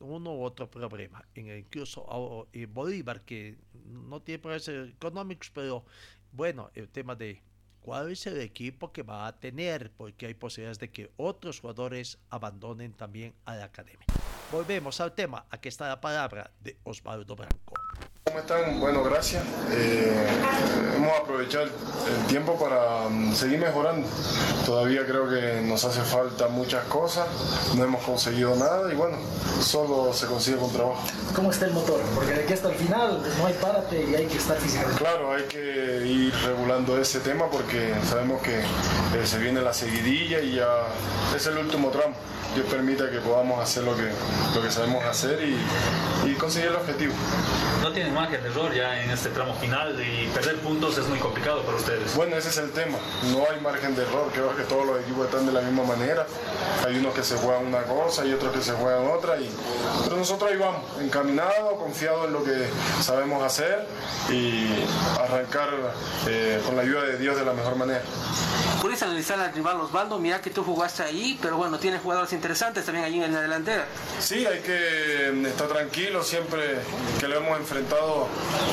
uno 0.00 0.34
u 0.34 0.42
otro 0.42 0.70
problema. 0.70 1.24
incluso 1.34 2.48
en 2.52 2.72
Bolívar, 2.72 3.22
que 3.22 3.58
no 3.84 4.20
tiene 4.22 4.38
problemas 4.38 4.68
económicos, 4.68 5.50
pero 5.54 5.84
bueno, 6.32 6.70
el 6.74 6.88
tema 6.88 7.14
de 7.14 7.42
cuál 7.80 8.10
es 8.10 8.26
el 8.26 8.40
equipo 8.40 8.92
que 8.92 9.02
va 9.02 9.26
a 9.26 9.38
tener, 9.38 9.90
porque 9.96 10.26
hay 10.26 10.34
posibilidades 10.34 10.78
de 10.78 10.90
que 10.90 11.10
otros 11.16 11.60
jugadores 11.60 12.18
abandonen 12.28 12.92
también 12.92 13.34
a 13.44 13.56
la 13.56 13.64
academia. 13.64 14.06
Volvemos 14.52 15.00
al 15.00 15.12
tema. 15.12 15.46
Aquí 15.50 15.68
está 15.68 15.88
la 15.88 16.00
palabra 16.00 16.50
de 16.60 16.76
Osvaldo 16.84 17.36
Branco. 17.36 17.74
¿Cómo 18.24 18.38
están? 18.38 18.78
Bueno, 18.80 19.02
gracias. 19.02 19.44
Eh, 19.70 20.49
hemos 21.10 21.22
aprovechado 21.22 21.64
el 21.64 22.26
tiempo 22.28 22.56
para 22.56 23.08
mm, 23.08 23.34
seguir 23.34 23.58
mejorando. 23.58 24.06
Todavía 24.64 25.04
creo 25.06 25.28
que 25.28 25.60
nos 25.62 25.84
hace 25.84 26.00
falta 26.02 26.48
muchas 26.48 26.84
cosas, 26.84 27.26
no 27.76 27.84
hemos 27.84 28.02
conseguido 28.02 28.54
nada 28.56 28.92
y 28.92 28.96
bueno, 28.96 29.16
solo 29.60 30.12
se 30.12 30.26
consigue 30.26 30.56
con 30.58 30.72
trabajo. 30.72 31.02
¿Cómo 31.34 31.50
está 31.50 31.66
el 31.66 31.72
motor? 31.72 32.00
Porque 32.14 32.32
de 32.32 32.42
aquí 32.44 32.52
hasta 32.52 32.68
el 32.68 32.74
final 32.74 33.22
no 33.38 33.46
hay 33.46 33.54
párate 33.54 34.04
y 34.04 34.14
hay 34.14 34.26
que 34.26 34.38
estar 34.38 34.56
físicamente. 34.56 34.98
Claro, 34.98 35.32
hay 35.32 35.42
que 35.44 36.06
ir 36.06 36.34
regulando 36.44 36.98
ese 36.98 37.20
tema 37.20 37.48
porque 37.50 37.94
sabemos 38.08 38.42
que 38.42 38.58
eh, 38.58 39.26
se 39.26 39.38
viene 39.38 39.60
la 39.60 39.72
seguidilla 39.72 40.40
y 40.40 40.56
ya 40.56 40.86
es 41.34 41.46
el 41.46 41.58
último 41.58 41.90
tramo. 41.90 42.14
Dios 42.54 42.66
permita 42.68 43.10
que 43.10 43.18
podamos 43.18 43.60
hacer 43.60 43.84
lo 43.84 43.96
que, 43.96 44.10
lo 44.54 44.62
que 44.62 44.70
sabemos 44.70 45.04
hacer 45.04 45.40
y, 45.42 46.28
y 46.28 46.34
conseguir 46.34 46.70
el 46.70 46.76
objetivo. 46.76 47.12
No 47.82 47.92
tienen 47.92 48.12
margen 48.12 48.42
de 48.42 48.48
error 48.48 48.74
ya 48.74 49.02
en 49.02 49.10
este 49.10 49.30
tramo 49.30 49.54
final 49.54 49.96
y 50.00 50.26
perder 50.28 50.56
puntos 50.56 50.98
es 50.98 51.06
muy 51.06 51.18
complicado 51.18 51.62
para 51.62 51.76
ustedes. 51.76 52.14
Bueno, 52.14 52.36
ese 52.36 52.48
es 52.48 52.58
el 52.58 52.70
tema. 52.72 52.98
No 53.32 53.44
hay 53.50 53.60
margen 53.60 53.94
de 53.94 54.02
error. 54.02 54.30
Creo 54.32 54.54
que 54.56 54.64
todos 54.64 54.86
los 54.86 55.00
equipos 55.00 55.26
están 55.26 55.46
de 55.46 55.52
la 55.52 55.60
misma 55.60 55.84
manera. 55.84 56.26
Hay 56.86 56.98
unos 56.98 57.14
que 57.14 57.22
se 57.22 57.36
juegan 57.36 57.66
una 57.66 57.82
cosa 57.84 58.24
y 58.26 58.32
otros 58.32 58.52
que 58.52 58.62
se 58.62 58.72
juegan 58.72 59.06
otra. 59.06 59.38
Y... 59.38 59.50
Pero 60.04 60.16
nosotros 60.16 60.50
ahí 60.50 60.58
vamos, 60.58 60.82
encaminados, 61.00 61.78
confiados 61.78 62.26
en 62.26 62.32
lo 62.32 62.44
que 62.44 62.68
sabemos 63.00 63.42
hacer 63.42 63.86
y 64.28 64.66
arrancar 65.20 65.68
eh, 66.26 66.60
con 66.66 66.76
la 66.76 66.82
ayuda 66.82 67.02
de 67.02 67.16
Dios 67.18 67.36
de 67.36 67.44
la 67.44 67.52
mejor 67.52 67.76
manera. 67.76 68.02
¿Puedes 68.82 69.02
analizar 69.02 69.38
al 69.38 69.52
rival 69.52 69.80
Osvaldo? 69.80 70.18
Mira 70.18 70.40
que 70.40 70.50
tú 70.50 70.64
jugaste 70.64 71.02
ahí, 71.02 71.38
pero 71.42 71.56
bueno, 71.56 71.78
tiene 71.78 71.98
jugadores 71.98 72.32
interesantes 72.40 72.86
también 72.86 73.04
allí 73.04 73.22
en 73.22 73.34
la 73.34 73.42
delantera. 73.42 73.84
Sí, 74.18 74.46
hay 74.46 74.60
que 74.60 75.30
mm, 75.30 75.44
estar 75.44 75.68
tranquilo. 75.68 76.22
Siempre 76.24 76.78
que 77.18 77.28
lo 77.28 77.36
hemos 77.36 77.58
enfrentado, 77.58 78.28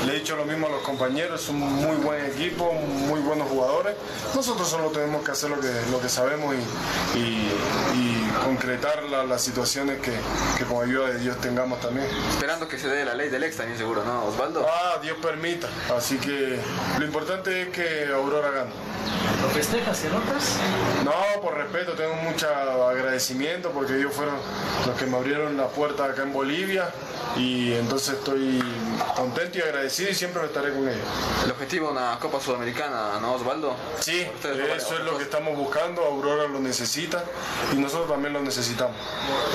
le 0.05 0.13
he 0.13 0.19
dicho 0.19 0.37
lo 0.37 0.45
mismo 0.45 0.67
a 0.67 0.69
los 0.69 0.81
compañeros. 0.83 1.43
Es 1.43 1.49
un 1.49 1.59
muy 1.59 1.97
buen 1.97 2.25
equipo, 2.25 2.71
muy 2.71 3.19
buenos 3.19 3.49
jugadores. 3.49 3.95
Nosotros 4.33 4.69
solo 4.69 4.89
tenemos 4.91 5.21
que 5.25 5.31
hacer 5.31 5.49
lo 5.49 5.59
que, 5.59 5.71
lo 5.91 5.99
que 5.99 6.07
sabemos 6.07 6.55
y, 6.55 7.19
y, 7.19 8.27
concretar 8.45 9.03
las 9.03 9.41
situaciones 9.41 9.99
que, 9.99 10.13
que, 10.57 10.63
con 10.63 10.87
ayuda 10.87 11.09
de 11.09 11.19
Dios 11.19 11.41
tengamos 11.41 11.81
también. 11.81 12.07
Esperando 12.29 12.67
que 12.67 12.79
se 12.79 12.87
dé 12.87 13.03
la 13.03 13.15
ley 13.15 13.29
del 13.29 13.43
ex 13.43 13.57
también 13.57 13.77
seguro, 13.77 14.05
¿no, 14.05 14.25
Osvaldo? 14.25 14.65
Ah, 14.65 14.99
Dios 15.01 15.17
permita. 15.21 15.67
Así 15.95 16.17
que 16.17 16.57
lo 16.97 17.05
importante 17.05 17.63
es 17.63 17.69
que 17.69 18.05
Aurora 18.13 18.51
gane. 18.51 18.71
¿Lo 19.41 19.49
festejas 19.49 20.03
y 20.05 20.07
notas? 20.07 20.57
No, 21.03 21.41
por 21.41 21.55
respeto, 21.55 21.93
tengo 21.93 22.15
mucho 22.15 22.47
agradecimiento 22.47 23.56
porque 23.63 23.97
ellos 23.97 24.13
fueron 24.13 24.35
los 24.85 24.95
que 24.95 25.05
me 25.05 25.17
abrieron 25.17 25.57
la 25.57 25.67
puerta 25.67 26.05
acá 26.05 26.23
en 26.23 26.33
Bolivia 26.33 26.89
y 27.35 27.73
entonces 27.73 28.15
estoy 28.15 28.63
contento 29.15 29.57
y 29.57 29.61
agradecido 29.61 30.09
y 30.11 30.15
siempre 30.15 30.43
estaré 30.45 30.73
con 30.73 30.87
ellos. 30.87 31.05
El 31.43 31.51
objetivo 31.51 31.91
una 31.91 32.17
Copa 32.19 32.39
Sudamericana, 32.39 33.19
¿no, 33.21 33.33
Osvaldo? 33.33 33.75
Sí, 33.99 34.25
eso 34.75 34.97
es 34.97 35.05
lo 35.05 35.17
que 35.17 35.23
estamos 35.23 35.55
buscando, 35.57 36.03
Aurora 36.03 36.47
lo 36.47 36.59
necesita 36.59 37.23
y 37.73 37.77
nosotros 37.77 38.09
también 38.09 38.33
lo 38.33 38.41
necesitamos. 38.41 38.95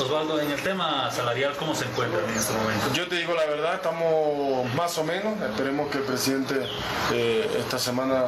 Osvaldo, 0.00 0.40
en 0.40 0.50
el 0.50 0.62
tema 0.62 1.10
salarial, 1.10 1.54
¿cómo 1.58 1.74
se 1.74 1.84
encuentran 1.86 2.24
en 2.28 2.36
este 2.36 2.52
momento? 2.54 2.92
Yo 2.92 3.08
te 3.08 3.16
digo 3.16 3.34
la 3.34 3.46
verdad, 3.46 3.74
estamos 3.74 4.72
más 4.74 4.96
o 4.98 5.04
menos, 5.04 5.40
esperemos 5.40 5.90
que 5.90 5.98
el 5.98 6.04
presidente 6.04 6.66
eh, 7.12 7.56
esta 7.58 7.78
semana 7.78 8.24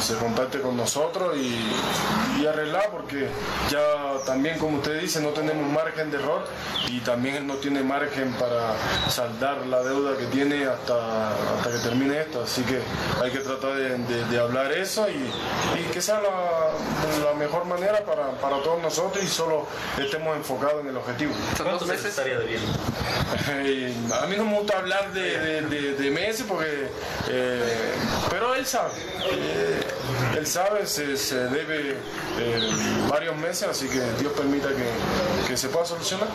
se 0.00 0.16
contacte 0.16 0.60
con 0.60 0.76
nosotros 0.76 1.36
y, 1.36 2.40
y 2.40 2.46
arreglar 2.46 2.90
porque 2.90 3.28
ya 3.70 4.24
también 4.26 4.58
como 4.58 4.80
usted 4.92 5.00
dice 5.00 5.20
no 5.20 5.30
tenemos 5.30 5.70
margen 5.72 6.10
de 6.10 6.18
error 6.18 6.44
y 6.88 7.00
también 7.00 7.36
él 7.36 7.46
no 7.46 7.54
tiene 7.54 7.82
margen 7.82 8.32
para 8.34 8.74
saldar 9.08 9.66
la 9.66 9.82
deuda 9.82 10.16
que 10.18 10.26
tiene 10.26 10.66
hasta, 10.66 11.30
hasta 11.30 11.70
que 11.70 11.78
termine 11.78 12.20
esto. 12.20 12.42
Así 12.42 12.62
que 12.62 12.80
hay 13.22 13.30
que 13.30 13.38
tratar 13.38 13.74
de, 13.74 13.96
de, 13.96 14.24
de 14.26 14.38
hablar 14.38 14.70
eso 14.72 15.06
y, 15.08 15.80
y, 15.80 15.84
que 15.92 16.00
sea 16.02 16.20
la, 16.20 17.24
la 17.24 17.34
mejor 17.38 17.64
manera 17.64 18.04
para, 18.04 18.32
para, 18.32 18.62
todos 18.62 18.82
nosotros 18.82 19.24
y 19.24 19.28
solo 19.28 19.66
estemos 19.98 20.36
enfocados 20.36 20.82
en 20.82 20.88
el 20.88 20.96
objetivo. 20.96 21.32
¿Cuántos 21.56 21.88
meses 21.88 22.06
estaría 22.06 22.38
de 22.38 22.46
bien? 22.46 22.62
a 24.12 24.26
mí 24.26 24.36
no 24.36 24.44
me 24.44 24.58
gusta 24.58 24.78
hablar 24.78 25.12
de, 25.12 25.62
de 25.62 26.10
meses 26.10 26.44
porque... 26.46 26.88
Eh, 27.28 27.94
pero 28.30 28.54
él 28.54 28.66
sabe. 28.66 28.90
Eh, 29.30 29.80
él 30.36 30.46
sabe, 30.46 30.86
se, 30.86 31.16
se 31.16 31.36
debe 31.48 31.92
eh, 32.38 32.70
varios 33.08 33.36
meses, 33.36 33.68
así 33.68 33.88
que 33.88 34.00
Dios 34.20 34.32
permita 34.32 34.68
que, 34.68 35.48
que 35.48 35.56
se 35.56 35.68
pueda 35.68 35.84
solucionar. 35.84 36.28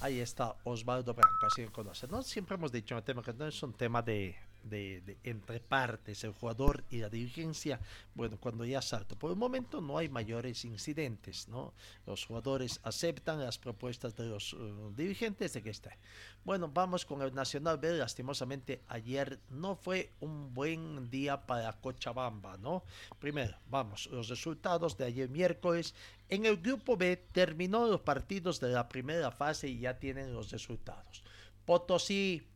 Ahí 0.00 0.20
está 0.20 0.54
Osvaldo 0.64 1.12
Branco, 1.12 1.46
así 1.46 1.62
que 1.64 1.70
conoce. 1.70 2.06
¿no? 2.08 2.22
Siempre 2.22 2.54
hemos 2.54 2.72
dicho 2.72 3.02
que 3.04 3.14
no 3.34 3.46
es 3.46 3.62
un 3.62 3.72
tema 3.74 4.00
de, 4.02 4.34
de, 4.62 5.18
entre 5.24 5.60
partes, 5.60 6.24
el 6.24 6.32
jugador 6.32 6.84
y 6.90 6.98
la 6.98 7.08
dirigencia. 7.08 7.80
Bueno, 8.14 8.38
cuando 8.38 8.64
ya 8.64 8.82
salta, 8.82 9.16
por 9.16 9.30
el 9.30 9.36
momento 9.36 9.80
no 9.80 9.98
hay 9.98 10.08
mayores 10.08 10.64
incidentes, 10.64 11.48
¿no? 11.48 11.74
Los 12.06 12.24
jugadores 12.26 12.80
aceptan 12.82 13.40
las 13.40 13.58
propuestas 13.58 14.16
de 14.16 14.26
los 14.26 14.52
uh, 14.52 14.92
dirigentes 14.96 15.52
de 15.52 15.62
que 15.62 15.70
esté. 15.70 15.98
Bueno, 16.44 16.68
vamos 16.68 17.04
con 17.04 17.22
el 17.22 17.34
Nacional 17.34 17.78
B. 17.78 17.92
Lastimosamente, 17.96 18.82
ayer 18.88 19.40
no 19.50 19.76
fue 19.76 20.12
un 20.20 20.54
buen 20.54 21.10
día 21.10 21.46
para 21.46 21.72
Cochabamba, 21.80 22.56
¿no? 22.56 22.84
Primero, 23.18 23.56
vamos, 23.68 24.06
los 24.06 24.28
resultados 24.28 24.96
de 24.96 25.04
ayer 25.04 25.28
miércoles. 25.28 25.94
En 26.28 26.46
el 26.46 26.56
grupo 26.58 26.96
B 26.96 27.16
terminó 27.32 27.86
los 27.86 28.00
partidos 28.00 28.60
de 28.60 28.68
la 28.68 28.88
primera 28.88 29.30
fase 29.30 29.68
y 29.68 29.80
ya 29.80 29.98
tienen 29.98 30.32
los 30.32 30.50
resultados. 30.50 31.22
Potosí 31.64 32.46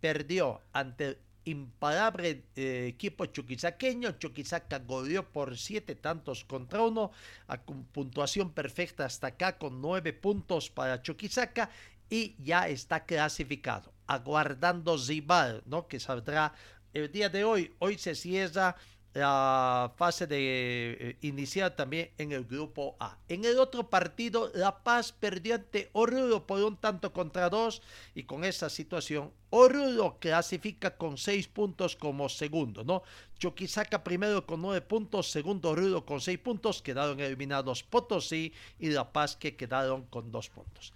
perdió 0.00 0.60
ante 0.72 1.06
el 1.06 1.18
imparable 1.44 2.44
eh, 2.56 2.86
equipo 2.88 3.26
chuquisaqueño. 3.26 4.12
Chuquisaca 4.18 4.78
goleó 4.80 5.28
por 5.28 5.56
siete 5.56 5.94
tantos 5.94 6.44
contra 6.44 6.82
uno, 6.82 7.12
a 7.48 7.60
puntuación 7.60 8.52
perfecta 8.52 9.04
hasta 9.04 9.28
acá 9.28 9.58
con 9.58 9.80
nueve 9.80 10.12
puntos 10.12 10.70
para 10.70 11.02
Chuquisaca 11.02 11.70
y 12.08 12.34
ya 12.42 12.68
está 12.68 13.04
clasificado, 13.04 13.92
aguardando 14.06 14.98
Zibal, 14.98 15.62
¿no? 15.66 15.86
Que 15.86 16.00
saldrá 16.00 16.52
el 16.92 17.10
día 17.10 17.28
de 17.28 17.44
hoy. 17.44 17.74
Hoy 17.78 17.98
se 17.98 18.14
cierra 18.14 18.76
la 19.12 19.92
fase 19.96 20.26
de 20.26 21.16
eh, 21.20 21.70
también 21.76 22.10
en 22.16 22.32
el 22.32 22.44
grupo 22.44 22.96
A. 23.00 23.18
En 23.28 23.44
el 23.44 23.58
otro 23.58 23.88
partido, 23.88 24.50
La 24.54 24.84
Paz 24.84 25.12
perdió 25.12 25.56
ante 25.56 25.90
Oruro 25.92 26.46
por 26.46 26.62
un 26.62 26.76
tanto 26.76 27.12
contra 27.12 27.50
dos 27.50 27.82
y 28.14 28.22
con 28.24 28.44
esa 28.44 28.70
situación, 28.70 29.32
Oruro 29.50 30.18
clasifica 30.20 30.96
con 30.96 31.18
seis 31.18 31.48
puntos 31.48 31.96
como 31.96 32.28
segundo, 32.28 32.84
¿no? 32.84 33.02
Chuquisaca 33.36 34.04
primero 34.04 34.46
con 34.46 34.62
nueve 34.62 34.80
puntos, 34.82 35.30
segundo 35.30 35.70
Oruro 35.70 36.06
con 36.06 36.20
seis 36.20 36.38
puntos, 36.38 36.80
quedaron 36.80 37.18
eliminados 37.18 37.82
Potosí 37.82 38.52
y 38.78 38.90
La 38.90 39.12
Paz 39.12 39.34
que 39.34 39.56
quedaron 39.56 40.04
con 40.04 40.30
dos 40.30 40.48
puntos. 40.48 40.92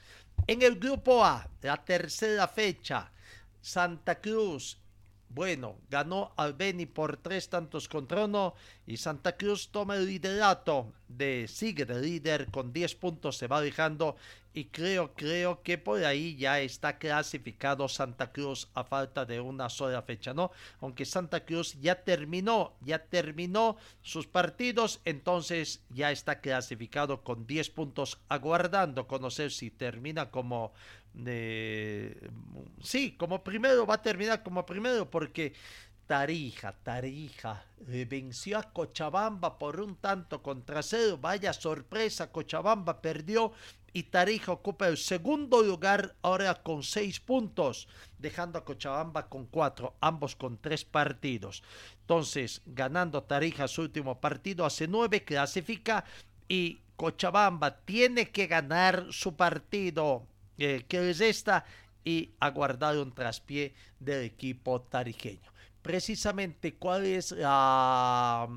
En 0.46 0.62
el 0.62 0.78
grupo 0.78 1.24
A, 1.24 1.48
la 1.62 1.84
tercera 1.84 2.46
fecha, 2.46 3.10
Santa 3.60 4.20
Cruz 4.20 4.78
bueno, 5.34 5.76
ganó 5.90 6.32
al 6.36 6.52
Beni 6.52 6.86
por 6.86 7.16
tres 7.16 7.48
tantos 7.48 7.88
contra 7.88 8.24
uno 8.24 8.54
y 8.86 8.96
Santa 8.96 9.36
Cruz 9.36 9.68
toma 9.70 9.96
el 9.96 10.06
liderato 10.06 10.92
de 11.08 11.46
sigue 11.48 11.84
de 11.84 12.00
líder 12.00 12.46
con 12.50 12.72
10 12.72 12.94
puntos, 12.94 13.36
se 13.36 13.48
va 13.48 13.60
dejando 13.60 14.16
y 14.56 14.66
creo, 14.66 15.12
creo 15.14 15.62
que 15.62 15.78
por 15.78 16.04
ahí 16.04 16.36
ya 16.36 16.60
está 16.60 16.98
clasificado 16.98 17.88
Santa 17.88 18.30
Cruz 18.30 18.68
a 18.74 18.84
falta 18.84 19.24
de 19.24 19.40
una 19.40 19.68
sola 19.68 20.02
fecha, 20.02 20.32
¿no? 20.32 20.52
Aunque 20.80 21.04
Santa 21.04 21.44
Cruz 21.44 21.76
ya 21.80 22.04
terminó, 22.04 22.74
ya 22.80 23.00
terminó 23.00 23.76
sus 24.02 24.28
partidos, 24.28 25.00
entonces 25.04 25.82
ya 25.90 26.12
está 26.12 26.40
clasificado 26.40 27.24
con 27.24 27.48
10 27.48 27.70
puntos, 27.70 28.18
aguardando 28.28 29.08
conocer 29.08 29.50
si 29.50 29.72
termina 29.72 30.30
como 30.30 30.72
de 31.14 32.30
sí, 32.82 33.16
como 33.16 33.42
primero 33.42 33.86
va 33.86 33.94
a 33.94 34.02
terminar 34.02 34.42
como 34.42 34.66
primero 34.66 35.08
porque 35.08 35.54
Tarija, 36.06 36.74
Tarija 36.82 37.64
venció 37.78 38.58
a 38.58 38.62
Cochabamba 38.64 39.58
por 39.58 39.80
un 39.80 39.96
tanto 39.96 40.42
contra 40.42 40.82
cero. 40.82 41.18
Vaya 41.20 41.52
sorpresa, 41.52 42.30
Cochabamba 42.30 43.00
perdió 43.00 43.52
y 43.92 44.02
Tarija 44.02 44.52
ocupa 44.52 44.88
el 44.88 44.98
segundo 44.98 45.62
lugar 45.62 46.14
ahora 46.20 46.62
con 46.62 46.82
seis 46.82 47.20
puntos, 47.20 47.88
dejando 48.18 48.58
a 48.58 48.64
Cochabamba 48.64 49.28
con 49.28 49.46
cuatro, 49.46 49.94
ambos 50.00 50.36
con 50.36 50.58
tres 50.58 50.84
partidos. 50.84 51.62
Entonces, 52.00 52.60
ganando 52.66 53.22
Tarija 53.22 53.68
su 53.68 53.82
último 53.82 54.20
partido, 54.20 54.66
hace 54.66 54.86
nueve, 54.86 55.24
clasifica 55.24 56.04
y 56.48 56.80
Cochabamba 56.96 57.78
tiene 57.78 58.30
que 58.30 58.46
ganar 58.46 59.06
su 59.10 59.36
partido 59.36 60.26
eh, 60.58 60.84
que 60.88 61.10
es 61.10 61.20
esta 61.20 61.64
y 62.04 62.32
aguardar 62.38 62.98
un 62.98 63.12
traspié 63.12 63.74
del 63.98 64.24
equipo 64.24 64.82
tarijeño. 64.82 65.52
Precisamente 65.80 66.74
cuál 66.76 67.04
es 67.04 67.32
la, 67.32 68.48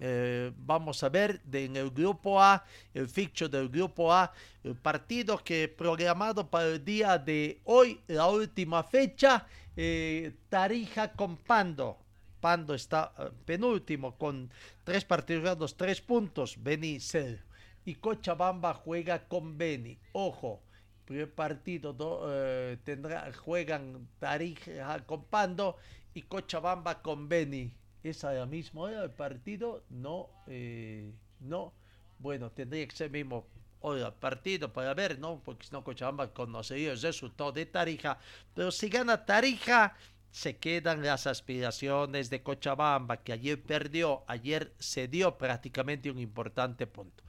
eh, 0.00 0.52
vamos 0.56 1.02
a 1.02 1.10
ver, 1.10 1.42
en 1.52 1.76
el 1.76 1.90
grupo 1.90 2.40
A, 2.40 2.64
el 2.94 3.08
fixture 3.08 3.50
del 3.50 3.68
grupo 3.68 4.10
A, 4.10 4.32
el 4.64 4.76
partido 4.76 5.36
que 5.36 5.68
programado 5.68 6.48
para 6.48 6.68
el 6.68 6.82
día 6.82 7.18
de 7.18 7.60
hoy, 7.64 8.00
la 8.06 8.26
última 8.28 8.82
fecha, 8.84 9.46
eh, 9.76 10.32
Tarija 10.48 11.12
con 11.12 11.36
Pando. 11.36 11.98
Pando 12.40 12.74
está 12.74 13.12
penúltimo 13.44 14.16
con 14.16 14.50
tres 14.82 15.04
partidos 15.04 15.44
ganados, 15.44 15.76
tres 15.76 16.00
puntos, 16.00 16.56
Beni 16.58 16.98
cero. 17.00 17.42
Y 17.84 17.96
Cochabamba 17.96 18.74
juega 18.74 19.28
con 19.28 19.58
Beni. 19.58 19.98
Ojo, 20.12 20.62
primer 21.04 21.32
partido 21.34 21.96
eh, 22.30 22.78
tendrá, 22.84 23.32
juegan 23.32 24.08
Tarija 24.18 25.04
con 25.06 25.24
Pando 25.24 25.76
y 26.14 26.22
Cochabamba 26.22 27.02
con 27.02 27.28
Beni. 27.28 27.74
¿Esa 28.02 28.32
la 28.32 28.46
misma 28.46 28.82
hora 28.82 29.04
el 29.04 29.10
partido? 29.10 29.84
No, 29.90 30.28
eh, 30.46 31.12
no. 31.40 31.72
Bueno, 32.18 32.50
tendría 32.50 32.86
que 32.86 32.96
ser 32.96 33.10
mismo 33.10 33.46
hora 33.80 34.12
partido 34.12 34.72
para 34.72 34.94
ver, 34.94 35.18
¿no? 35.18 35.40
Porque 35.44 35.66
si 35.66 35.72
no 35.72 35.84
Cochabamba 35.84 36.32
conocería 36.32 36.92
el 36.92 37.00
resultado 37.00 37.52
de 37.52 37.66
Tarija. 37.66 38.18
Pero 38.54 38.70
si 38.70 38.88
gana 38.88 39.24
Tarija, 39.24 39.96
se 40.30 40.56
quedan 40.56 41.02
las 41.02 41.26
aspiraciones 41.26 42.30
de 42.30 42.42
Cochabamba, 42.42 43.18
que 43.18 43.32
ayer 43.32 43.62
perdió, 43.62 44.24
ayer 44.26 44.72
cedió 44.80 45.36
prácticamente 45.36 46.10
un 46.10 46.18
importante 46.18 46.86
punto. 46.86 47.21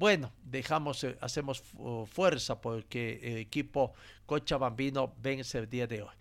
Bueno, 0.00 0.32
dejamos, 0.42 1.04
eh, 1.04 1.18
hacemos 1.20 1.62
fuerza 2.06 2.58
porque 2.58 3.20
el 3.22 3.36
equipo 3.36 3.92
cochabambino 4.24 5.14
vence 5.20 5.58
el 5.58 5.68
día 5.68 5.86
de 5.86 6.00
hoy. 6.00 6.14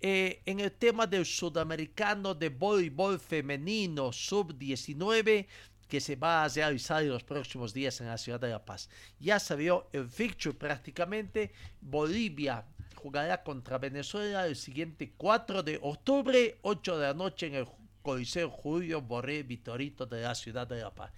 Eh, 0.00 0.40
en 0.46 0.60
el 0.60 0.72
tema 0.72 1.06
del 1.06 1.26
sudamericano 1.26 2.34
de 2.34 2.48
voleibol 2.48 3.20
femenino 3.20 4.10
sub-19 4.10 5.46
que 5.86 6.00
se 6.00 6.16
va 6.16 6.44
a 6.44 6.48
realizar 6.48 7.02
en 7.02 7.10
los 7.10 7.24
próximos 7.24 7.74
días 7.74 8.00
en 8.00 8.06
la 8.06 8.16
ciudad 8.16 8.40
de 8.40 8.48
La 8.48 8.64
Paz. 8.64 8.88
Ya 9.20 9.38
se 9.38 9.54
vio 9.54 9.90
el 9.92 10.08
fixture 10.08 10.56
prácticamente. 10.56 11.52
Bolivia 11.82 12.64
jugará 12.94 13.42
contra 13.42 13.76
Venezuela 13.76 14.46
el 14.46 14.56
siguiente 14.56 15.12
4 15.14 15.62
de 15.62 15.78
octubre, 15.82 16.56
8 16.62 16.98
de 16.98 17.06
la 17.06 17.12
noche 17.12 17.48
en 17.48 17.56
el 17.56 17.68
Coliseo 18.00 18.48
Julio 18.48 19.02
Borré 19.02 19.42
Vitorito 19.42 20.06
de 20.06 20.22
la 20.22 20.34
ciudad 20.34 20.66
de 20.66 20.80
La 20.80 20.94
Paz. 20.94 21.12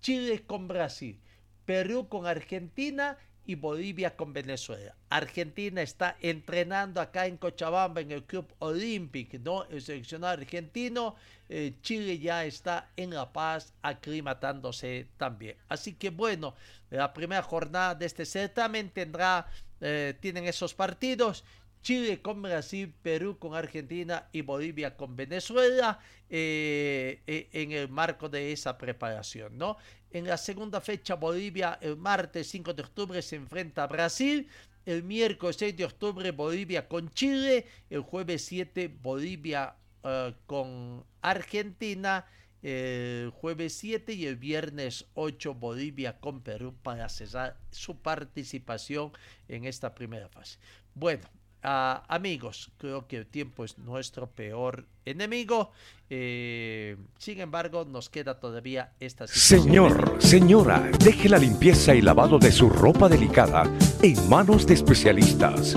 Chile 0.00 0.44
con 0.46 0.66
Brasil. 0.66 1.20
Perú 1.68 2.08
con 2.08 2.26
Argentina 2.26 3.18
y 3.44 3.54
Bolivia 3.54 4.16
con 4.16 4.32
Venezuela. 4.32 4.94
Argentina 5.10 5.82
está 5.82 6.16
entrenando 6.22 6.98
acá 6.98 7.26
en 7.26 7.36
Cochabamba 7.36 8.00
en 8.00 8.10
el 8.10 8.24
Club 8.24 8.46
Olympic, 8.60 9.34
¿no? 9.40 9.64
El 9.64 9.82
seleccionado 9.82 10.32
argentino. 10.32 11.14
Eh, 11.50 11.74
Chile 11.82 12.18
ya 12.20 12.46
está 12.46 12.88
en 12.96 13.10
La 13.10 13.34
Paz 13.34 13.74
aclimatándose 13.82 15.08
también. 15.18 15.58
Así 15.68 15.92
que 15.92 16.08
bueno, 16.08 16.54
la 16.88 17.12
primera 17.12 17.42
jornada 17.42 17.94
de 17.94 18.06
este 18.06 18.24
certamen 18.24 18.88
tendrá, 18.88 19.46
eh, 19.82 20.14
tienen 20.20 20.46
esos 20.46 20.72
partidos. 20.72 21.44
Chile 21.82 22.20
con 22.20 22.42
Brasil, 22.42 22.92
Perú 23.02 23.38
con 23.38 23.54
Argentina 23.54 24.28
y 24.32 24.42
Bolivia 24.42 24.96
con 24.96 25.16
Venezuela 25.16 25.98
eh, 26.28 27.22
en 27.26 27.72
el 27.72 27.88
marco 27.88 28.28
de 28.28 28.52
esa 28.52 28.76
preparación, 28.76 29.56
¿no? 29.56 29.76
En 30.10 30.26
la 30.26 30.38
segunda 30.38 30.80
fecha, 30.80 31.14
Bolivia 31.14 31.78
el 31.82 31.96
martes 31.96 32.48
5 32.48 32.72
de 32.72 32.82
octubre 32.82 33.22
se 33.22 33.36
enfrenta 33.36 33.84
a 33.84 33.86
Brasil. 33.86 34.48
El 34.86 35.02
miércoles 35.02 35.56
6 35.58 35.76
de 35.76 35.84
octubre, 35.84 36.30
Bolivia 36.30 36.88
con 36.88 37.10
Chile. 37.10 37.66
El 37.90 38.00
jueves 38.00 38.44
7, 38.46 38.88
Bolivia 39.02 39.76
eh, 40.02 40.34
con 40.46 41.04
Argentina. 41.20 42.24
El 42.62 43.30
jueves 43.30 43.74
7 43.74 44.14
y 44.14 44.26
el 44.26 44.36
viernes 44.36 45.06
8, 45.14 45.54
Bolivia 45.54 46.18
con 46.18 46.42
Perú 46.42 46.74
para 46.82 47.08
cesar 47.08 47.56
su 47.70 48.00
participación 48.00 49.12
en 49.46 49.64
esta 49.64 49.94
primera 49.94 50.28
fase. 50.28 50.58
Bueno, 50.94 51.28
Amigos, 51.62 52.70
creo 52.78 53.06
que 53.08 53.16
el 53.16 53.26
tiempo 53.26 53.64
es 53.64 53.78
nuestro 53.78 54.28
peor 54.28 54.86
enemigo. 55.04 55.72
Eh, 56.08 56.96
sin 57.18 57.40
embargo, 57.40 57.84
nos 57.84 58.08
queda 58.08 58.38
todavía 58.38 58.92
esta 59.00 59.26
situación. 59.26 59.62
Señor, 59.62 60.16
señora, 60.18 60.90
deje 60.98 61.28
la 61.28 61.38
limpieza 61.38 61.94
y 61.94 62.00
lavado 62.00 62.38
de 62.38 62.52
su 62.52 62.70
ropa 62.70 63.08
delicada 63.08 63.64
en 64.02 64.28
manos 64.28 64.66
de 64.66 64.74
especialistas. 64.74 65.76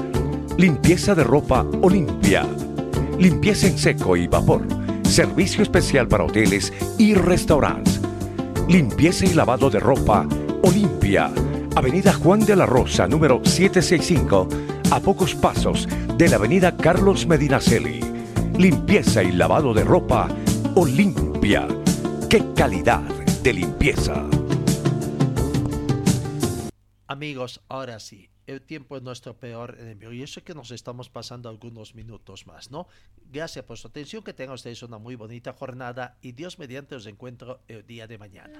Limpieza 0.57 1.15
de 1.15 1.23
ropa 1.23 1.65
Olimpia. 1.81 2.45
Limpieza 3.17 3.67
en 3.67 3.77
seco 3.77 4.15
y 4.15 4.27
vapor. 4.27 4.67
Servicio 5.03 5.63
especial 5.63 6.07
para 6.07 6.25
hoteles 6.25 6.71
y 6.97 7.15
restaurantes. 7.15 7.99
Limpieza 8.69 9.25
y 9.25 9.33
lavado 9.33 9.69
de 9.69 9.79
ropa 9.79 10.27
Olimpia. 10.63 11.31
Avenida 11.75 12.13
Juan 12.13 12.41
de 12.41 12.55
la 12.55 12.65
Rosa, 12.65 13.07
número 13.07 13.41
765 13.43 14.47
a 14.91 14.99
pocos 14.99 15.33
pasos 15.35 15.87
de 16.17 16.27
la 16.27 16.35
avenida 16.35 16.75
Carlos 16.75 17.25
Medinaceli. 17.25 18.01
Limpieza 18.57 19.23
y 19.23 19.31
lavado 19.31 19.73
de 19.73 19.85
ropa 19.85 20.27
Olimpia. 20.75 21.67
¡Qué 22.29 22.43
calidad 22.55 23.01
de 23.41 23.53
limpieza! 23.53 24.25
Amigos, 27.07 27.61
ahora 27.69 27.99
sí, 27.99 28.29
el 28.47 28.61
tiempo 28.61 28.97
es 28.97 29.03
nuestro 29.03 29.37
peor 29.37 29.77
enemigo 29.79 30.11
y 30.11 30.23
eso 30.23 30.41
es 30.41 30.45
que 30.45 30.53
nos 30.53 30.71
estamos 30.71 31.09
pasando 31.09 31.47
algunos 31.47 31.95
minutos 31.95 32.45
más, 32.45 32.69
¿no? 32.69 32.87
Gracias 33.31 33.63
por 33.63 33.77
su 33.77 33.87
atención, 33.87 34.23
que 34.23 34.33
tengan 34.33 34.55
ustedes 34.55 34.83
una 34.83 34.97
muy 34.97 35.15
bonita 35.15 35.53
jornada 35.53 36.17
y 36.21 36.33
Dios 36.33 36.59
mediante 36.59 36.95
os 36.95 37.05
encuentro 37.05 37.61
el 37.69 37.85
día 37.85 38.07
de 38.07 38.17
mañana. 38.17 38.59